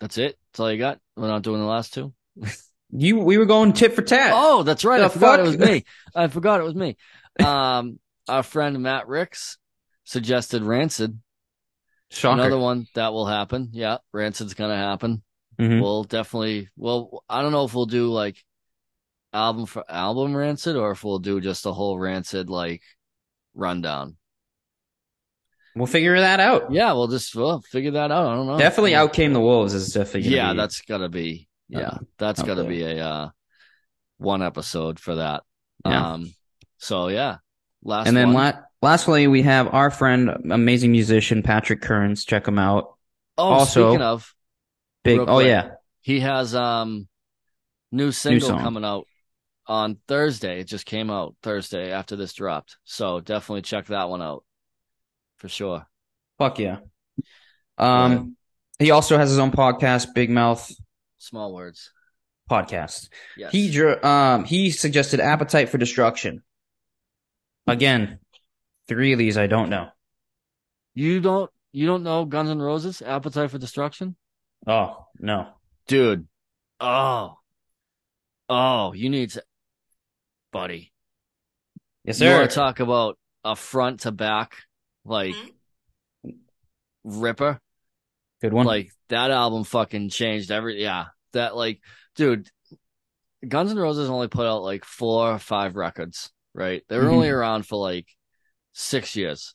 [0.00, 0.38] That's it.
[0.52, 0.98] That's all you got.
[1.16, 2.12] We're not doing the last two.
[2.92, 4.32] You, we were going tit for tat.
[4.34, 5.00] Oh, that's right.
[5.00, 5.84] I The forgot it was me.
[6.12, 6.96] I forgot it was me.
[7.38, 9.58] Um, our friend Matt Ricks
[10.02, 11.16] suggested Rancid.
[12.10, 12.40] Shocker.
[12.40, 13.70] Another one that will happen.
[13.72, 15.22] Yeah, Rancid's gonna happen.
[15.58, 15.80] Mhm.
[15.80, 16.68] We'll definitely.
[16.76, 18.42] Well, I don't know if we'll do like
[19.32, 22.82] album for album Rancid or if we'll do just a whole Rancid like
[23.54, 24.16] rundown.
[25.76, 26.72] We'll figure that out.
[26.72, 28.26] Yeah, we'll just we'll figure that out.
[28.26, 28.58] I don't know.
[28.58, 31.48] Definitely out came the wolves is definitely gonna Yeah, be- that's gotta be.
[31.68, 32.70] Yeah, uh, that's gotta there.
[32.70, 33.30] be a uh,
[34.18, 35.44] one episode for that.
[35.86, 36.12] Yeah.
[36.14, 36.34] Um.
[36.78, 37.36] So yeah,
[37.84, 38.54] last and then one.
[38.54, 42.94] la- lastly we have our friend amazing musician Patrick Kearns check him out
[43.38, 44.34] oh, also- speaking of,
[45.04, 45.70] big Real oh yeah
[46.00, 47.08] he has um
[47.92, 48.60] new single song.
[48.60, 49.06] coming out
[49.66, 50.60] on Thursday.
[50.60, 52.78] It just came out Thursday after this dropped.
[52.84, 54.44] So definitely check that one out
[55.36, 55.86] for sure.
[56.38, 56.78] fuck yeah
[57.78, 58.36] um
[58.78, 60.70] he also has his own podcast Big Mouth
[61.18, 61.92] Small words.
[62.50, 63.52] podcast Yes.
[63.52, 66.42] he drew um he suggested Appetite for Destruction
[67.66, 68.18] again
[68.90, 69.88] three of these I don't know
[70.94, 74.16] you don't you don't know Guns N' Roses Appetite for Destruction?
[74.66, 75.46] oh no
[75.86, 76.26] Dude.
[76.80, 77.36] Oh.
[78.48, 79.42] Oh, you need to
[80.52, 80.92] buddy.
[82.04, 84.56] yes You sir want to talk about a front to back
[85.04, 85.34] like
[87.04, 87.60] ripper?
[88.42, 91.06] good one Like that album fucking changed every yeah.
[91.32, 91.80] That like
[92.16, 92.48] dude
[93.46, 96.82] Guns N' Roses only put out like four or five records, right?
[96.88, 97.12] They were Mhm.
[97.12, 98.06] only around for like
[98.80, 99.54] six years.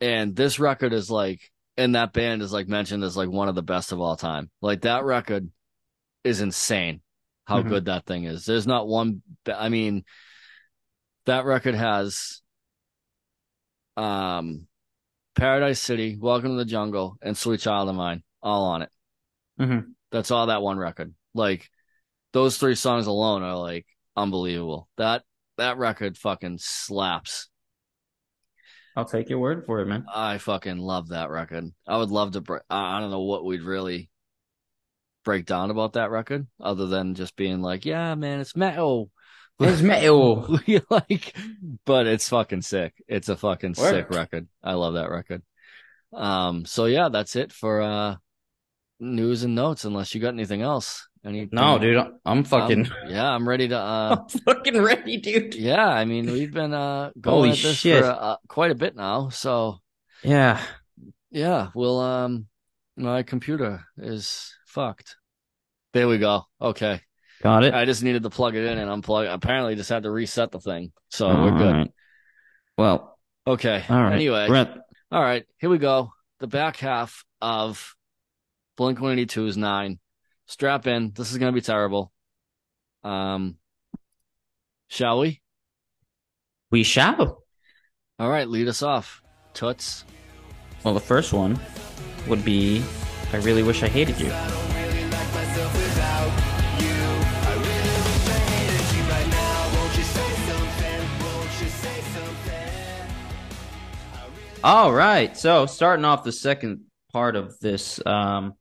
[0.00, 1.40] And this record is like
[1.76, 4.50] and that band is like mentioned as like one of the best of all time.
[4.60, 5.50] Like that record
[6.24, 7.00] is insane
[7.46, 7.68] how Mhm.
[7.68, 8.44] good that thing is.
[8.44, 10.04] There's not one I mean
[11.26, 12.42] that record has
[13.96, 14.66] um
[15.36, 18.90] Paradise City, Welcome to the Jungle, and Sweet Child of Mine all on it.
[19.58, 19.94] Mhm.
[20.10, 21.14] That's all that one record.
[21.34, 21.70] Like
[22.32, 23.86] those three songs alone are like
[24.16, 24.88] unbelievable.
[24.96, 25.24] That
[25.56, 27.49] that record fucking slaps.
[28.96, 31.66] I'll take your word for it man I fucking love that record.
[31.86, 32.62] I would love to break.
[32.68, 34.10] I don't know what we'd really
[35.24, 39.10] break down about that record other than just being like, yeah, man, it's metal.
[39.58, 40.58] It's metal
[40.90, 41.36] like,
[41.84, 42.94] but it's fucking sick.
[43.06, 44.48] It's a fucking sick record.
[44.62, 45.42] I love that record.
[46.12, 48.16] Um, so yeah, that's it for uh
[48.98, 49.84] news and notes.
[49.84, 51.06] Unless you got anything else.
[51.24, 51.48] Any?
[51.52, 53.76] no dude I'm- fucking I'm- yeah, I'm ready to.
[53.78, 57.76] uh I'm fucking ready dude Yeah, I mean, we've been uh going Holy at this
[57.76, 58.02] shit.
[58.02, 59.28] for uh, quite a bit now.
[59.28, 59.78] So
[60.22, 60.60] yeah
[61.30, 62.46] yeah, we'll um,
[62.96, 65.16] my computer is fucked.
[65.92, 66.44] There we go.
[66.60, 67.00] Okay,
[67.42, 69.32] got it I just needed to plug it in and unplug.
[69.32, 70.92] Apparently, just had to reset the thing.
[71.08, 71.72] So All we're good.
[71.72, 71.90] right.
[72.76, 73.84] Well, Okay.
[73.88, 74.12] all right.
[74.14, 74.48] Anyway,
[75.12, 75.44] all right.
[75.58, 76.12] Here we go.
[76.40, 77.94] The back half of
[78.76, 79.98] Blink One Eighty Two is nine.
[80.50, 81.12] Strap in.
[81.14, 82.10] This is gonna be terrible.
[83.04, 83.54] Um,
[84.88, 85.42] shall we?
[86.72, 87.44] We shall.
[88.18, 89.22] All right, lead us off.
[89.54, 90.04] Toots.
[90.82, 91.60] Well, the first one
[92.26, 92.82] would be
[93.32, 94.32] I really wish I hated you.
[104.64, 105.36] All right.
[105.36, 108.54] So, starting off the second part of this um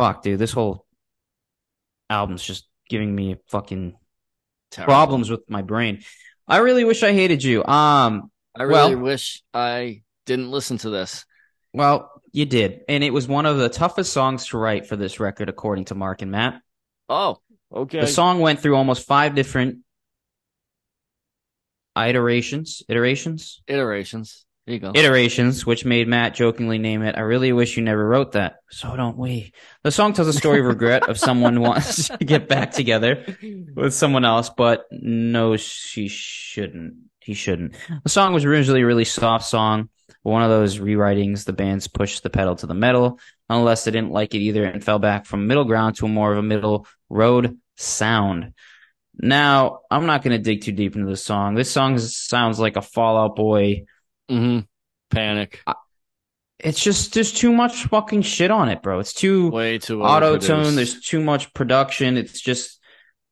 [0.00, 0.86] fuck, dude, this whole
[2.08, 3.94] album's just giving me fucking
[4.70, 4.90] Terrible.
[4.92, 6.02] problems with my brain.
[6.48, 7.64] I really wish I hated you.
[7.64, 11.24] Um I really well- wish I didn't listen to this.
[11.72, 12.82] well, you did.
[12.88, 15.94] And it was one of the toughest songs to write for this record according to
[15.96, 16.60] Mark and Matt.
[17.08, 17.38] Oh,
[17.72, 18.00] okay.
[18.00, 19.78] The song went through almost five different
[21.96, 24.46] iterations, iterations, Iterations.
[24.70, 24.92] You go.
[24.94, 27.16] iterations, which made Matt jokingly name it.
[27.16, 28.56] I really wish you never wrote that.
[28.70, 29.52] So don't we?
[29.82, 33.36] The song tells a story of regret of someone wants to get back together
[33.74, 36.94] with someone else, but no, she shouldn't.
[37.20, 37.74] He shouldn't.
[38.02, 39.90] The song was originally a really soft song,
[40.22, 43.18] one of those rewritings the bands pushed the pedal to the metal,
[43.48, 46.38] unless they didn't like it either and fell back from middle ground to more of
[46.38, 48.52] a middle road sound.
[49.22, 51.54] Now, I'm not going to dig too deep into this song.
[51.54, 53.84] This song sounds like a Fall Out Boy.
[54.30, 54.60] Hmm
[55.10, 55.60] Panic.
[56.60, 59.00] It's just there's too much fucking shit on it, bro.
[59.00, 60.76] It's too Way too auto tune.
[60.76, 62.16] There's too much production.
[62.16, 62.78] It's just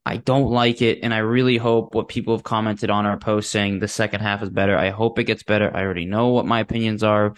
[0.05, 3.51] I don't like it, and I really hope what people have commented on our post
[3.51, 4.77] saying the second half is better.
[4.77, 5.71] I hope it gets better.
[5.75, 7.35] I already know what my opinions are,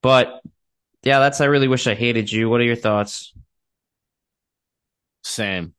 [0.00, 0.40] but
[1.02, 2.48] yeah, that's I really wish I hated you.
[2.48, 3.34] What are your thoughts?
[5.24, 5.74] Same.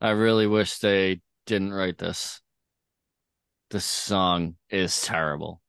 [0.00, 2.40] I really wish they didn't write this.
[3.70, 5.61] This song is terrible.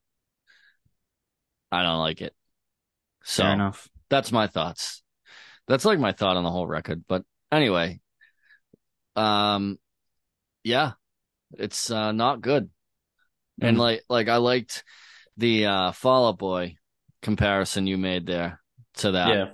[1.74, 2.34] I don't like it.
[3.24, 3.90] So Fair enough.
[4.10, 5.04] that's my thoughts.
[5.68, 7.04] That's like my thought on the whole record.
[7.08, 8.00] But anyway,
[9.16, 9.80] um,
[10.64, 10.94] yeah,
[11.58, 12.70] it's uh, not good.
[13.62, 13.82] And Mm.
[13.82, 14.84] like, like I liked
[15.38, 16.76] the uh, Fall Out Boy
[17.22, 18.60] comparison you made there
[18.96, 19.46] to that Yeah.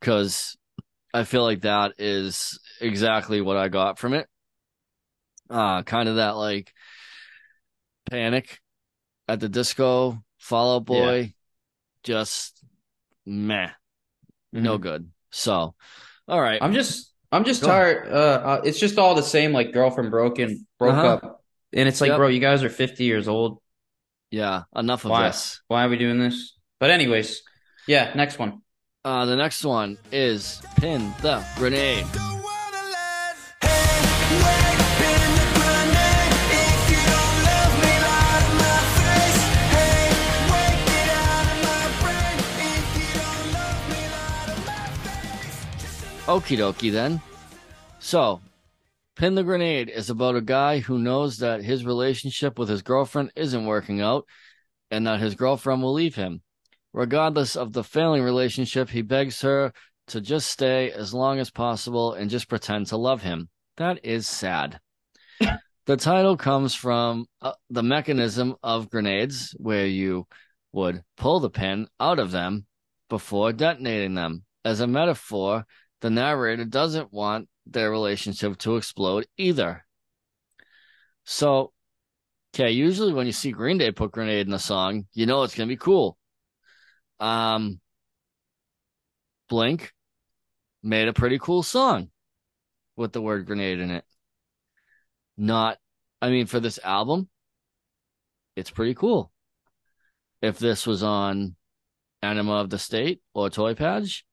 [0.00, 0.56] because
[1.14, 4.28] I feel like that is exactly what I got from it.
[5.50, 6.72] Uh, kind of that like
[8.10, 8.60] panic
[9.28, 11.34] at the disco, Fall Out Boy,
[12.02, 12.62] just
[13.26, 13.70] meh,
[14.52, 15.10] no good.
[15.30, 15.74] So,
[16.28, 16.64] all right, Mm-hmm.
[16.64, 17.68] I'm just I'm just Go.
[17.68, 18.08] tired.
[18.12, 19.52] Uh, uh, it's just all the same.
[19.52, 21.06] Like girlfriend broken, broke Uh-huh.
[21.14, 22.16] up, and it's like, Yep.
[22.18, 23.58] bro, you guys are 50 years old.
[24.30, 25.28] yeah, enough of Why?
[25.28, 25.60] this.
[25.68, 26.56] Why are we doing this?
[26.80, 27.42] But anyways,
[27.86, 28.12] yeah.
[28.14, 28.60] Next one.
[29.04, 32.06] Uh, the next one is Pin the Grenade.
[46.26, 47.20] Okie dokie then.
[47.98, 48.40] So,
[49.16, 53.32] Pin the Grenade is about a guy who knows that his relationship with his girlfriend
[53.34, 54.26] isn't working out
[54.92, 56.42] and that his girlfriend will leave him.
[56.92, 59.72] Regardless of the failing relationship, he begs her
[60.08, 63.48] to just stay as long as possible and just pretend to love him.
[63.76, 64.78] That is sad.
[65.86, 70.26] the title comes from uh, the mechanism of grenades, where you
[70.72, 72.66] would pull the pin out of them
[73.08, 74.44] before detonating them.
[74.64, 75.66] As a metaphor,
[76.02, 79.86] the narrator doesn't want their relationship to explode either.
[81.24, 81.72] So,
[82.52, 85.54] okay, usually when you see Green Day put grenade in a song, you know it's
[85.54, 86.18] gonna be cool.
[87.20, 87.80] Um,
[89.48, 89.92] Blink
[90.82, 92.10] made a pretty cool song
[92.96, 94.04] with the word grenade in it.
[95.36, 95.78] Not,
[96.20, 97.28] I mean, for this album,
[98.56, 99.30] it's pretty cool.
[100.42, 101.54] If this was on
[102.24, 104.24] Enema of the State or Toy Patch,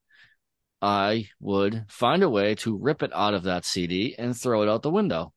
[0.82, 4.70] I would find a way to rip it out of that CD and throw it
[4.70, 5.34] out the window.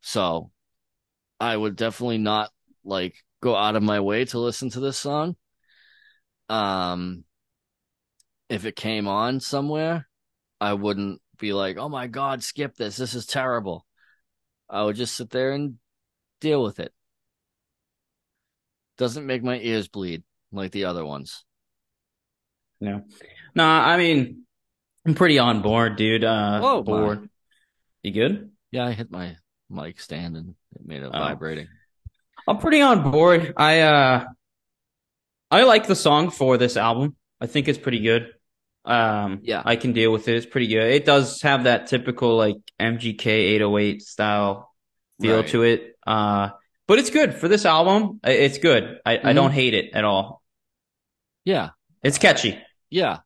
[0.00, 0.50] So
[1.40, 2.50] I would definitely not
[2.84, 5.36] like go out of my way to listen to this song.
[6.48, 7.24] Um,
[8.48, 10.08] if it came on somewhere,
[10.60, 12.96] I wouldn't be like, "Oh my God, skip this.
[12.96, 13.84] This is terrible."
[14.70, 15.78] I would just sit there and
[16.40, 16.92] deal with it.
[18.96, 21.44] Doesn't make my ears bleed like the other ones.
[22.80, 23.02] No,
[23.58, 23.64] no.
[23.64, 24.44] I mean,
[25.06, 26.24] I'm pretty on board, dude.
[26.24, 26.82] Uh, Oh, my.
[26.82, 27.28] bored.
[28.02, 28.50] You good?
[28.70, 29.36] Yeah, I hit my
[29.70, 31.18] mic stand and it made it Oh.
[31.18, 31.68] vibrating.
[32.46, 33.52] I'm pretty on board.
[33.56, 34.24] I uh
[35.50, 37.16] I like the song for this album.
[37.40, 38.32] I think it's pretty good.
[38.84, 39.62] Um Yeah.
[39.64, 40.36] I can deal with it.
[40.36, 40.90] It's pretty good.
[40.90, 44.72] It does have that typical like MGK 808 style
[45.20, 45.48] feel Right.
[45.48, 45.96] to it.
[46.06, 46.50] Uh
[46.86, 48.20] but it's good for this album.
[48.24, 49.00] It's good.
[49.04, 49.34] I, I Mhm.
[49.34, 50.42] don't hate it at all.
[51.44, 51.70] Yeah,
[52.02, 52.58] It's catchy.
[52.90, 53.18] yeah,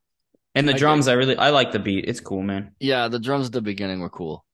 [0.55, 2.05] And the I drums, I really I like the beat.
[2.07, 2.75] It's cool, man.
[2.79, 3.07] yeah.
[3.07, 4.45] The drums at the beginning were cool.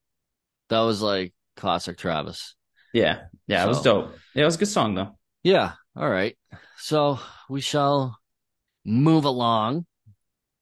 [0.69, 2.55] That was like classic Travis.
[2.93, 4.13] Yeah, yeah, it was dope.
[4.34, 5.17] Yeah, it was a good song though.
[5.43, 5.73] Yeah.
[5.95, 6.38] All right.
[6.77, 7.19] So
[7.49, 8.17] we shall
[8.85, 9.85] move along.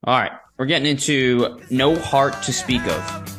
[0.04, 3.37] All right, we're getting into No Heart to Speak of.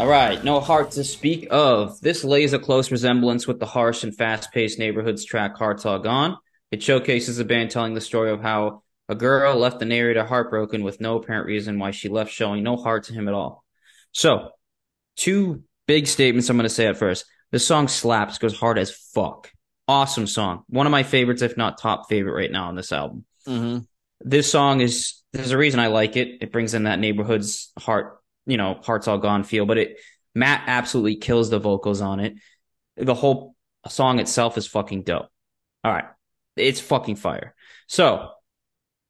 [0.00, 2.00] All right, No Heart to Speak of.
[2.00, 5.98] This lays a close resemblance with the harsh and fast paced neighborhoods track Hearts All
[5.98, 6.38] Gone.
[6.70, 10.84] It showcases a band telling the story of how a girl left the narrator heartbroken
[10.84, 13.62] with no apparent reason why she left, showing no heart to him at all.
[14.12, 14.52] So,
[15.16, 17.26] two big statements I'm going to say at first.
[17.52, 19.52] This song slaps, goes hard as fuck.
[19.86, 20.62] Awesome song.
[20.68, 23.26] One of my favorites, if not top favorite right now on this album.
[23.46, 23.80] Mm-hmm.
[24.22, 26.38] This song is, there's a reason I like it.
[26.40, 28.19] It brings in that neighborhood's heart,
[28.50, 29.96] you know, hearts all gone feel, but it,
[30.34, 32.34] Matt absolutely kills the vocals on it.
[32.96, 33.54] The whole
[33.88, 35.28] song itself is fucking dope.
[35.84, 36.04] All right.
[36.56, 37.54] It's fucking fire.
[37.86, 38.30] So,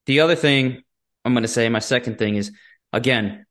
[0.06, 0.82] the other thing
[1.24, 2.52] I'm going to say, my second thing is,
[2.92, 3.46] again,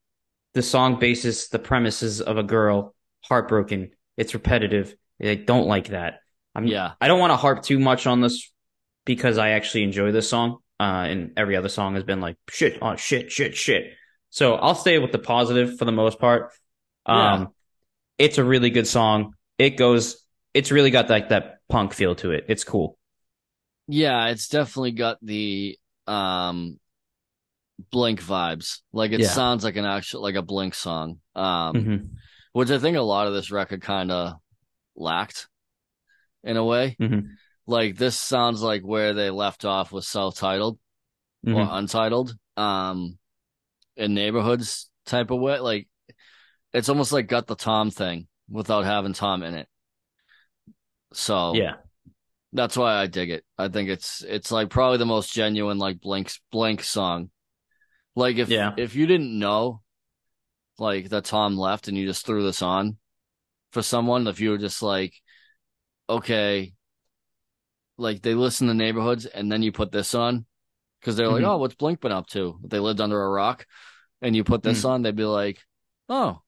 [0.54, 2.94] the song bases the premises of a girl
[3.24, 3.90] heartbroken.
[4.16, 4.94] It's repetitive.
[5.22, 6.20] I don't like that.
[6.54, 6.92] I'm, Yeah.
[7.00, 8.50] I don't want to harp too much on this
[9.04, 10.58] because I actually enjoy this song.
[10.78, 13.92] Uh, and every other song has been like shit, oh shit, shit, shit.
[14.30, 16.52] So I'll stay with the positive for the most part.
[17.06, 17.50] Um, Yeah.
[18.18, 19.34] it's a really good song.
[19.58, 20.24] It goes,
[20.54, 22.46] it's really got like that punk feel to it.
[22.48, 22.98] It's cool.
[23.88, 26.78] Yeah, it's definitely got the um
[27.90, 28.80] Blink vibes.
[28.92, 29.24] Like it Yeah.
[29.24, 31.20] sounds like an actual like a Blink song.
[31.34, 32.20] Um Mhm.
[32.52, 34.34] which I think a lot of this record kind of
[34.96, 35.48] lacked
[36.44, 36.98] in a way.
[36.98, 37.38] Mhm.
[37.66, 40.78] Like this sounds like where they left off with self-titled
[41.50, 41.70] or Mhm.
[41.70, 43.18] untitled um
[43.96, 45.58] in neighborhoods type of way.
[45.58, 45.88] Like
[46.72, 49.68] it's almost like got the Tom thing without having Tom in it.
[51.12, 51.76] So Yeah.
[52.52, 53.44] that's why I dig it.
[53.58, 57.30] I think it's it's like probably the most genuine like Blink Blink song.
[58.14, 58.74] Like if Yeah.
[58.76, 59.82] if you didn't know
[60.78, 62.96] like that Tom left and you just threw this on
[63.72, 65.14] for someone, if you were just like,
[66.08, 66.74] okay,
[67.98, 70.46] like they listen to neighborhoods and then you put this on
[71.00, 71.48] because they're like, Mhm.
[71.48, 72.58] oh, what's Blink been up to?
[72.62, 73.66] They lived under a rock,
[74.22, 74.88] and you put this Mm.
[74.88, 75.58] on, they'd be like,
[76.08, 76.40] oh,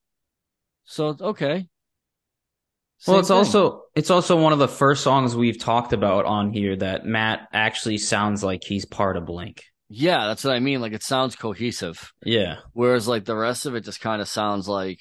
[0.85, 1.67] so okay.
[3.07, 3.37] Well, it's thing.
[3.37, 7.49] also it's also one of the first songs we've talked about on here that Matt
[7.51, 9.63] actually sounds like he's part of Blink.
[9.89, 10.79] yeah, that's what I mean.
[10.81, 12.11] Like it sounds cohesive.
[12.25, 12.59] Yeah.
[12.71, 14.99] Whereas like the rest of it just kind of sounds like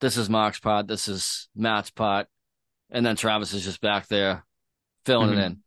[0.00, 2.28] this is Mark's part, this is Matt's part,
[2.90, 4.44] and then Travis is just back there
[5.04, 5.38] filling Mhm.
[5.38, 5.62] it in.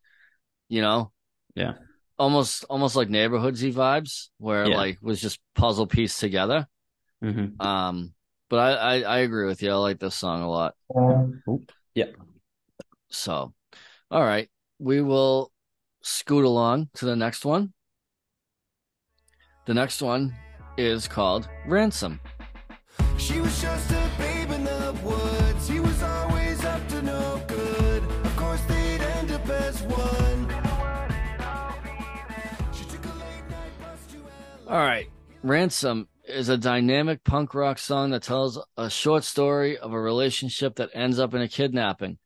[0.69, 1.11] You know?
[1.55, 1.73] Yeah.
[2.19, 4.75] Almost almost like neighborhoodsy vibes where Yeah.
[4.77, 6.67] like was just puzzle piece together.
[7.21, 8.13] hmm Um
[8.49, 9.71] but I, I I agree with you.
[9.71, 10.75] I like this song a lot.
[11.95, 12.11] Yeah.
[13.09, 13.53] So
[14.11, 14.49] all right.
[14.79, 15.51] We will
[16.01, 17.73] scoot along to the next one.
[19.65, 20.35] The next one
[20.77, 22.19] is called Ransom.
[23.17, 23.98] She was just a
[34.69, 35.09] All right.
[35.41, 40.75] Ransom is a dynamic punk rock song that tells a short story of a relationship
[40.75, 42.19] that ends up in a kidnapping.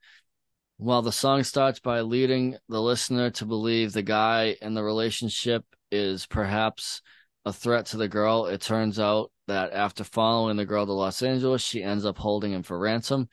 [0.75, 5.63] While the song starts by leading the listener to believe the guy in the relationship
[5.89, 7.01] is perhaps
[7.45, 11.23] a threat to the girl, it turns out that after following the girl to Los
[11.23, 13.29] Angeles, she ends up holding him for ransom.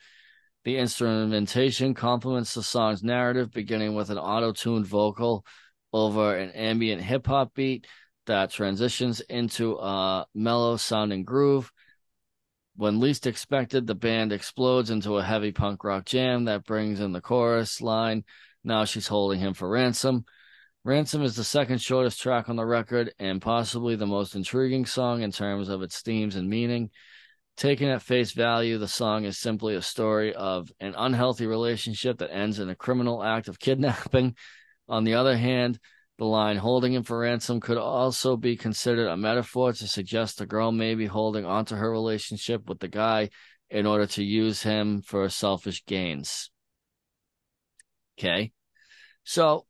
[0.63, 5.45] The instrumentation complements the song's narrative, beginning with an auto tuned vocal
[5.91, 7.85] over an ambient hip hop beat
[8.25, 11.71] that transitions into a mellow sounding groove.
[12.75, 17.11] When least expected, the band explodes into a heavy punk rock jam that brings in
[17.11, 18.23] the chorus line.
[18.63, 20.25] Now she's holding him for ransom.
[20.83, 25.21] Ransom is the second shortest track on the record and possibly the most intriguing song
[25.21, 26.89] in terms of its themes and meaning.
[27.57, 32.33] Taken at face value, the song is simply a story of an unhealthy relationship that
[32.33, 34.35] ends in a criminal act of kidnapping.
[34.87, 35.79] On the other hand,
[36.21, 40.45] the line holding him for ransom could also be considered a metaphor to suggest the
[40.45, 43.27] girl may be holding onto her relationship with the guy
[43.71, 46.51] in order to use him for selfish gains.
[48.19, 48.51] Okay.
[49.23, 49.65] So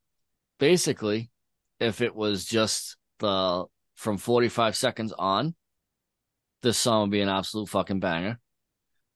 [0.59, 1.31] basically,
[1.79, 3.63] if it was just the
[3.95, 5.55] from 45 seconds on,
[6.63, 8.41] this song would be an absolute fucking banger.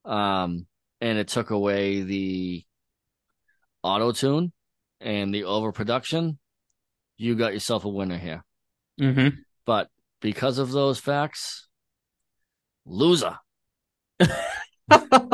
[0.05, 0.67] Um,
[1.01, 2.63] and it took away the
[3.83, 4.53] auto tune
[5.01, 6.39] and the overproduction.
[7.17, 8.43] You got yourself a winner here.
[8.99, 9.29] hmm
[9.65, 9.89] But
[10.21, 11.67] because of those facts,
[12.85, 13.37] loser.
[14.89, 15.33] I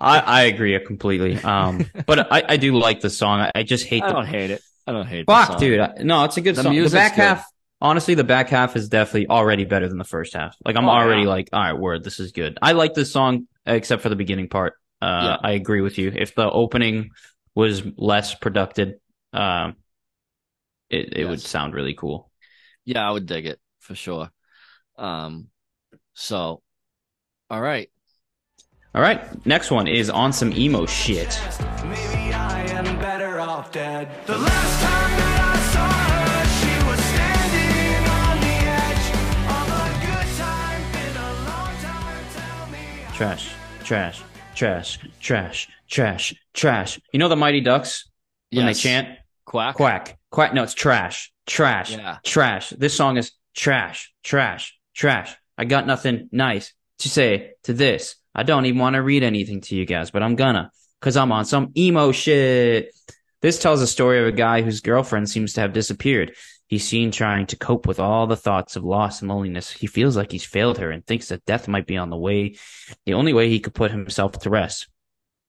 [0.00, 1.36] I agree completely.
[1.38, 3.40] Um, but I I do like the song.
[3.40, 4.62] I, I just hate I the don't hate it.
[4.86, 5.80] I don't hate the fuck, dude.
[5.80, 6.74] I- No, it's a good The song.
[6.74, 7.22] The back good.
[7.22, 7.44] half,
[7.80, 10.56] honestly, the back half is definitely already better than the first half.
[10.64, 11.28] Like I'm Oh, already yeah.
[11.28, 12.58] like, all right, word, this is good.
[12.60, 14.74] I like this song except for the beginning part.
[15.00, 15.48] Uh, Yeah.
[15.48, 16.12] I agree with you.
[16.14, 17.10] If the opening
[17.54, 18.94] was less productive,
[19.32, 19.76] um,
[20.90, 22.30] it it would sound really cool.
[22.84, 24.30] Yeah, I would dig it for sure.
[24.96, 25.48] Um,
[26.14, 26.62] so,
[27.48, 27.88] all right.
[28.94, 31.40] All right, next one is on some emo shit.
[31.84, 34.08] Maybe I am better off dead.
[34.26, 39.06] The last time that I saw her, she was standing on the edge
[39.46, 40.82] of a good time.
[40.92, 42.24] Been a long time.
[42.34, 43.16] Tell me.
[43.16, 43.52] Trash,
[43.84, 44.22] trash,
[44.56, 47.00] trash, trash, trash, trash.
[47.12, 48.10] You know the Mighty Ducks
[48.50, 48.76] when Yes.
[48.76, 49.76] they chant Quack.
[49.76, 50.54] quack, quack.
[50.54, 52.18] No, it's trash, trash, Yeah.
[52.24, 52.70] trash.
[52.70, 55.34] This song is trash, trash, trash.
[55.58, 58.16] I got nothing nice to say to this.
[58.34, 60.70] I don't even want to read anything to you guys, but I'm gonna,
[61.00, 62.94] cause I'm on some emo shit.
[63.42, 66.34] This tells a story of a guy whose girlfriend seems to have disappeared.
[66.68, 69.70] He's seen trying to cope with all the thoughts of loss and loneliness.
[69.72, 72.56] He feels like he's failed her and thinks that death might be on the way,
[73.06, 74.86] the only way he could put himself to rest.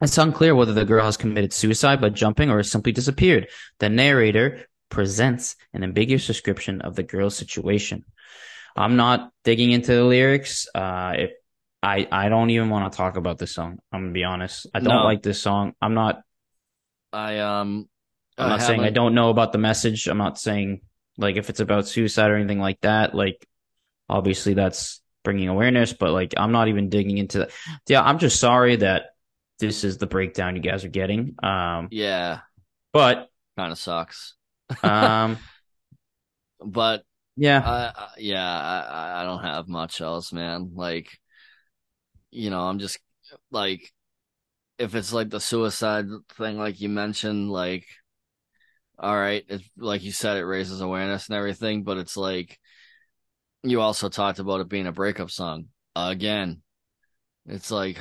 [0.01, 3.49] It's unclear whether the girl has committed suicide by jumping or has simply disappeared.
[3.77, 8.05] The narrator presents an ambiguous description of the girl's situation.
[8.75, 10.67] I'm not digging into the lyrics.
[10.75, 11.31] Uh, if
[11.81, 13.79] I, I don't even want to talk about this song.
[13.91, 14.67] I'm gonna be honest.
[14.73, 15.03] I don't No.
[15.03, 15.73] like this song.
[15.81, 16.21] I'm not.
[17.11, 17.89] I um.
[18.37, 20.07] I'm not saying I don't know about the message.
[20.07, 20.81] I'm not saying
[21.17, 23.13] like if it's about suicide or anything like that.
[23.13, 23.45] Like
[24.07, 27.51] obviously that's bringing awareness, but like I'm not even digging into that.
[27.87, 29.07] Yeah, I'm just sorry that
[29.59, 31.35] this is the breakdown you guys are getting.
[31.43, 32.39] Um, Yeah,
[32.93, 33.27] but
[33.57, 34.35] kind of sucks.
[34.83, 35.37] Um,
[36.63, 37.03] But
[37.35, 37.61] yeah.
[37.63, 40.71] I, I yeah, I, I don't have much else, man.
[40.75, 41.09] Like,
[42.31, 42.99] you know, I'm just
[43.51, 43.91] like,
[44.79, 46.05] if it's like the suicide
[46.37, 47.85] thing, like you mentioned, like,
[48.99, 52.59] all right, it's like you said, it raises awareness and everything, but it's like,
[53.63, 55.65] you also talked about it being a breakup song
[55.95, 56.61] again.
[57.47, 57.97] It's like,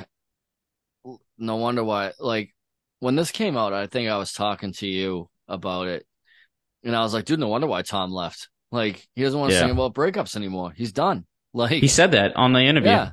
[1.37, 2.53] no wonder why, like,
[2.99, 6.05] when this came out, I think I was talking to you about it,
[6.83, 8.49] and I was like, dude, no wonder why Tom left.
[8.71, 9.63] Like, he doesn't want to Yeah.
[9.63, 10.71] sing about breakups anymore.
[10.75, 11.25] He's done.
[11.53, 13.11] Like, He said that on the interview, yeah,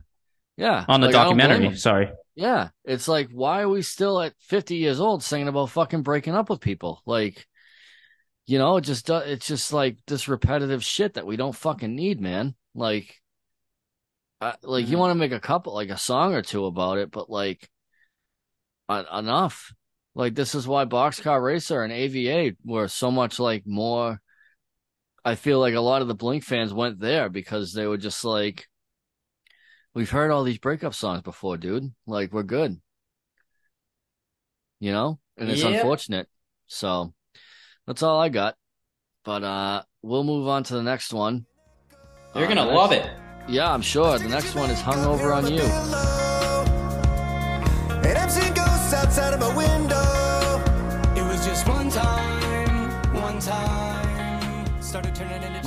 [0.57, 1.74] yeah, on the Like, I documentary.
[1.77, 2.12] Sorry.
[2.36, 6.36] Yeah, it's like, why are we still at 50 years old singing about fucking breaking
[6.36, 7.03] up with people?
[7.05, 7.45] Like,
[8.47, 11.93] you know, it just does, it's just like this repetitive shit that we don't fucking
[11.97, 12.55] need, man.
[12.77, 13.20] Like,
[14.40, 15.01] uh, like you Mhm.
[15.01, 17.69] want to make a couple, like a song or two about it, but like,
[18.89, 19.73] uh, enough.
[20.15, 24.21] Like, this is why Boxcar Racer and AVA were so much like more.
[25.25, 28.25] I feel like a lot of the Blink fans went there because they were just
[28.25, 28.67] like,
[29.95, 31.93] we've heard all these breakup songs before, dude.
[32.07, 32.81] Like, we're good.
[34.81, 35.19] You know?
[35.37, 35.69] And it's Yeah.
[35.69, 36.29] unfortunate.
[36.67, 37.13] So
[37.87, 38.57] that's all I got.
[39.25, 41.47] But uh we'll move on to the next one.
[42.35, 43.09] You're Uh, gonna the love it.
[43.49, 44.19] Yeah, I'm sure.
[44.19, 46.18] The next one is Hungover on You.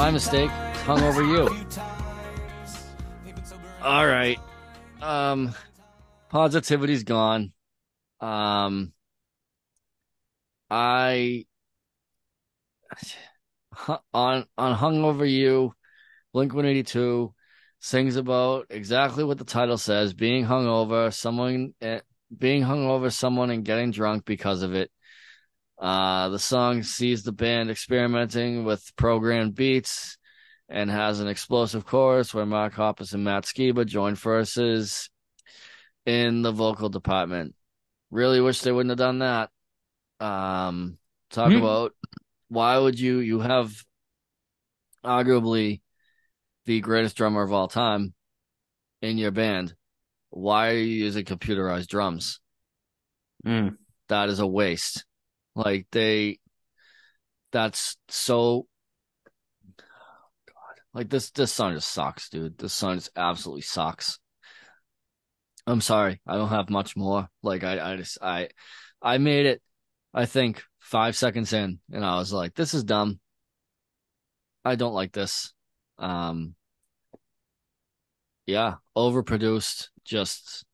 [0.01, 0.49] My mistake.
[0.49, 1.47] Hung over You.
[3.83, 4.39] All right.
[4.99, 5.53] Um
[6.27, 7.53] positivity's gone.
[8.19, 8.93] Um
[10.71, 11.45] I
[14.11, 15.75] on on Hungover You,
[16.33, 17.35] Blink 182
[17.79, 21.99] sings about exactly what the title says, being hungover, someone eh,
[22.35, 24.89] being hungover, someone and getting drunk because of it.
[25.81, 30.17] Uh the song sees the band experimenting with programmed beats
[30.69, 35.09] and has an explosive chorus where Mark Hoppus and Matt Skiba join forces
[36.05, 37.55] in the vocal department.
[38.11, 39.49] Really wish they wouldn't have done that.
[40.19, 40.99] Um,
[41.31, 41.57] talk Hmm.
[41.57, 41.95] about
[42.47, 43.73] why would you you have
[45.03, 45.81] arguably
[46.65, 48.13] the greatest drummer of all time
[49.01, 49.73] in your band.
[50.29, 52.39] Why are you using computerized drums?
[53.45, 53.77] Mm.
[54.09, 55.05] That is a waste.
[55.55, 56.39] Like they
[57.51, 58.67] that's so
[60.47, 60.81] God.
[60.93, 62.57] Like this this song just sucks, dude.
[62.57, 64.19] This song just absolutely sucks.
[65.67, 66.21] I'm sorry.
[66.25, 67.29] I don't have much more.
[67.43, 68.49] Like I I just I
[69.01, 69.61] I made it
[70.13, 73.19] I think 5 seconds in and I was like this is dumb.
[74.65, 75.53] I don't like this.
[75.97, 76.55] Um
[78.45, 80.65] yeah, overproduced just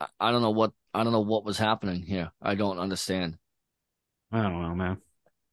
[0.00, 2.30] I, I don't know what I don't know what was happening here.
[2.40, 3.36] I don't understand.
[4.32, 4.96] I don't know, man.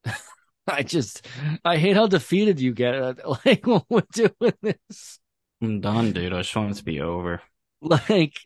[0.68, 1.28] I just
[1.65, 5.20] I hate how defeated you get like when we're doing this.
[5.61, 6.32] I'm done, dude.
[6.32, 7.41] I just want it to be over.
[7.82, 8.40] like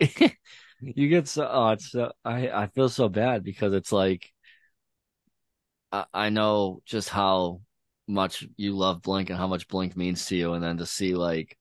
[0.81, 4.31] you get so oh it's so I I feel so bad because it's like
[5.91, 7.61] I, I know just how
[8.07, 11.13] much you love Blink and how much Blink means to you and then to see
[11.13, 11.59] like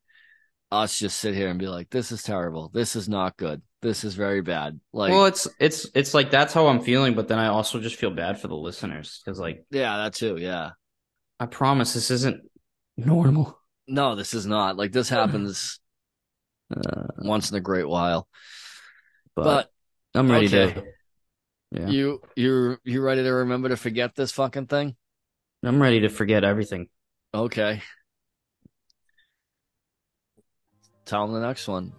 [0.73, 4.03] us just sit here and be like this is terrible this is not good this
[4.03, 7.39] is very bad like well, it's it's it's like that's how I'm feeling, but then
[7.39, 10.71] I also just feel bad for the listeners because, like, yeah that too yeah
[11.39, 12.43] I promise this isn't
[12.97, 13.59] normal.
[13.87, 15.81] no this is not like this happens
[16.69, 18.27] Uh, once in a great while
[19.37, 20.73] but, but I'm ready okay.
[20.75, 20.85] to.
[21.71, 24.97] Yeah, you you you ready to remember to forget this fucking thing
[25.63, 26.89] I'm ready to forget everything.
[27.35, 27.83] Okay.
[31.07, 31.93] Tell them the next one.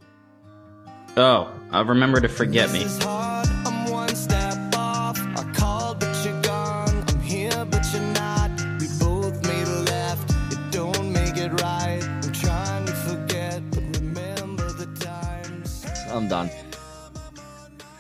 [1.15, 2.84] Oh, I remember to forget me.
[2.84, 5.17] This is hard, I'm one step off.
[5.17, 7.05] I called, but you're gone.
[7.07, 8.51] I'm here, but you're not.
[8.81, 10.29] We both made a left.
[10.51, 12.03] It don't make it right.
[12.03, 15.85] I'm trying to forget, but remember the times.
[16.09, 16.49] I'm done.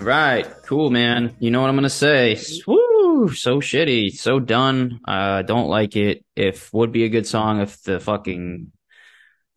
[0.01, 1.37] Right, cool, man.
[1.39, 2.37] You know what I'm gonna say?
[2.67, 4.99] Woo, so shitty, so done.
[5.07, 6.25] Uh, don't like it.
[6.35, 8.73] If would be a good song if the fucking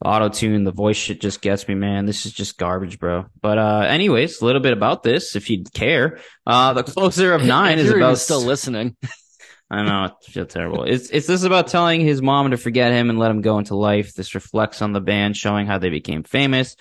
[0.04, 2.06] auto tune, the voice shit just gets me, man.
[2.06, 3.26] This is just garbage, bro.
[3.40, 6.18] But uh, anyways, a little bit about this, if you'd care.
[6.46, 8.96] Uh, the closer of nine is about still listening.
[9.72, 10.82] I know I feel terrible.
[10.82, 13.76] It's it's this about telling his mom to forget him and let him go into
[13.76, 14.14] life.
[14.14, 16.74] This reflects on the band, showing how they became famous,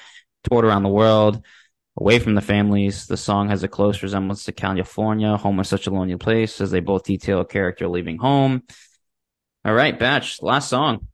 [0.49, 1.45] toured around the world,
[1.97, 3.05] away from the families.
[3.05, 6.71] The song has a close resemblance to California, home is such a lonely place, as
[6.71, 8.63] they both detail a character leaving home.
[9.63, 11.09] All right, Batch, last song.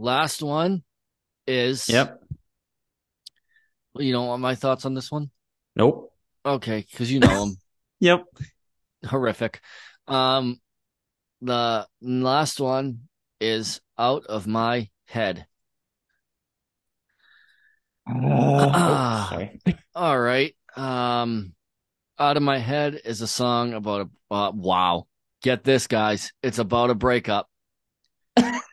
[0.00, 0.82] Last one
[1.46, 1.88] is.
[1.88, 2.22] Yep.
[3.96, 5.30] You don't want my thoughts on this one?
[5.76, 6.12] Nope.
[6.44, 7.56] Okay, because you know them.
[8.00, 8.24] Yep.
[9.04, 9.60] Horrific.
[10.08, 10.58] Um,
[11.42, 13.08] the last one
[13.42, 15.46] is out of my head.
[18.08, 19.60] Oh, sorry.
[19.94, 20.56] All right.
[20.76, 21.52] Um,
[22.18, 25.06] out of my head is a song about a uh, wow.
[25.42, 26.32] Get this, guys.
[26.42, 27.48] It's about a breakup.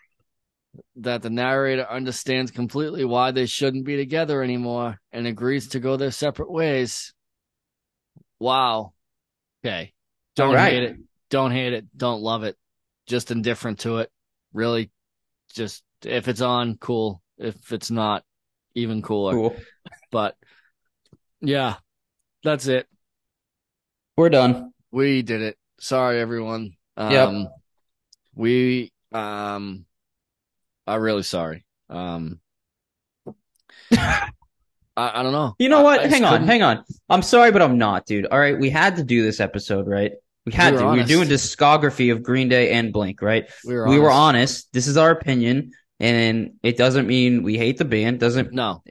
[0.97, 5.97] that the narrator understands completely why they shouldn't be together anymore and agrees to go
[5.97, 7.13] their separate ways.
[8.39, 8.93] Wow.
[9.63, 9.93] Okay.
[10.35, 10.71] Don't right.
[10.71, 10.97] hate it.
[11.29, 11.85] Don't hate it.
[11.95, 12.55] Don't love it.
[13.07, 14.11] Just indifferent to it.
[14.53, 14.91] Really,
[15.53, 17.21] just if it's on, cool.
[17.37, 18.23] If it's not,
[18.75, 19.33] even cooler.
[19.33, 19.55] Cool.
[20.11, 20.35] But
[21.41, 21.75] yeah,
[22.43, 22.87] that's it.
[24.15, 24.71] We're done.
[24.91, 25.57] We did it.
[25.79, 26.75] Sorry, everyone.
[26.95, 27.51] Um, Yep.
[28.35, 29.86] We, um,
[30.87, 31.65] I'm really sorry.
[31.89, 32.39] Um,
[33.91, 34.29] I,
[34.95, 35.55] I don't know.
[35.59, 35.99] You know what?
[36.01, 36.83] I hang on, couldn't- hang on.
[37.09, 38.25] I'm sorry, but I'm not, dude.
[38.25, 40.13] All right, we had to do this episode, right?
[40.45, 40.85] We had We to.
[40.91, 43.49] We were doing discography of Green Day and Blink, right?
[43.65, 44.65] We were, we were honest.
[44.65, 44.73] honest.
[44.73, 48.19] This is our opinion, and it doesn't mean we hate the band.
[48.19, 48.81] Doesn't No,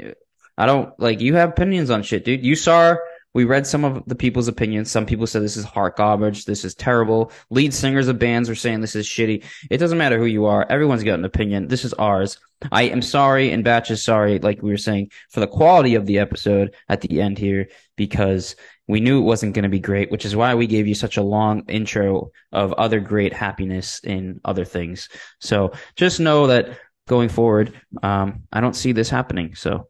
[0.56, 2.44] I don't like you have opinions on shit, dude.
[2.44, 2.96] You saw
[3.36, 4.90] we read some of the people's opinions.
[4.90, 6.46] Some people said this is heart garbage.
[6.46, 7.30] This is terrible.
[7.50, 9.44] Lead singers of bands are saying this is shitty.
[9.70, 10.64] It doesn't matter who you are.
[10.70, 11.68] Everyone's got an opinion.
[11.68, 12.38] This is ours.
[12.72, 16.06] I am sorry, and Batch is sorry, like we were saying, for the quality of
[16.06, 18.56] the episode at the end here, because
[18.88, 21.18] we knew it wasn't going to be great, which is why we gave you such
[21.18, 25.10] a long intro of other great happiness in other things.
[25.40, 29.54] So just know that going forward, um, I don't see this happening.
[29.56, 29.88] So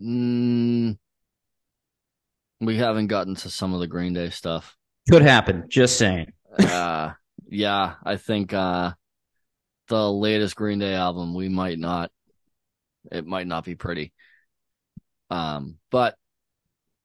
[0.00, 0.96] mm,
[2.64, 4.76] we haven't gotten to some of the Green Day stuff.
[5.10, 5.64] could happen.
[5.68, 6.32] Just saying.
[6.58, 7.12] uh,
[7.48, 8.92] yeah, I think uh,
[9.88, 12.10] the latest Green Day album, we might not,
[13.10, 14.12] it might not be pretty.
[15.30, 16.16] Um, but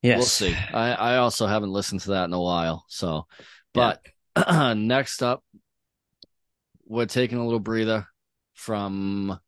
[0.02, 0.18] Yes.
[0.18, 0.56] We'll see.
[0.74, 2.86] I, I also haven't listened to that in a while.
[2.88, 3.28] So,
[3.74, 4.02] but
[4.78, 5.44] next up,
[6.86, 8.08] we're taking a little breather
[8.54, 9.40] from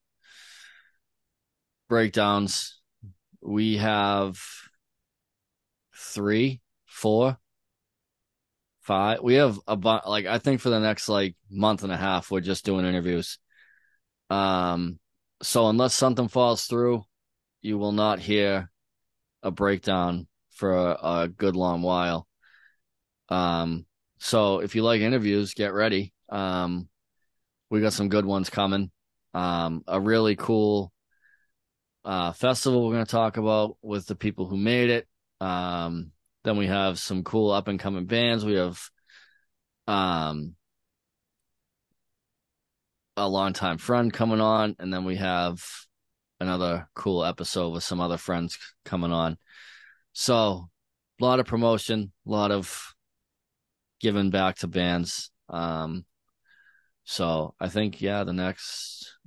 [1.88, 2.80] breakdowns.
[3.42, 4.40] We have
[6.12, 7.38] three, four,
[8.82, 9.20] five.
[9.22, 10.04] We have a bunch.
[10.06, 13.38] Like I think for the next like month and a half, we're just doing interviews.
[14.30, 15.00] Um,
[15.42, 17.04] so unless something falls through,
[17.62, 18.70] you will not hear
[19.44, 22.28] a breakdown for a, a good long while.
[23.30, 23.86] Um,
[24.20, 26.14] so if you like interviews, get ready.
[26.30, 26.88] Um,
[27.70, 28.92] we got some good ones coming.
[29.34, 30.92] Um, a really cool
[32.04, 35.08] uh festival we're going to talk about with the people who made it.
[35.42, 36.12] Um,
[36.44, 38.46] then we have some cool up and coming bands.
[38.46, 38.80] We have
[39.88, 40.56] um
[43.18, 45.62] a longtime friend coming on, and then we have
[46.40, 49.38] another cool episode with some other friends coming on.
[50.14, 50.70] So,
[51.20, 52.94] a lot of promotion, a lot of
[54.00, 55.32] giving back to bands.
[55.50, 56.06] Um,
[57.04, 59.18] so I think yeah, the next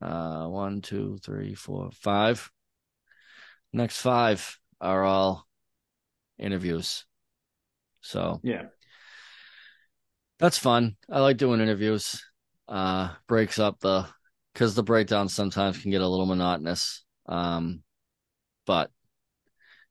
[0.00, 2.50] uh one, two, three, four, five.
[3.72, 5.46] next five are all
[6.38, 7.04] interviews.
[8.00, 8.64] So Yeah.
[10.38, 10.96] that's fun.
[11.08, 12.22] I like doing interviews.
[12.68, 14.06] Uh, breaks up the
[14.52, 17.04] because the breakdowns sometimes can get a little monotonous.
[17.26, 17.82] Um,
[18.66, 18.90] but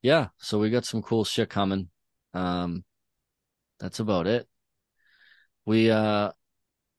[0.01, 1.89] yeah, so we got some cool shit coming.
[2.33, 2.83] Um,
[3.79, 4.47] that's about it.
[5.65, 6.31] We uh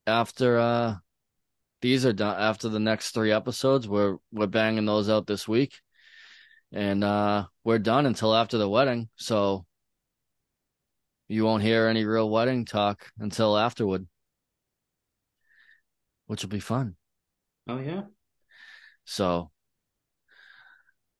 [0.06, 0.96] after uh
[1.80, 5.80] these are done after the next three episodes, we're we're banging those out this week.
[6.72, 9.08] And uh we're done until after the wedding.
[9.16, 9.64] So
[11.28, 14.06] you won't hear any real wedding talk until afterward.
[16.26, 16.96] Which will be fun.
[17.68, 18.02] Oh yeah.
[19.04, 19.50] So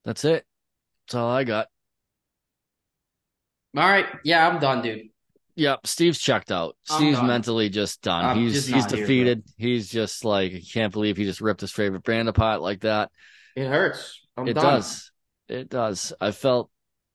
[0.04, 0.44] that's it.
[1.06, 1.68] That's all I got.
[3.76, 4.06] All right.
[4.24, 5.08] Yeah, I'm done, dude.
[5.56, 6.76] Yep, Steve's checked out.
[6.90, 7.26] I'm Steve's done.
[7.28, 8.24] mentally just done.
[8.24, 9.44] I'm he's just he's not here, defeated.
[9.56, 13.10] he's just like I can't believe he just ripped his favorite band apart like that.
[13.54, 14.20] It hurts.
[14.36, 14.64] I'm it done.
[14.64, 15.12] does.
[15.48, 16.12] It does.
[16.20, 16.70] I felt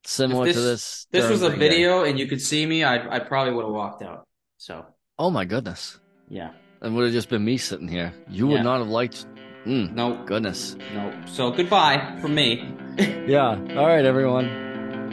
[0.05, 1.23] similar If to this- this.
[1.23, 1.71] This was a during the game.
[1.71, 2.83] video, and you could see me.
[2.83, 4.27] I I probably would have walked out.
[4.57, 4.85] So
[5.17, 5.99] Oh my goodness.
[6.29, 6.51] yeah.
[6.81, 8.13] It would have just been me sitting here.
[8.29, 8.53] You Yeah.
[8.53, 9.25] would not have liked.
[9.65, 10.23] Mm, No.
[10.25, 10.77] goodness.
[10.93, 11.11] No.
[11.25, 12.73] So goodbye from me.
[13.27, 13.49] Yeah.
[13.77, 14.47] All right, everyone.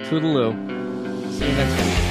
[0.09, 0.53] Toodaloo.
[1.33, 2.06] See you next week.